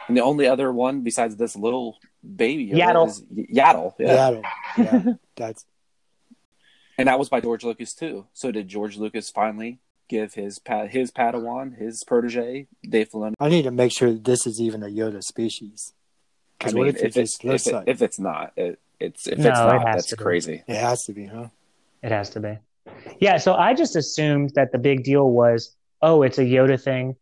and 0.07 0.15
the 0.17 0.21
only 0.21 0.47
other 0.47 0.71
one 0.71 1.01
besides 1.01 1.35
this 1.37 1.55
little 1.55 1.97
baby 2.35 2.67
Yoda 2.69 2.79
Yaddle. 2.93 3.07
is 3.07 3.21
Yaddle. 3.53 3.93
Yeah. 3.99 4.41
yeah, 4.77 4.83
yeah, 5.05 5.13
that's 5.35 5.65
and 6.97 7.07
that 7.07 7.17
was 7.19 7.29
by 7.29 7.41
George 7.41 7.63
Lucas 7.63 7.93
too. 7.93 8.27
So 8.33 8.51
did 8.51 8.67
George 8.67 8.97
Lucas 8.97 9.29
finally 9.29 9.79
give 10.09 10.33
his 10.35 10.59
his 10.89 11.11
Padawan, 11.11 11.77
his 11.77 12.03
protege, 12.05 12.67
Dave 12.87 13.09
Filoni? 13.09 13.33
I 13.39 13.49
need 13.49 13.63
to 13.63 13.71
make 13.71 13.91
sure 13.91 14.11
that 14.11 14.23
this 14.25 14.45
is 14.45 14.59
even 14.61 14.83
a 14.83 14.87
Yoda 14.87 15.23
species. 15.23 15.93
I 15.93 15.99
Because 16.59 16.73
mean, 16.75 16.85
what 16.85 16.95
if 16.95 17.01
if 17.03 17.17
it's 17.17 17.37
if, 17.43 17.67
it, 17.67 17.73
like 17.73 17.87
if 17.87 18.01
it's 18.01 18.19
not, 18.19 18.53
it, 18.55 18.79
it's 18.99 19.27
if 19.27 19.37
No, 19.39 19.49
it's 19.49 19.59
not, 19.59 19.87
has 19.87 19.95
that's 19.95 20.07
to 20.09 20.17
be. 20.17 20.23
crazy. 20.23 20.63
it 20.67 20.75
has 20.77 21.03
to 21.05 21.13
be, 21.13 21.25
huh? 21.25 21.47
It 22.01 22.11
has 22.11 22.29
to 22.31 22.39
be. 22.39 22.57
Yeah, 23.19 23.37
so 23.37 23.53
I 23.55 23.73
just 23.73 23.95
assumed 23.95 24.51
that 24.55 24.71
the 24.71 24.77
big 24.77 25.03
deal 25.03 25.29
was, 25.31 25.75
oh, 26.03 26.21
it's 26.21 26.37
a 26.37 26.43
Yoda 26.43 26.79
thing, 26.79 27.15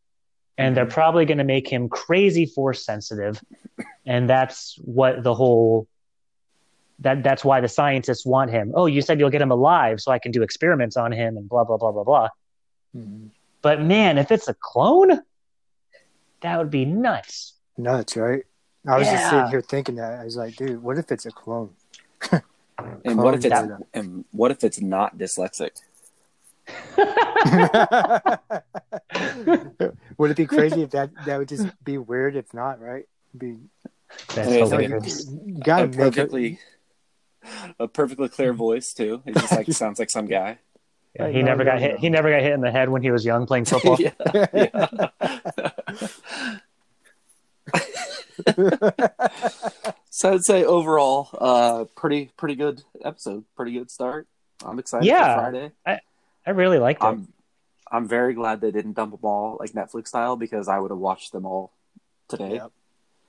and 0.57 0.75
they're 0.75 0.85
probably 0.85 1.23
going 1.23 1.37
to 1.37 1.45
make 1.45 1.71
him 1.71 1.87
crazy 1.87 2.45
force 2.45 2.83
sensitive, 2.83 3.41
and 4.05 4.29
that's 4.29 4.77
what 4.81 5.23
the 5.23 5.33
whole 5.33 5.87
that 6.99 7.23
that's 7.23 7.45
why 7.45 7.61
the 7.61 7.69
scientists 7.69 8.25
want 8.25 8.51
him. 8.51 8.73
Oh, 8.75 8.87
you 8.87 9.01
said 9.01 9.19
you'll 9.19 9.29
get 9.29 9.41
him 9.41 9.51
alive, 9.51 10.01
so 10.01 10.11
I 10.11 10.19
can 10.19 10.31
do 10.31 10.43
experiments 10.43 10.97
on 10.97 11.13
him, 11.13 11.37
and 11.37 11.47
blah 11.47 11.63
blah 11.63 11.77
blah 11.77 11.91
blah 11.91 12.03
blah. 12.03 12.29
Mhm. 12.97 13.29
But 13.61 13.81
man, 13.81 14.17
if 14.17 14.31
it's 14.31 14.47
a 14.47 14.55
clone, 14.55 15.21
that 16.41 16.57
would 16.57 16.71
be 16.71 16.83
nuts. 16.83 17.53
Nuts, 17.77 18.17
right? 18.17 18.43
I 18.87 18.97
was 18.97 19.07
just 19.07 19.29
sitting 19.29 19.47
here 19.47 19.61
thinking 19.61 19.95
that. 19.95 20.19
I 20.19 20.23
was 20.23 20.35
like, 20.35 20.55
dude, 20.55 20.81
what 20.81 20.97
if 20.97 21.11
it's 21.11 21.25
a 21.27 21.31
clone? 21.31 21.69
And 23.05 23.17
what 23.17 23.35
if 23.35 23.45
it's 23.45 23.53
Clone 23.53 23.85
and 23.93 24.25
what 24.31 24.49
if 24.49 24.63
it's 24.63 24.81
not 24.81 25.17
dyslexic? 25.17 25.69
would 30.17 30.31
it 30.31 30.37
be 30.37 30.45
crazy 30.45 30.81
if 30.83 30.91
that 30.91 31.09
that 31.25 31.37
would 31.39 31.49
just 31.49 31.67
be 31.83 31.97
weird 31.97 32.35
if 32.35 32.53
not, 32.53 32.79
right? 32.79 33.05
Be 33.37 33.57
That's 34.35 34.49
Yeah, 34.49 34.59
no, 34.59 34.65
hilarious. 34.69 35.29
you 35.29 35.59
gotta 35.63 35.85
a 35.85 35.89
perfectly 35.89 36.59
a 37.79 37.87
perfectly 37.87 38.29
clear 38.29 38.53
voice 38.53 38.93
too. 38.93 39.21
He 39.25 39.31
just 39.33 39.51
like 39.51 39.71
sounds 39.71 39.99
like 39.99 40.09
some 40.11 40.27
guy. 40.27 40.59
Yeah, 41.15 41.27
he 41.29 41.41
never 41.43 41.63
got 41.65 41.79
hit. 41.79 41.99
He 41.99 42.09
never 42.09 42.29
got 42.31 42.41
hit 42.41 42.53
in 42.53 42.61
the 42.61 42.71
head 42.71 42.87
when 42.89 43.01
he 43.01 43.11
was 43.11 43.25
young 43.25 43.45
playing 43.45 43.65
football. 43.65 43.97
yeah. 43.99 44.11
so 50.09 50.33
I'd 50.33 50.43
say 50.43 50.63
overall, 50.63 51.29
uh, 51.37 51.85
pretty 51.95 52.31
pretty 52.37 52.55
good 52.55 52.81
episode, 53.03 53.43
pretty 53.55 53.73
good 53.73 53.91
start. 53.91 54.27
I'm 54.63 54.79
excited 54.79 55.05
Yeah. 55.07 55.35
for 55.35 55.41
Friday. 55.41 55.71
I 55.85 55.99
really 56.49 56.79
liked 56.79 57.03
it. 57.03 57.05
I'm 57.05 57.27
I'm 57.91 58.07
very 58.07 58.33
glad 58.33 58.61
they 58.61 58.71
didn't 58.71 58.93
dump 58.93 59.11
them 59.11 59.19
all 59.23 59.57
like 59.59 59.71
Netflix 59.71 60.07
style 60.07 60.35
because 60.35 60.67
I 60.67 60.79
would 60.79 60.91
have 60.91 60.97
watched 60.99 61.31
them 61.31 61.45
all 61.45 61.71
today. 62.27 62.55
Yep. 62.55 62.71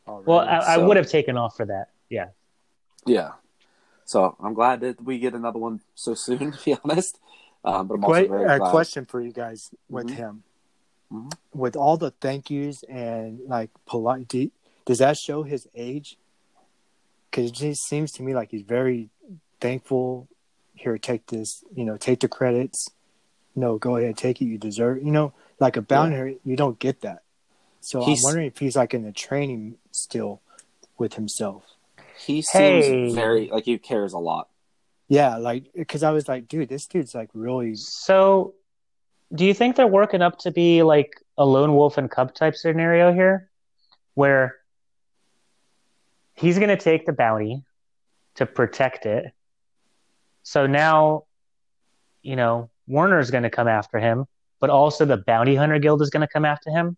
Already. 0.09 0.27
well, 0.27 0.41
I, 0.41 0.75
I 0.75 0.77
would 0.79 0.97
have 0.97 1.09
taken 1.09 1.37
off 1.37 1.57
for 1.57 1.67
that. 1.67 1.91
Yeah. 2.09 2.29
Yeah. 3.07 3.33
So 4.05 4.37
I'm 4.41 4.55
glad 4.55 4.81
that 4.81 5.03
we 5.03 5.19
get 5.19 5.35
another 5.35 5.59
one 5.59 5.81
so 5.95 6.15
soon. 6.15 6.53
To 6.53 6.65
be 6.65 6.77
honest, 6.85 7.19
um, 7.65 7.87
but 7.89 7.95
I'm 7.95 8.05
also 8.05 8.13
Wait, 8.21 8.29
very 8.31 8.45
a 8.45 8.59
glad. 8.59 8.71
question 8.71 9.05
for 9.05 9.21
you 9.21 9.33
guys 9.33 9.71
with 9.89 10.07
Mhm. 10.09 10.15
him. 10.17 10.43
Mhm. 11.13 11.33
With 11.55 11.77
all 11.77 11.97
the 11.99 12.11
thank 12.11 12.51
yous 12.51 12.83
and 12.85 13.41
like 13.47 13.71
polite, 13.87 14.29
do, 14.29 14.51
does 14.87 14.99
that 14.99 15.19
show 15.19 15.43
his 15.43 15.69
age? 15.75 16.17
Because 17.31 17.51
it 17.51 17.55
just 17.55 17.83
seems 17.85 18.13
to 18.13 18.23
me 18.23 18.35
like 18.35 18.51
he's 18.51 18.63
very 18.63 19.11
thankful. 19.61 20.29
Here, 20.75 20.99
take 20.99 21.27
this. 21.27 21.63
You 21.75 21.85
know, 21.85 21.97
take 21.97 22.21
the 22.21 22.29
credits. 22.29 22.89
No, 23.55 23.79
go 23.79 23.97
ahead, 23.97 24.17
take 24.17 24.41
it. 24.41 24.47
You 24.47 24.59
deserve. 24.59 25.03
You 25.03 25.11
know, 25.11 25.33
like 25.61 25.77
a 25.77 25.83
bounty, 25.83 26.17
hunter, 26.17 26.35
you 26.45 26.57
don't 26.57 26.79
get 26.79 27.03
that. 27.03 27.23
So 27.81 28.03
He's- 28.03 28.21
I'm 28.21 28.25
wondering 28.25 28.47
if 28.47 28.59
he's 28.59 28.77
like 28.77 28.95
in 28.95 29.03
the 29.03 29.13
training 29.13 29.77
still 29.91 30.41
with 30.99 31.15
himself. 31.15 31.65
He 32.19 32.41
seems 32.43 32.87
Hey. 32.87 33.13
very 33.15 33.49
like 33.49 33.65
he 33.65 33.77
cares 33.79 34.13
a 34.13 34.19
lot. 34.19 34.49
Yeah, 35.09 35.37
like 35.37 35.65
because 35.75 36.03
I 36.03 36.13
was 36.13 36.29
like, 36.29 36.49
dude, 36.49 36.69
this 36.69 36.87
dude's 36.87 37.15
like 37.15 37.31
really. 37.35 37.75
So, 37.75 38.55
do 39.35 39.45
you 39.45 39.53
think 39.53 39.77
they're 39.77 39.87
working 39.87 40.23
up 40.23 40.39
to 40.41 40.51
be 40.51 40.83
like 40.83 41.13
a 41.37 41.45
lone 41.45 41.75
wolf 41.75 41.99
and 41.99 42.11
cub 42.11 42.35
type 42.35 42.55
scenario 42.55 43.13
here, 43.13 43.51
where 44.15 44.57
he's 46.35 46.57
going 46.59 46.69
to 46.71 46.77
take 46.77 47.07
the 47.07 47.13
bounty 47.13 47.65
to 48.37 48.47
protect 48.47 49.05
it? 49.07 49.33
So 50.45 50.67
now, 50.67 51.25
you 52.23 52.37
know, 52.37 52.71
Werner's 52.87 53.31
going 53.31 53.45
to 53.45 53.51
come 53.51 53.69
after 53.69 53.99
him, 53.99 54.27
but 54.61 54.71
also 54.71 55.05
the 55.05 55.17
bounty 55.17 55.55
hunter 55.55 55.79
guild 55.79 56.03
is 56.03 56.11
going 56.11 56.21
to 56.21 56.33
come 56.33 56.45
after 56.45 56.71
him. 56.71 56.97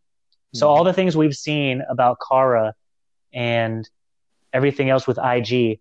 So 0.52 0.68
all 0.68 0.84
the 0.84 0.92
things 0.92 1.16
we've 1.16 1.34
seen 1.34 1.82
about 1.88 2.18
Cara 2.30 2.74
and 3.32 3.88
everything 4.52 4.88
else 4.88 5.04
with 5.04 5.18
IG, 5.18 5.80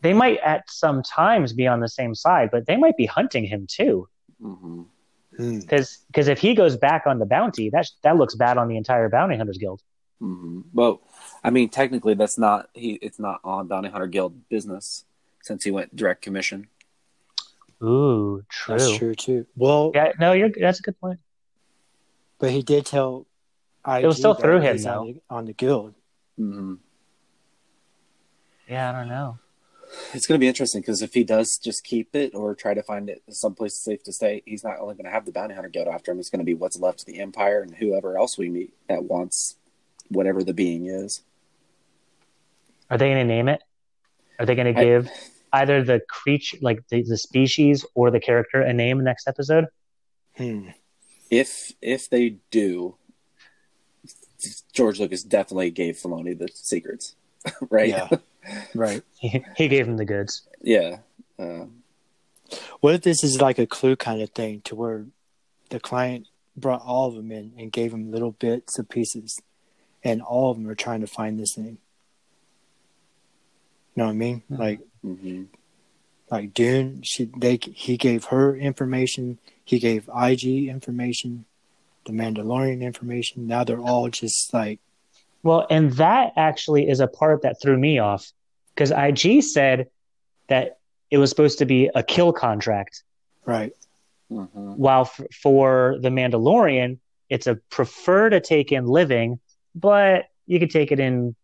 they 0.00 0.12
might 0.12 0.38
at 0.38 0.70
some 0.70 1.02
times 1.02 1.52
be 1.52 1.66
on 1.66 1.80
the 1.80 1.88
same 1.88 2.14
side, 2.14 2.50
but 2.52 2.66
they 2.66 2.76
might 2.76 2.96
be 2.96 3.06
hunting 3.06 3.44
him 3.44 3.66
too. 3.68 4.08
hmm 4.40 4.82
Hmm. 5.36 5.60
Because 5.60 6.28
if 6.28 6.38
he 6.40 6.54
goes 6.54 6.76
back 6.76 7.06
on 7.06 7.18
the 7.18 7.24
bounty, 7.24 7.70
that 7.70 7.88
that 8.02 8.16
looks 8.16 8.34
bad 8.34 8.58
on 8.58 8.68
the 8.68 8.76
entire 8.76 9.08
bounty 9.08 9.36
hunters 9.36 9.58
guild. 9.58 9.80
hmm 10.18 10.60
Well, 10.72 11.00
I 11.42 11.50
mean, 11.50 11.68
technically, 11.68 12.14
that's 12.14 12.36
not 12.36 12.68
he. 12.74 12.94
It's 12.94 13.18
not 13.18 13.40
on 13.44 13.68
Bounty 13.68 13.88
Hunter 13.88 14.08
Guild 14.08 14.48
business 14.48 15.04
since 15.42 15.64
he 15.64 15.70
went 15.70 15.94
direct 15.96 16.20
commission. 16.20 16.66
Ooh, 17.82 18.42
true. 18.48 18.78
That's 18.78 18.96
true 18.96 19.14
too. 19.14 19.46
Well, 19.56 19.92
Yeah, 19.94 20.12
no, 20.20 20.32
you're 20.32 20.50
that's 20.50 20.80
a 20.80 20.82
good 20.82 21.00
point. 21.00 21.20
but 22.38 22.50
he 22.50 22.62
did 22.62 22.86
tell. 22.86 23.26
IG 23.86 24.04
It 24.04 24.06
was 24.06 24.18
still 24.18 24.34
through 24.34 24.60
him, 24.60 24.82
though. 24.82 25.00
on 25.00 25.06
the, 25.06 25.20
on 25.30 25.44
the 25.46 25.52
guild. 25.54 25.94
hmm 26.36 26.74
Yeah, 28.68 28.90
I 28.90 28.92
don't 28.92 29.08
know. 29.08 29.38
It's 30.14 30.26
going 30.26 30.38
to 30.38 30.42
be 30.42 30.46
interesting 30.48 30.82
because 30.82 31.02
if 31.02 31.14
he 31.14 31.24
does 31.24 31.58
just 31.58 31.82
keep 31.82 32.14
it 32.14 32.34
or 32.34 32.54
try 32.54 32.74
to 32.74 32.82
find 32.82 33.08
it 33.10 33.22
someplace 33.30 33.76
safe 33.76 34.02
to 34.04 34.12
stay, 34.12 34.42
he's 34.46 34.62
not 34.62 34.78
only 34.78 34.94
going 34.94 35.06
to 35.06 35.10
have 35.10 35.24
the 35.24 35.32
Bounty 35.32 35.54
Hunter 35.54 35.68
Guild 35.70 35.88
after 35.88 36.12
him. 36.12 36.20
It's 36.20 36.30
going 36.30 36.38
to 36.40 36.44
be 36.44 36.54
what's 36.54 36.78
left 36.78 37.00
of 37.00 37.06
the 37.06 37.18
Empire 37.20 37.62
and 37.62 37.74
whoever 37.74 38.16
else 38.18 38.36
we 38.38 38.50
meet 38.50 38.72
that 38.88 39.04
wants 39.04 39.56
whatever 40.08 40.44
the 40.44 40.54
being 40.54 40.86
is. 40.86 41.22
Are 42.90 42.98
they 42.98 43.08
going 43.08 43.26
to 43.26 43.34
name 43.34 43.48
it? 43.48 43.62
Are 44.38 44.46
they 44.46 44.54
going 44.54 44.72
to 44.74 44.80
I- 44.80 44.84
give 44.84 45.10
either 45.52 45.82
the 45.82 46.00
creature, 46.08 46.58
like 46.60 46.86
the, 46.88 47.02
the 47.02 47.16
species, 47.18 47.84
or 47.94 48.10
the 48.10 48.20
character 48.20 48.60
a 48.60 48.72
name 48.72 49.02
next 49.04 49.26
episode? 49.28 49.66
Hmm. 50.36 50.68
If 51.30 51.72
if 51.80 52.08
they 52.10 52.36
do, 52.50 52.96
George 54.72 55.00
Lucas 55.00 55.22
definitely 55.22 55.70
gave 55.70 55.96
Filoni 55.96 56.38
the 56.38 56.48
secrets, 56.54 57.14
right? 57.70 57.88
Yeah. 57.88 58.08
Right. 58.74 59.02
He, 59.18 59.44
he 59.54 59.68
gave 59.68 59.86
him 59.86 59.98
the 59.98 60.06
goods. 60.06 60.48
yeah. 60.62 61.00
Uh, 61.38 61.66
What 62.80 62.94
if 62.94 63.02
this 63.02 63.22
is 63.22 63.38
like 63.38 63.58
a 63.58 63.66
clue 63.66 63.96
kind 63.96 64.22
of 64.22 64.30
thing 64.30 64.62
to 64.62 64.74
where 64.74 65.04
the 65.68 65.78
client 65.78 66.26
brought 66.56 66.80
all 66.80 67.08
of 67.08 67.14
them 67.16 67.30
in 67.30 67.52
and 67.58 67.70
gave 67.70 67.90
them 67.90 68.10
little 68.10 68.32
bits 68.32 68.78
of 68.78 68.88
pieces, 68.88 69.38
and 70.02 70.22
all 70.22 70.50
of 70.50 70.56
them 70.56 70.66
are 70.70 70.74
trying 70.74 71.02
to 71.02 71.06
find 71.06 71.38
this 71.38 71.54
thing. 71.54 71.76
You 73.94 74.02
know 74.02 74.06
what 74.06 74.12
I 74.12 74.14
mean? 74.14 74.42
Mhm. 74.50 74.58
Like 74.58 74.80
mhm. 75.04 75.46
like 76.30 76.54
Dune, 76.54 77.02
she 77.02 77.30
they 77.36 77.58
he 77.62 77.96
gave 77.96 78.26
her 78.26 78.56
information, 78.56 79.38
he 79.64 79.78
gave 79.78 80.08
IG 80.14 80.68
information, 80.68 81.44
the 82.06 82.12
Mandalorian 82.12 82.80
information. 82.82 83.46
Now 83.46 83.64
they're 83.64 83.80
all 83.80 84.08
just 84.08 84.52
like 84.54 84.78
Well, 85.42 85.66
and 85.70 85.92
that 85.92 86.32
actually 86.36 86.88
is 86.88 87.00
a 87.00 87.08
part 87.08 87.42
that 87.42 87.60
threw 87.60 87.78
me 87.78 87.98
off 87.98 88.30
because 88.74 88.90
IG 88.92 89.42
said 89.42 89.88
that 90.48 90.78
it 91.10 91.18
was 91.18 91.30
supposed 91.30 91.58
to 91.58 91.66
be 91.66 91.90
a 91.94 92.02
kill 92.02 92.32
contract, 92.32 93.02
right, 93.44 93.72
Mhm. 94.30 94.76
while 94.76 95.02
f- 95.02 95.20
for 95.42 95.96
the 96.00 96.10
Mandalorian, 96.10 96.98
it's 97.28 97.46
a 97.46 97.56
prefer 97.70 98.30
to 98.30 98.40
take 98.40 98.70
in 98.70 98.86
living, 98.86 99.40
but 99.74 100.26
you 100.46 100.58
could 100.60 100.70
take 100.70 100.92
it 100.92 101.00
in 101.00 101.34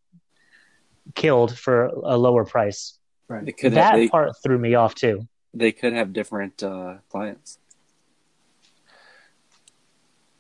killed 1.15 1.57
for 1.57 1.87
a 1.87 2.17
lower 2.17 2.45
price. 2.45 2.99
right. 3.29 3.45
They 3.45 3.53
could 3.53 3.73
that 3.75 3.93
have, 3.93 3.95
they, 4.01 4.09
part 4.09 4.33
threw 4.43 4.59
me 4.59 4.75
off 4.75 4.95
too. 4.95 5.27
they 5.55 5.73
could 5.73 5.93
have 5.93 6.13
different 6.13 6.63
uh, 6.63 6.97
clients. 7.11 7.59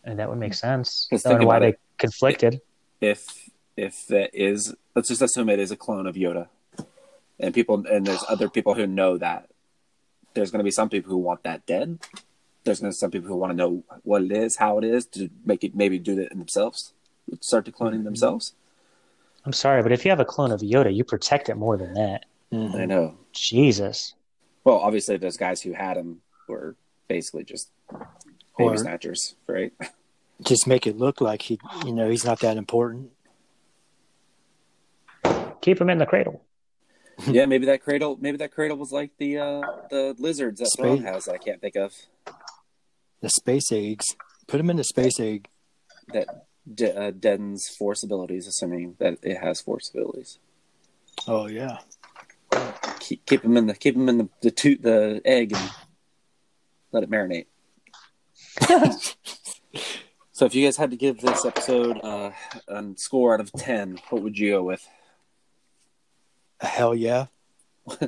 And 0.04 0.18
that 0.18 0.28
would 0.28 0.38
make 0.38 0.54
sense. 0.54 1.06
'Cause 1.10 1.24
I 1.26 1.30
don't 1.30 1.38
think 1.38 1.42
know 1.42 1.48
why 1.48 1.56
about 1.58 1.72
they 1.72 1.78
conflicted. 1.98 2.60
If 3.00 3.50
if 3.76 4.06
that 4.06 4.30
is, 4.32 4.74
let's 4.94 5.08
just 5.08 5.20
assume 5.20 5.48
it 5.50 5.58
is 5.58 5.70
a 5.70 5.76
clone 5.76 6.06
of 6.06 6.14
Yoda, 6.14 6.48
and 7.38 7.52
people 7.52 7.84
and 7.86 8.06
there's 8.06 8.24
other 8.28 8.48
people 8.48 8.74
who 8.74 8.86
know 8.86 9.18
that. 9.18 9.50
There's 10.34 10.50
going 10.50 10.60
to 10.60 10.64
be 10.64 10.70
some 10.70 10.88
people 10.88 11.10
who 11.10 11.18
want 11.18 11.42
that 11.44 11.66
dead. 11.66 11.98
There's 12.64 12.80
going 12.80 12.90
to 12.92 12.94
be 12.96 12.98
some 12.98 13.10
people 13.10 13.28
who 13.28 13.36
want 13.36 13.50
to 13.52 13.56
know 13.56 13.84
what 14.02 14.22
it 14.22 14.32
is, 14.32 14.56
how 14.56 14.78
it 14.78 14.84
is, 14.84 15.06
to 15.06 15.28
make 15.44 15.64
it 15.64 15.74
maybe 15.74 15.98
do 15.98 16.18
it 16.18 16.28
themselves, 16.30 16.92
start 17.40 17.64
to 17.66 17.72
cloning 17.72 18.04
themselves. 18.04 18.54
I'm 19.46 19.52
sorry, 19.52 19.82
but 19.82 19.92
if 19.92 20.04
you 20.04 20.10
have 20.10 20.20
a 20.20 20.24
clone 20.24 20.50
of 20.50 20.60
Yoda, 20.60 20.94
you 20.94 21.04
protect 21.04 21.48
it 21.48 21.54
more 21.56 21.76
than 21.76 21.94
that. 21.94 22.26
Mhm. 22.52 22.74
I 22.74 22.84
know. 22.84 23.16
Jesus. 23.32 24.14
Well, 24.64 24.76
obviously, 24.78 25.16
those 25.16 25.36
guys 25.36 25.62
who 25.62 25.72
had 25.72 25.96
him 25.96 26.20
were 26.48 26.74
basically 27.08 27.44
just 27.44 27.70
baby 28.58 28.70
Or- 28.70 28.76
snatchers, 28.76 29.36
right? 29.46 29.72
Just 30.42 30.66
make 30.66 30.86
it 30.86 30.98
look 30.98 31.20
like 31.20 31.42
he, 31.42 31.58
you 31.84 31.92
know, 31.92 32.10
he's 32.10 32.24
not 32.24 32.40
that 32.40 32.56
important. 32.56 33.12
Keep 35.60 35.80
him 35.80 35.90
in 35.90 35.98
the 35.98 36.06
cradle. 36.06 36.42
yeah, 37.26 37.46
maybe 37.46 37.66
that 37.66 37.82
cradle, 37.82 38.18
maybe 38.20 38.36
that 38.38 38.52
cradle 38.52 38.76
was 38.76 38.92
like 38.92 39.10
the 39.18 39.38
uh, 39.38 39.60
the 39.90 40.14
lizards 40.18 40.60
that 40.60 40.70
Thrawn 40.76 40.98
Space. 40.98 41.06
has 41.06 41.24
that 41.24 41.34
I 41.34 41.38
can't 41.38 41.60
think 41.60 41.76
of. 41.76 41.94
The 43.20 43.30
space 43.30 43.72
eggs, 43.72 44.04
put 44.46 44.60
him 44.60 44.68
in 44.70 44.76
the 44.76 44.84
space 44.84 45.18
egg. 45.18 45.48
That 46.12 46.45
de- 46.72 46.96
uh, 46.96 47.10
deadens 47.10 47.68
force 47.68 48.02
abilities, 48.02 48.46
assuming 48.46 48.96
that 48.98 49.18
it 49.22 49.38
has 49.38 49.60
force 49.60 49.90
abilities. 49.90 50.38
Oh 51.26 51.46
yeah, 51.46 51.78
Keep, 53.00 53.26
keep 53.26 53.44
him 53.44 53.56
in 53.56 53.66
the 53.66 53.74
keep 53.74 53.94
him 53.94 54.08
in 54.08 54.18
the 54.18 54.28
the, 54.42 54.50
toot, 54.50 54.82
the 54.82 55.20
egg 55.24 55.52
and 55.52 55.70
Let 56.92 57.02
it 57.02 57.10
marinate. 57.10 57.46
so, 60.32 60.44
if 60.44 60.54
you 60.54 60.64
guys 60.64 60.76
had 60.76 60.90
to 60.90 60.96
give 60.96 61.20
this 61.20 61.44
episode 61.44 62.00
uh, 62.02 62.30
a 62.68 62.84
score 62.96 63.34
out 63.34 63.40
of 63.40 63.52
ten, 63.52 64.00
what 64.10 64.22
would 64.22 64.38
you 64.38 64.52
go 64.52 64.62
with? 64.62 64.86
Hell 66.60 66.94
yeah. 66.94 67.26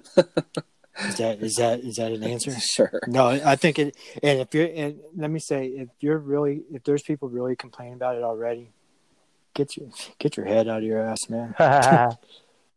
is 1.06 1.14
that 1.16 1.38
is 1.42 1.54
that 1.54 1.80
is 1.80 1.96
that 1.96 2.12
an 2.12 2.22
answer? 2.24 2.52
Sure. 2.60 3.00
No, 3.06 3.28
I 3.28 3.56
think 3.56 3.78
it. 3.78 3.96
And 4.22 4.40
if 4.40 4.52
you're, 4.54 4.68
and 4.74 5.00
let 5.16 5.30
me 5.30 5.38
say, 5.40 5.66
if 5.66 5.88
you're 6.00 6.18
really, 6.18 6.62
if 6.72 6.84
there's 6.84 7.02
people 7.02 7.28
really 7.28 7.56
complaining 7.56 7.94
about 7.94 8.16
it 8.16 8.22
already, 8.22 8.70
get 9.54 9.76
your 9.76 9.88
get 10.18 10.36
your 10.36 10.46
head 10.46 10.68
out 10.68 10.78
of 10.78 10.84
your 10.84 11.00
ass, 11.02 11.28
man. 11.28 11.54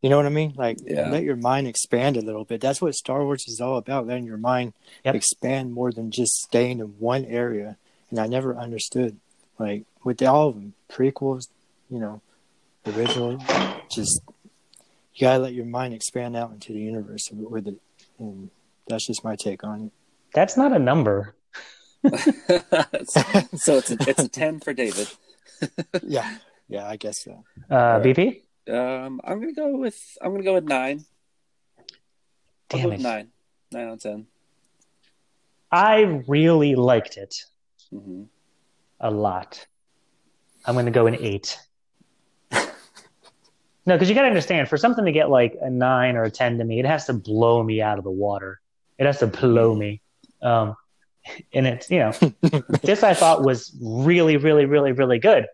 You 0.03 0.09
know 0.09 0.17
what 0.17 0.25
I 0.25 0.29
mean? 0.29 0.53
Like, 0.57 0.79
Yeah. 0.83 1.09
let 1.09 1.21
your 1.21 1.35
mind 1.35 1.67
expand 1.67 2.17
a 2.17 2.21
little 2.21 2.43
bit. 2.43 2.59
That's 2.59 2.81
what 2.81 2.95
Star 2.95 3.23
Wars 3.23 3.45
is 3.47 3.61
all 3.61 3.77
about. 3.77 4.07
Letting 4.07 4.25
your 4.25 4.37
mind 4.37 4.73
Yep. 5.05 5.13
expand 5.13 5.73
more 5.73 5.91
than 5.91 6.09
just 6.09 6.33
staying 6.41 6.79
in 6.79 6.95
one 6.97 7.23
area. 7.25 7.77
And 8.09 8.17
I 8.17 8.25
never 8.25 8.57
understood, 8.57 9.17
like, 9.59 9.83
with 10.03 10.19
all 10.23 10.47
of 10.49 10.55
them, 10.55 10.73
prequels, 10.89 11.49
you 11.87 11.99
know, 11.99 12.19
original, 12.87 13.37
just 13.91 14.21
you 15.13 15.21
gotta 15.21 15.37
let 15.37 15.53
your 15.53 15.65
mind 15.65 15.93
expand 15.93 16.35
out 16.35 16.49
into 16.51 16.73
the 16.73 16.79
universe 16.79 17.29
with 17.31 17.67
it. 17.67 17.75
And 18.21 18.49
that's 18.87 19.05
just 19.07 19.23
my 19.23 19.35
take 19.35 19.63
on 19.63 19.85
it. 19.85 19.91
That's 20.33 20.55
not 20.55 20.71
a 20.71 20.79
number. 20.79 21.35
so 22.05 23.77
it's 23.77 23.91
a, 23.91 23.97
it's 24.07 24.23
a 24.23 24.29
ten 24.29 24.59
for 24.59 24.73
David. 24.73 25.07
Yeah, 26.01 26.37
yeah, 26.67 26.87
I 26.87 26.95
guess 26.97 27.23
so. 27.23 27.43
Uh, 27.69 27.99
right. 27.99 28.03
BP? 28.03 28.41
Um, 28.73 29.21
I'm 29.23 29.39
gonna 29.39 29.53
go 29.53 29.77
with 29.77 30.17
I'm 30.21 30.31
gonna 30.31 30.43
go 30.43 30.55
with 30.55 30.63
nine. 30.63 31.05
I'll 32.73 32.79
Damn 32.79 32.89
go 32.89 32.89
with 32.89 32.99
it. 33.01 33.03
nine. 33.03 33.27
Nine 33.71 33.87
out 33.87 33.93
of 33.93 34.01
ten. 34.01 34.27
I 35.71 36.23
really 36.27 36.75
liked 36.75 37.17
it 37.17 37.35
hmm 37.91 38.23
a 38.99 39.11
lot. 39.11 39.65
I'm 40.65 40.75
going 40.75 40.85
to 40.85 40.91
go 40.91 41.07
an 41.07 41.17
eight. 41.19 41.57
No, 43.85 43.95
because 43.95 44.09
you 44.09 44.15
got 44.15 44.21
to 44.21 44.27
understand, 44.27 44.69
for 44.69 44.77
something 44.77 45.05
to 45.05 45.11
get 45.11 45.29
like 45.29 45.57
a 45.61 45.69
nine 45.69 46.15
or 46.15 46.23
a 46.23 46.31
10 46.31 46.57
to 46.59 46.63
me, 46.63 46.79
it 46.79 46.85
has 46.85 47.05
to 47.05 47.13
blow 47.13 47.63
me 47.63 47.81
out 47.81 47.97
of 47.97 48.03
the 48.03 48.11
water. 48.11 48.61
It 48.97 49.05
has 49.05 49.19
to 49.19 49.27
blow 49.27 49.73
me. 49.75 50.01
Um, 50.41 50.75
and 51.53 51.65
it's, 51.67 51.89
you 51.89 51.99
know, 51.99 52.11
this 52.83 53.03
I 53.03 53.13
thought 53.13 53.43
was 53.43 53.75
really, 53.81 54.37
really, 54.37 54.65
really, 54.65 54.91
really 54.91 55.19
good. 55.19 55.47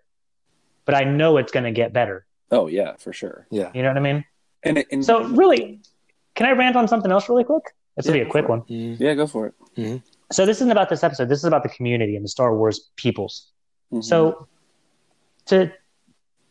But 0.86 0.95
I 0.95 1.03
know 1.03 1.38
it's 1.38 1.51
going 1.51 1.65
to 1.65 1.71
get 1.71 1.91
better. 1.93 2.25
Oh 2.51 2.67
yeah, 2.67 2.95
for 2.97 3.11
sure. 3.13 3.45
Yeah. 3.51 3.71
You 3.73 3.82
know 3.84 3.89
what 3.89 3.97
I 3.97 4.01
mean? 4.01 4.25
And, 4.63 4.78
it- 4.78 4.88
and 4.91 5.03
So, 5.05 5.23
really, 5.25 5.82
can 6.36 6.45
I 6.47 6.51
rant 6.51 6.75
on 6.75 6.88
something 6.88 7.11
else 7.11 7.28
really 7.30 7.43
quick? 7.43 7.63
It's 7.97 8.07
going 8.07 8.13
to 8.13 8.19
Yeah, 8.19 8.23
be 8.25 8.30
a 8.30 8.32
quick 8.32 8.45
go 8.45 8.49
one. 8.49 8.61
Mhm. 8.61 8.99
yeah, 8.99 9.13
go 9.13 9.28
for 9.28 9.47
it. 9.75 10.01
So, 10.32 10.45
this 10.45 10.57
isn't 10.57 10.71
about 10.71 10.89
this 10.89 11.03
episode. 11.03 11.30
This 11.30 11.39
is 11.39 11.45
about 11.45 11.63
the 11.63 11.69
community 11.69 12.15
and 12.15 12.23
the 12.23 12.30
Star 12.30 12.55
Wars 12.55 12.89
peoples. 12.95 13.51
Mhm. 13.91 14.03
So, 14.03 14.47
to 15.47 15.71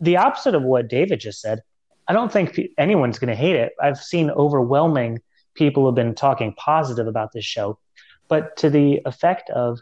the 0.01 0.17
opposite 0.17 0.55
of 0.55 0.63
what 0.63 0.89
David 0.89 1.21
just 1.21 1.41
said, 1.41 1.63
I 2.09 2.13
don't 2.13 2.33
think 2.33 2.61
anyone's 2.79 3.19
going 3.19 3.29
to 3.29 3.35
hate 3.35 3.57
it. 3.57 3.73
I've 3.81 3.99
seen 3.99 4.31
overwhelming 4.31 5.21
people 5.55 5.87
have 5.87 5.95
been 5.95 6.15
talking 6.15 6.55
positive 6.55 7.07
about 7.07 7.33
this 7.33 7.45
show, 7.45 7.79
but 8.29 8.57
to 8.59 8.71
the 8.71 9.01
effect 9.05 9.51
of, 9.51 9.81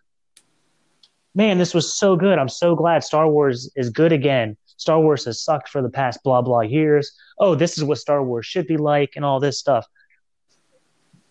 man, 1.35 1.59
this 1.59 1.75
was 1.75 1.93
so 1.93 2.17
good. 2.17 2.39
I'm 2.39 2.49
so 2.49 2.77
glad 2.77 3.05
Star 3.05 3.29
Wars 3.29 3.71
is 3.77 3.91
good 3.91 4.12
again. 4.12 4.57
Star 4.77 5.01
Wars 5.01 5.25
has 5.25 5.43
sucked 5.43 5.69
for 5.69 5.83
the 5.83 5.91
past 5.91 6.23
blah, 6.23 6.43
blah 6.43 6.61
years. 6.61 7.12
Oh, 7.39 7.55
this 7.55 7.77
is 7.77 7.85
what 7.85 7.99
Star 7.99 8.23
Wars 8.23 8.47
should 8.47 8.67
be 8.67 8.77
like, 8.77 9.12
and 9.17 9.25
all 9.25 9.41
this 9.41 9.59
stuff. 9.59 9.87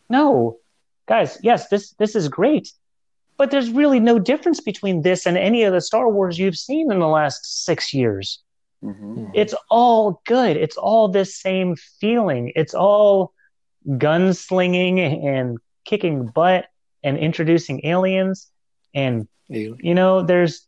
No, 0.09 0.57
guys, 1.07 1.39
yes, 1.41 1.69
this 1.69 1.91
this 1.93 2.15
is 2.15 2.27
great. 2.27 2.71
But 3.35 3.49
there's 3.49 3.71
really 3.71 3.99
no 3.99 4.19
difference 4.19 4.59
between 4.59 5.01
this 5.01 5.25
and 5.25 5.37
any 5.37 5.63
of 5.63 5.73
the 5.73 5.81
Star 5.81 6.09
Wars 6.09 6.37
you've 6.37 6.57
seen 6.57 6.91
in 6.91 6.99
the 6.99 7.07
last 7.07 7.65
six 7.65 7.93
years. 7.93 8.43
Mhm. 8.83 9.31
It's 9.33 9.55
all 9.69 10.21
good. 10.25 10.57
It's 10.57 10.75
all 10.77 11.07
this 11.07 11.35
same 11.35 11.75
feeling. 11.75 12.51
It's 12.55 12.73
all 12.73 13.33
gunslinging 13.87 15.25
and 15.25 15.57
kicking 15.85 16.27
butt 16.27 16.65
and 17.03 17.17
introducing 17.17 17.85
aliens. 17.85 18.49
And, 18.93 19.27
You- 19.47 19.77
you 19.79 19.93
know, 19.95 20.21
there's, 20.21 20.67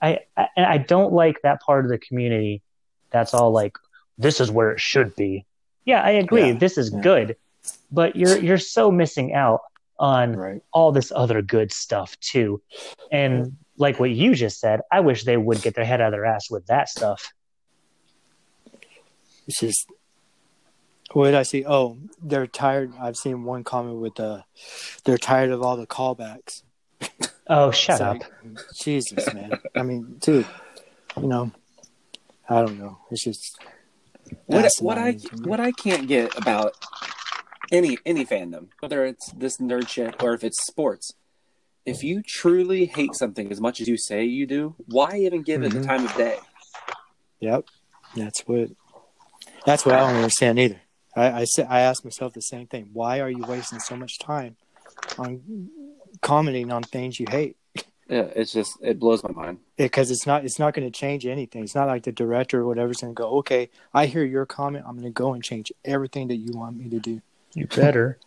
I, 0.00 0.20
I, 0.36 0.48
I 0.56 0.78
don't 0.78 1.12
like 1.12 1.42
that 1.42 1.60
part 1.62 1.84
of 1.84 1.90
the 1.90 1.98
community 1.98 2.62
that's 3.10 3.34
all 3.34 3.50
like, 3.50 3.76
this 4.16 4.40
is 4.40 4.50
where 4.50 4.70
it 4.72 4.80
should 4.80 5.14
be. 5.16 5.44
Yeah, 5.84 6.02
I 6.02 6.10
agree. 6.10 6.48
Yeah, 6.48 6.52
this 6.58 6.76
is 6.78 6.92
yeah. 6.92 7.00
good. 7.00 7.36
But 7.90 8.16
you're, 8.16 8.38
you're 8.38 8.58
so 8.58 8.90
missing 8.90 9.32
out 9.34 9.60
on 9.98 10.36
Right. 10.36 10.62
all 10.72 10.92
this 10.92 11.10
other 11.14 11.42
good 11.42 11.72
stuff 11.72 12.18
too. 12.20 12.62
And 13.10 13.56
like 13.78 13.98
what 14.00 14.10
you 14.10 14.34
just 14.34 14.58
said, 14.60 14.80
I 14.92 15.00
wish 15.00 15.24
they 15.24 15.36
would 15.36 15.62
get 15.62 15.74
their 15.74 15.84
head 15.84 16.00
out 16.00 16.08
of 16.08 16.12
their 16.12 16.26
ass 16.26 16.50
with 16.50 16.66
that 16.66 16.88
stuff. 16.88 17.32
It's 19.46 19.60
just 19.60 19.86
what 21.12 21.26
did 21.26 21.34
I 21.34 21.42
see? 21.42 21.64
Oh, 21.66 21.96
they're 22.22 22.46
tired. 22.46 22.92
I've 23.00 23.16
seen 23.16 23.44
one 23.44 23.64
comment 23.64 23.96
with 23.96 24.20
uh 24.20 24.42
they're 25.04 25.18
tired 25.18 25.50
of 25.50 25.62
all 25.62 25.76
the 25.76 25.86
callbacks. 25.86 26.62
Oh, 27.46 27.70
shut 27.70 27.94
It's 27.94 28.00
up. 28.00 28.18
Jesus, 28.82 29.32
man. 29.32 29.58
I 29.74 29.82
mean, 29.82 30.16
dude, 30.18 30.46
you 31.16 31.28
know, 31.28 31.50
I 32.48 32.60
don't 32.60 32.78
know. 32.78 32.98
It's 33.10 33.24
just 33.24 33.58
What 34.46 34.70
what 34.80 34.98
I 34.98 35.08
asinine 35.08 35.18
to 35.20 35.36
me. 35.36 35.48
what 35.48 35.60
I 35.60 35.72
can't 35.72 36.06
get 36.06 36.36
about 36.36 36.74
any 37.72 37.96
any 38.04 38.26
fandom, 38.26 38.68
whether 38.80 39.04
it's 39.06 39.32
this 39.32 39.56
nerd 39.58 39.88
shit 39.88 40.22
or 40.22 40.34
if 40.34 40.44
it's 40.44 40.62
sports, 40.66 41.12
if 41.88 42.04
you 42.04 42.22
truly 42.22 42.84
hate 42.86 43.14
something 43.14 43.50
as 43.50 43.60
much 43.60 43.80
as 43.80 43.88
you 43.88 43.96
say 43.96 44.24
you 44.24 44.46
do, 44.46 44.74
why 44.86 45.16
even 45.18 45.42
give 45.42 45.62
it 45.62 45.72
the 45.72 45.80
Mhm. 45.80 45.86
time 45.86 46.04
of 46.04 46.14
day? 46.16 46.38
Yep, 47.40 47.64
that's 48.14 48.40
what. 48.46 48.70
That's 49.64 49.84
what 49.84 49.94
I 49.94 50.00
don't 50.00 50.16
understand 50.16 50.58
either. 50.58 50.80
I 51.16 51.40
I, 51.40 51.44
sa- 51.44 51.66
I 51.68 51.80
asked 51.80 52.04
myself 52.04 52.32
the 52.32 52.40
same 52.42 52.66
thing. 52.66 52.90
Why 52.92 53.20
are 53.20 53.30
you 53.30 53.44
wasting 53.46 53.80
so 53.80 53.96
much 53.96 54.18
time 54.18 54.56
on 55.18 55.70
commenting 56.20 56.70
on 56.72 56.82
things 56.82 57.18
you 57.20 57.26
hate? 57.28 57.56
Yeah, 58.08 58.28
it's 58.34 58.52
just 58.52 58.78
it 58.82 58.98
blows 58.98 59.22
my 59.22 59.30
mind. 59.30 59.58
Because 59.76 60.10
it's 60.10 60.26
not 60.26 60.44
it's 60.44 60.58
not 60.58 60.74
going 60.74 60.90
to 60.90 60.96
change 60.96 61.26
anything. 61.26 61.62
It's 61.64 61.74
not 61.74 61.86
like 61.86 62.02
the 62.04 62.12
director 62.12 62.60
or 62.60 62.66
whatever's 62.66 63.00
going 63.00 63.14
to 63.14 63.18
go. 63.22 63.28
Okay, 63.38 63.70
I 63.94 64.06
hear 64.06 64.24
your 64.24 64.46
comment. 64.46 64.84
I'm 64.86 64.94
going 64.94 65.04
to 65.04 65.10
go 65.10 65.34
and 65.34 65.42
change 65.44 65.72
everything 65.84 66.28
that 66.28 66.36
you 66.36 66.52
want 66.52 66.76
me 66.76 66.88
to 66.90 66.98
do. 66.98 67.20
You 67.54 67.66
better. 67.66 68.18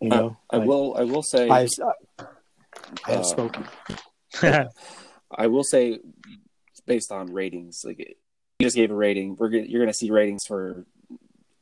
You 0.00 0.10
know, 0.10 0.36
I 0.50 0.58
Like, 0.58 0.68
will 0.68 0.96
I 0.96 1.02
will 1.04 1.22
say 1.22 1.50
I've, 1.50 1.68
I 3.06 3.10
have 3.12 3.20
Uh, 3.20 3.24
spoken. 3.24 3.64
I 5.30 5.46
will 5.46 5.64
say 5.64 5.98
based 6.86 7.12
on 7.12 7.32
ratings, 7.32 7.84
like 7.84 7.98
you 7.98 8.14
just 8.60 8.76
gave 8.76 8.90
a 8.90 8.94
rating, 8.94 9.36
we're 9.36 9.50
gonna, 9.50 9.64
you're 9.64 9.80
going 9.80 9.92
to 9.92 9.98
see 9.98 10.10
ratings 10.10 10.46
for 10.46 10.86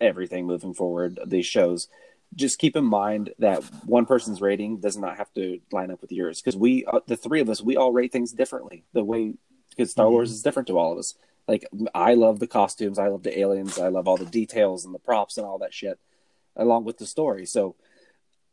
everything 0.01 0.47
moving 0.47 0.75
forward. 0.75 1.19
These 1.27 1.47
shows. 1.47 1.89
Just 2.35 2.59
keep 2.59 2.77
in 2.77 2.85
mind 2.85 3.33
that 3.39 3.63
one 3.87 4.05
person's 4.05 4.41
rating 4.41 4.79
does 4.79 4.97
not 4.97 5.17
have 5.17 5.33
to 5.35 5.61
line 5.73 5.91
up 5.91 6.03
with 6.03 6.13
yours 6.13 6.43
because 6.43 6.57
we, 6.57 6.85
uh, 6.85 7.01
the 7.07 7.17
three 7.17 7.41
of 7.41 7.49
us, 7.49 7.63
we 7.63 7.77
all 7.77 7.93
rate 7.93 8.13
things 8.13 8.33
differently. 8.33 8.85
The 8.93 9.05
way 9.05 9.35
because 9.71 9.91
Star 9.93 10.11
Wars 10.11 10.33
is 10.33 10.43
different 10.43 10.69
to 10.69 10.79
all 10.79 10.93
of 10.93 10.99
us. 10.99 11.15
Like 11.47 11.65
I 11.95 12.15
love 12.15 12.41
the 12.41 12.47
costumes, 12.49 12.99
I 12.99 13.09
love 13.09 13.23
the 13.23 13.39
aliens, 13.39 13.79
I 13.79 13.89
love 13.89 14.09
all 14.09 14.17
the 14.17 14.27
details 14.27 14.85
and 14.85 14.95
the 14.95 14.99
props 14.99 15.39
and 15.39 15.47
all 15.47 15.59
that 15.59 15.73
shit, 15.73 15.99
along 16.57 16.85
with 16.85 16.99
the 16.99 17.07
story. 17.07 17.47
So 17.47 17.77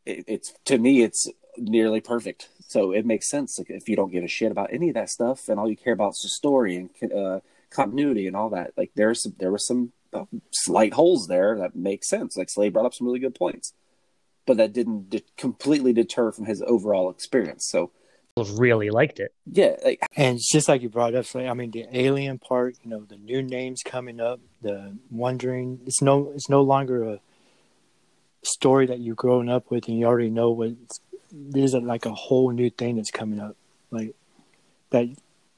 it, 0.06 0.26
it's 0.28 0.54
to 0.66 0.78
me, 0.78 1.02
it's 1.02 1.28
nearly 1.58 2.02
perfect. 2.02 2.50
So 2.68 2.92
it 2.92 3.06
makes 3.06 3.30
sense 3.30 3.60
like, 3.60 3.70
if 3.70 3.88
you 3.88 3.96
don't 3.96 4.12
give 4.12 4.24
a 4.24 4.28
shit 4.28 4.52
about 4.52 4.74
any 4.74 4.90
of 4.90 4.96
that 4.96 5.10
stuff 5.10 5.48
and 5.50 5.60
all 5.60 5.70
you 5.70 5.78
care 5.78 5.94
about 5.94 6.12
is 6.12 6.22
the 6.24 6.30
story 6.30 6.76
and 6.76 7.14
uh, 7.14 7.40
continuity 7.70 8.28
and 8.28 8.36
all 8.36 8.50
that. 8.50 8.74
Like 8.78 8.92
there's 8.96 9.24
some, 9.24 9.36
there 9.38 9.52
was 9.52 9.68
some 9.68 9.92
uh, 10.14 10.26
slight 10.52 10.94
holes 10.94 11.28
there 11.28 11.58
that 11.58 11.76
make 11.76 12.04
sense. 12.04 12.38
Like 12.38 12.50
Slade 12.50 12.74
brought 12.74 12.86
up 12.86 12.94
some 12.94 13.08
really 13.08 13.20
good 13.20 13.36
points, 13.36 13.74
but 14.46 14.58
that 14.58 14.74
didn't 14.74 15.10
de- 15.10 15.24
completely 15.38 15.94
deter 15.94 16.32
from 16.32 16.46
his 16.46 16.62
overall 16.66 17.10
experience. 17.10 17.68
So 17.70 17.92
really 18.38 18.90
liked 18.90 19.20
it. 19.20 19.34
yeah, 19.46 19.76
like, 19.84 20.00
And 20.16 20.38
it's 20.38 20.52
just 20.52 20.68
like 20.68 20.82
you 20.82 20.90
brought 20.90 21.16
up, 21.16 21.26
so 21.26 21.40
I 21.40 21.54
mean, 21.54 21.72
the 21.72 21.86
alien 21.92 22.40
part, 22.40 22.76
you 22.84 22.90
know, 22.90 23.06
the 23.08 23.18
new 23.18 23.42
names 23.42 23.84
coming 23.84 24.20
up, 24.20 24.40
the 24.62 24.98
wondering. 25.12 25.82
It's 25.86 26.02
no, 26.02 26.32
it's 26.34 26.50
no 26.50 26.62
longer 26.62 27.04
a 27.04 27.20
story 28.44 28.88
that 28.88 29.00
you've 29.00 29.18
grown 29.18 29.50
up 29.50 29.70
with 29.70 29.88
and 29.88 30.00
you 30.00 30.06
already 30.06 30.30
know 30.30 30.52
what. 30.52 30.72
There's 31.36 31.74
a, 31.74 31.80
like 31.80 32.06
a 32.06 32.14
whole 32.14 32.52
new 32.52 32.70
thing 32.70 32.96
that's 32.98 33.10
coming 33.12 33.40
up, 33.40 33.56
like 33.90 34.14
that 34.92 35.08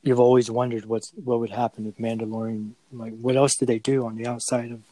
you've 0.03 0.19
always 0.21 0.49
wondered 0.49 0.85
what's 0.85 1.11
what 1.23 1.39
would 1.41 1.49
happen 1.49 1.85
if 1.85 1.97
Mandalorian. 1.97 2.71
Like, 2.93 3.13
what 3.19 3.35
else 3.35 3.55
did 3.55 3.67
they 3.67 3.79
do 3.79 4.05
on 4.05 4.15
the 4.15 4.25
outside 4.25 4.71
of 4.71 4.83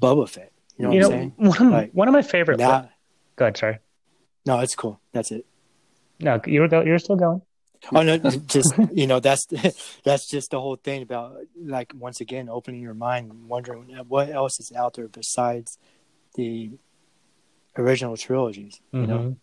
Boba 0.00 0.28
Fett? 0.28 0.52
You 0.78 0.84
know 0.84 0.88
what 0.88 0.94
I'm 0.94 1.00
know, 1.02 1.08
saying? 1.10 1.32
one 1.36 1.62
of, 1.66 1.72
Like, 1.72 1.90
one 1.92 2.08
of 2.08 2.12
my 2.14 2.22
favorite. 2.22 2.58
Now, 2.58 2.88
Go 3.36 3.44
ahead, 3.44 3.56
sorry. 3.58 3.78
no, 4.46 4.60
it's 4.60 4.74
cool. 4.74 5.00
That's 5.12 5.30
it. 5.30 5.44
No, 6.20 6.40
you 6.46 6.60
were 6.60 6.68
go, 6.68 6.80
you're 6.82 6.98
still 6.98 7.16
going. 7.16 7.42
Oh 7.92 8.02
no, 8.02 8.16
just 8.16 8.72
you 8.94 9.06
know 9.06 9.20
that's 9.20 9.44
that's 10.04 10.26
just 10.26 10.52
the 10.52 10.60
whole 10.60 10.76
thing 10.76 11.02
about 11.02 11.36
like 11.60 11.92
once 11.94 12.22
again 12.22 12.48
opening 12.48 12.80
your 12.80 12.94
mind, 12.94 13.46
wondering 13.48 13.84
what 14.08 14.30
else 14.30 14.58
is 14.58 14.72
out 14.72 14.94
there 14.94 15.08
besides 15.08 15.76
the 16.36 16.70
original 17.76 18.16
trilogies. 18.16 18.80
You 18.92 19.06
know, 19.06 19.18
Mhm. 19.18 19.36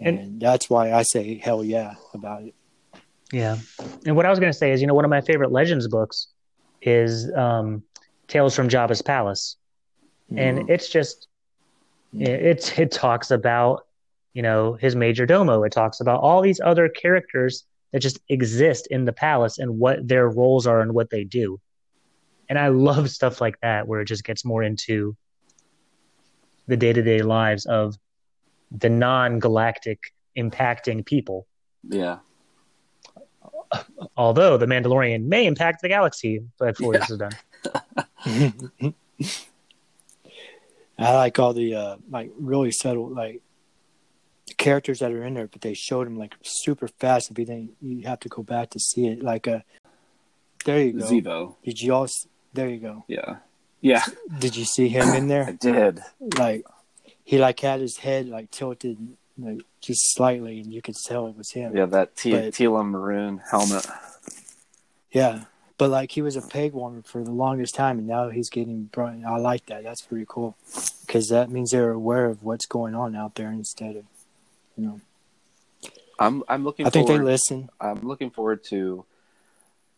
And, 0.00 0.18
And- 0.18 0.40
that's 0.40 0.68
why 0.70 0.92
I 0.92 1.02
say 1.02 1.38
hell 1.38 1.62
yeah 1.64 1.94
about 2.14 2.42
it. 2.44 2.54
Yeah. 3.32 3.58
And 4.06 4.16
what 4.16 4.26
I 4.26 4.30
was 4.30 4.40
going 4.40 4.50
to 4.52 4.58
say 4.58 4.72
is, 4.72 4.80
you 4.80 4.86
know, 4.88 4.94
one 4.94 5.04
of 5.04 5.10
my 5.10 5.20
favorite 5.20 5.52
Legends 5.52 5.86
books 5.86 6.28
is 6.82 7.30
um, 7.34 7.82
Tales 8.26 8.56
from 8.56 8.68
Jabba's 8.68 9.02
Palace. 9.02 9.56
And 10.36 10.68
it's 10.70 10.88
just, 10.88 11.26
Mhm. 12.14 12.26
it's, 12.26 12.76
it 12.78 12.90
talks 12.90 13.30
about, 13.30 13.86
you 14.34 14.42
know, 14.42 14.74
his 14.74 14.96
major 14.96 15.26
domo. 15.26 15.62
It 15.62 15.70
talks 15.72 16.00
about 16.00 16.20
all 16.20 16.40
these 16.40 16.60
other 16.60 16.88
characters 16.88 17.64
that 17.92 18.00
just 18.00 18.18
exist 18.28 18.88
in 18.88 19.04
the 19.04 19.12
palace 19.12 19.58
and 19.58 19.78
what 19.78 20.06
their 20.06 20.28
roles 20.28 20.66
are 20.66 20.80
and 20.80 20.92
what 20.92 21.10
they 21.10 21.22
do. 21.24 21.60
And 22.48 22.58
I 22.58 22.68
love 22.68 23.10
stuff 23.10 23.40
like 23.40 23.60
that 23.60 23.86
where 23.86 24.00
it 24.00 24.06
just 24.06 24.24
gets 24.24 24.44
more 24.44 24.62
into 24.64 25.16
the 26.66 26.76
day 26.76 26.92
to 26.92 27.02
day 27.02 27.22
lives 27.22 27.66
of 27.66 27.96
the 28.70 28.88
non 28.88 29.38
galactic 29.38 30.12
impacting 30.36 31.04
people. 31.04 31.46
Yeah. 31.88 32.18
Although 34.16 34.56
the 34.58 34.66
Mandalorian 34.66 35.24
may 35.26 35.46
impact 35.46 35.82
the 35.82 35.88
galaxy 35.88 36.40
but 36.58 36.76
before 36.76 36.94
this 36.94 37.10
is 37.10 37.18
done. 37.18 37.32
I 40.98 41.14
like 41.14 41.38
all 41.38 41.52
the 41.54 41.74
uh, 41.74 41.96
like 42.10 42.30
really 42.38 42.70
subtle 42.72 43.08
like 43.08 43.40
characters 44.58 44.98
that 44.98 45.12
are 45.12 45.24
in 45.24 45.34
there, 45.34 45.46
but 45.46 45.62
they 45.62 45.72
showed 45.74 46.06
them 46.06 46.16
like 46.18 46.34
super 46.42 46.88
fast. 46.88 47.30
If 47.30 47.38
you 47.38 47.46
think 47.46 47.70
you 47.80 48.06
have 48.06 48.20
to 48.20 48.28
go 48.28 48.42
back 48.42 48.70
to 48.70 48.78
see 48.80 49.06
it, 49.06 49.22
like 49.22 49.48
uh, 49.48 49.60
there 50.64 50.80
you 50.82 50.92
go. 50.92 51.04
Zevo. 51.06 51.56
Did 51.64 51.80
you 51.80 51.94
all? 51.94 52.04
s- 52.04 52.26
There 52.52 52.68
you 52.68 52.78
go. 52.80 53.04
Yeah. 53.08 53.36
Yeah. 53.80 54.02
Did 54.38 54.56
you 54.56 54.64
see 54.66 54.88
him 54.88 55.08
in 55.14 55.28
there? 55.28 55.44
I 55.48 55.52
did. 55.52 56.00
Like 56.36 56.66
he 57.30 57.38
like 57.38 57.60
had 57.60 57.80
his 57.80 57.98
head 57.98 58.28
like 58.28 58.50
tilted 58.50 58.98
like 59.38 59.60
just 59.80 60.00
slightly, 60.16 60.58
and 60.58 60.72
you 60.74 60.82
could 60.82 60.96
tell 61.06 61.28
it 61.28 61.36
was 61.36 61.52
him. 61.52 61.76
Yeah, 61.76 61.86
that 61.86 62.16
T- 62.16 62.32
But- 62.32 62.54
teal 62.54 62.76
and 62.76 62.90
maroon 62.90 63.40
helmet. 63.52 63.86
Yeah. 65.12 65.44
But 65.78 65.90
like 65.90 66.10
he 66.10 66.22
was 66.22 66.34
a 66.34 66.42
peg 66.42 66.72
warmer 66.72 67.02
for 67.02 67.22
the 67.22 67.30
longest 67.30 67.76
time, 67.76 67.98
and 68.00 68.08
now 68.08 68.30
he's 68.30 68.50
getting 68.50 68.86
brought. 68.86 69.14
I 69.24 69.38
like 69.38 69.66
that. 69.66 69.84
That's 69.84 70.02
pretty 70.02 70.26
cool, 70.28 70.56
because 71.06 71.28
that 71.28 71.50
means 71.50 71.70
they're 71.70 71.92
aware 71.92 72.26
of 72.26 72.42
what's 72.42 72.66
going 72.66 72.96
on 72.96 73.14
out 73.14 73.36
there 73.36 73.52
instead 73.52 73.94
of, 73.94 74.04
you 74.76 74.84
know. 74.86 75.00
I'm 76.18 76.42
I'm 76.48 76.64
looking 76.64 76.84
I 76.84 76.90
think 76.90 77.06
they 77.06 77.18
listen. 77.18 77.70
I'm 77.80 78.06
looking 78.06 78.30
forward 78.30 78.64
to 78.70 79.04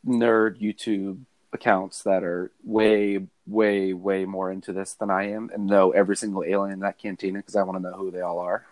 nerd 0.07 0.61
YouTube 0.61 1.21
accounts 1.53 2.03
that 2.03 2.23
are 2.23 2.53
way, 2.63 3.27
way, 3.47 3.93
way 3.93 4.25
more 4.25 4.51
into 4.53 4.73
this 4.73 4.95
than 4.95 5.11
I 5.11 5.31
am 5.31 5.51
and 5.53 5.67
know 5.67 5.91
every 5.91 6.17
single 6.17 6.45
alien 6.45 6.75
in 6.75 6.81
that 6.81 6.99
cantina 6.99 7.39
because 7.41 7.57
I 7.57 7.63
want 7.63 7.83
to 7.83 7.91
know 7.91 7.97
who 7.97 8.11
they 8.11 8.21
all 8.21 8.39
are. 8.39 8.65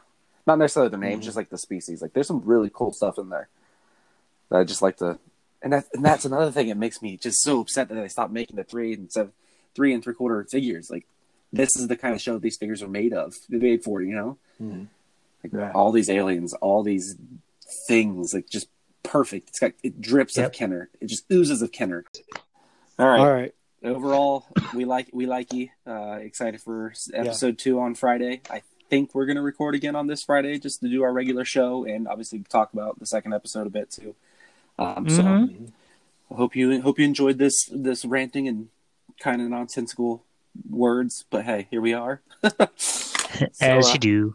Not 0.47 0.59
necessarily 0.59 0.91
their 0.91 0.99
names, 1.01 1.23
Mhm. 1.23 1.25
just 1.27 1.37
like 1.37 1.51
the 1.51 1.59
species. 1.59 2.01
Like 2.03 2.13
there's 2.13 2.27
some 2.29 2.43
really 2.45 2.71
cool 2.73 2.93
stuff 2.93 3.19
in 3.19 3.29
there 3.29 3.49
that 4.49 4.59
I 4.59 4.65
just 4.65 4.83
like 4.83 4.97
to. 4.99 5.19
And 5.63 5.73
that 5.73 5.87
and 5.93 6.05
that's 6.05 6.25
another 6.25 6.51
thing. 6.51 6.69
that 6.69 6.77
makes 6.79 7.03
me 7.03 7.17
just 7.17 7.43
so 7.43 7.61
upset 7.61 7.89
that 7.89 7.95
they 7.95 8.09
stopped 8.09 8.33
making 8.33 8.57
the 8.57 8.65
three 8.65 8.95
and 8.95 9.11
seven, 9.13 9.33
three 9.75 9.93
and 9.93 10.03
three 10.03 10.15
quarter 10.15 10.43
figures. 10.45 10.91
Like 10.91 11.07
this 11.53 11.77
is 11.77 11.89
the 11.89 11.97
kind 11.97 12.15
of 12.15 12.21
show 12.21 12.39
these 12.39 12.57
figures 12.57 12.83
are 12.83 12.89
made 12.89 13.13
of. 13.13 13.37
They're 13.49 13.61
made 13.61 13.85
for 13.85 14.01
you 14.01 14.15
know. 14.15 14.39
Mhm. 14.63 14.87
Like 15.45 15.53
Right. 15.53 15.75
all 15.75 15.91
these 15.93 16.09
aliens, 16.09 16.55
all 16.55 16.83
these 16.83 17.17
things, 17.87 18.33
like 18.35 18.49
just 18.49 18.69
perfect. 19.03 19.49
It's 19.51 19.59
got 19.59 19.73
it 19.83 20.01
drips 20.01 20.37
Yep. 20.37 20.47
of 20.47 20.53
Kenner. 20.53 20.89
It 21.01 21.07
just 21.09 21.25
oozes 21.31 21.61
of 21.61 21.73
Kenner. 21.73 22.05
All 22.99 23.07
right. 23.09 23.21
All 23.21 23.33
right. 23.33 23.55
Overall, 23.83 24.47
we 24.75 24.85
like 24.85 25.09
we 25.13 25.25
like 25.27 25.53
you. 25.53 25.69
Uh, 25.87 26.19
excited 26.21 26.61
for 26.61 26.91
s- 26.91 27.11
episode 27.15 27.59
two 27.59 27.81
on 27.81 27.95
Friday. 27.95 28.43
I 28.51 28.63
think 28.91 29.15
we're 29.15 29.25
gonna 29.27 29.41
record 29.43 29.75
again 29.75 29.97
on 29.97 30.07
this 30.07 30.23
Friday 30.23 30.59
just 30.59 30.81
to 30.81 30.89
do 30.89 31.03
our 31.03 31.13
regular 31.13 31.45
show 31.47 31.85
and 31.85 32.07
obviously 32.07 32.41
talk 32.41 32.73
about 32.75 32.99
the 32.99 33.07
second 33.07 33.33
episode 33.33 33.67
a 33.67 33.71
bit 33.71 33.91
too. 33.91 34.15
Um, 34.79 35.09
so 35.09 35.23
Mhm. 35.23 35.73
I 36.31 36.35
hope 36.35 36.55
you 36.55 36.83
hope 36.83 36.99
you 36.99 37.05
enjoyed 37.07 37.39
this 37.39 37.57
this 37.73 38.05
ranting 38.05 38.47
and 38.49 38.69
kind 39.19 39.41
of 39.41 39.49
nonsensical 39.49 40.25
words. 40.69 41.25
But 41.31 41.45
hey, 41.47 41.67
here 41.71 41.81
we 41.81 41.93
are. 41.95 42.21
So, 42.77 43.49
As 43.61 43.87
uh, 43.87 43.93
you 43.93 43.99
do. 44.01 44.35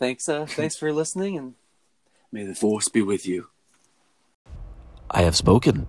thanks 0.00 0.28
uh 0.28 0.46
thanks 0.46 0.76
for 0.76 0.92
listening 0.92 1.38
and 1.38 1.54
may 2.32 2.44
the 2.44 2.56
force 2.56 2.88
be 2.88 3.00
with 3.00 3.24
you 3.24 3.48
I 5.08 5.22
have 5.22 5.36
spoken. 5.36 5.86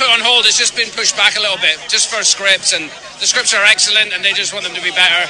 Put 0.00 0.08
on 0.08 0.24
hold, 0.24 0.48
it's 0.48 0.56
just 0.56 0.72
been 0.72 0.88
pushed 0.96 1.12
back 1.12 1.36
a 1.36 1.40
little 1.40 1.60
bit, 1.60 1.76
just 1.84 2.08
for 2.08 2.24
scripts. 2.24 2.72
And 2.72 2.88
the 3.20 3.28
scripts 3.28 3.52
are 3.52 3.62
excellent 3.68 4.16
and 4.16 4.24
they 4.24 4.32
just 4.32 4.56
want 4.56 4.64
them 4.64 4.72
to 4.72 4.80
be 4.80 4.90
better. 4.96 5.28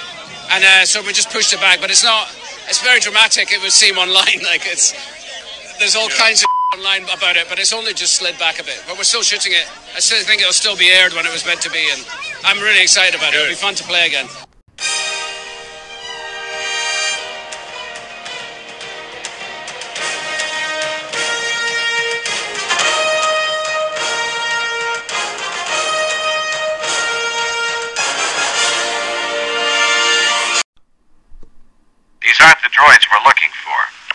And 0.54 0.62
uh, 0.62 0.86
so 0.86 1.02
we 1.02 1.10
just 1.12 1.34
pushed 1.34 1.52
it 1.52 1.58
back. 1.58 1.82
But 1.82 1.90
it's 1.90 2.06
not, 2.06 2.30
it's 2.70 2.78
very 2.78 3.00
dramatic. 3.02 3.50
It 3.50 3.60
would 3.60 3.74
seem 3.74 3.98
online. 3.98 4.38
Like 4.46 4.62
it's, 4.70 4.94
there's 5.82 5.96
all 5.96 6.08
kinds 6.08 6.42
of 6.42 6.48
online 6.78 7.02
about 7.10 7.34
it, 7.34 7.46
but 7.50 7.58
it's 7.58 7.72
only 7.72 7.94
just 7.94 8.14
slid 8.14 8.38
back 8.38 8.60
a 8.60 8.64
bit. 8.64 8.78
But 8.86 8.96
we're 8.96 9.10
still 9.10 9.22
shooting 9.22 9.52
it. 9.52 9.66
I 9.96 9.98
still 9.98 10.22
think 10.22 10.40
it'll 10.40 10.54
still 10.54 10.76
be 10.76 10.88
aired 10.88 11.14
when 11.14 11.26
it 11.26 11.32
was 11.32 11.44
meant 11.44 11.60
to 11.62 11.70
be. 11.70 11.90
And 11.90 12.06
I'm 12.44 12.62
really 12.62 12.82
excited 12.82 13.18
about 13.18 13.34
it. 13.34 13.42
It'll 13.42 13.50
be 13.50 13.58
fun 13.58 13.74
to 13.74 13.84
play 13.84 14.06
again. 14.06 14.30
Droids 32.80 33.04
we're 33.12 33.24
looking 33.28 33.52
for. 33.62 33.79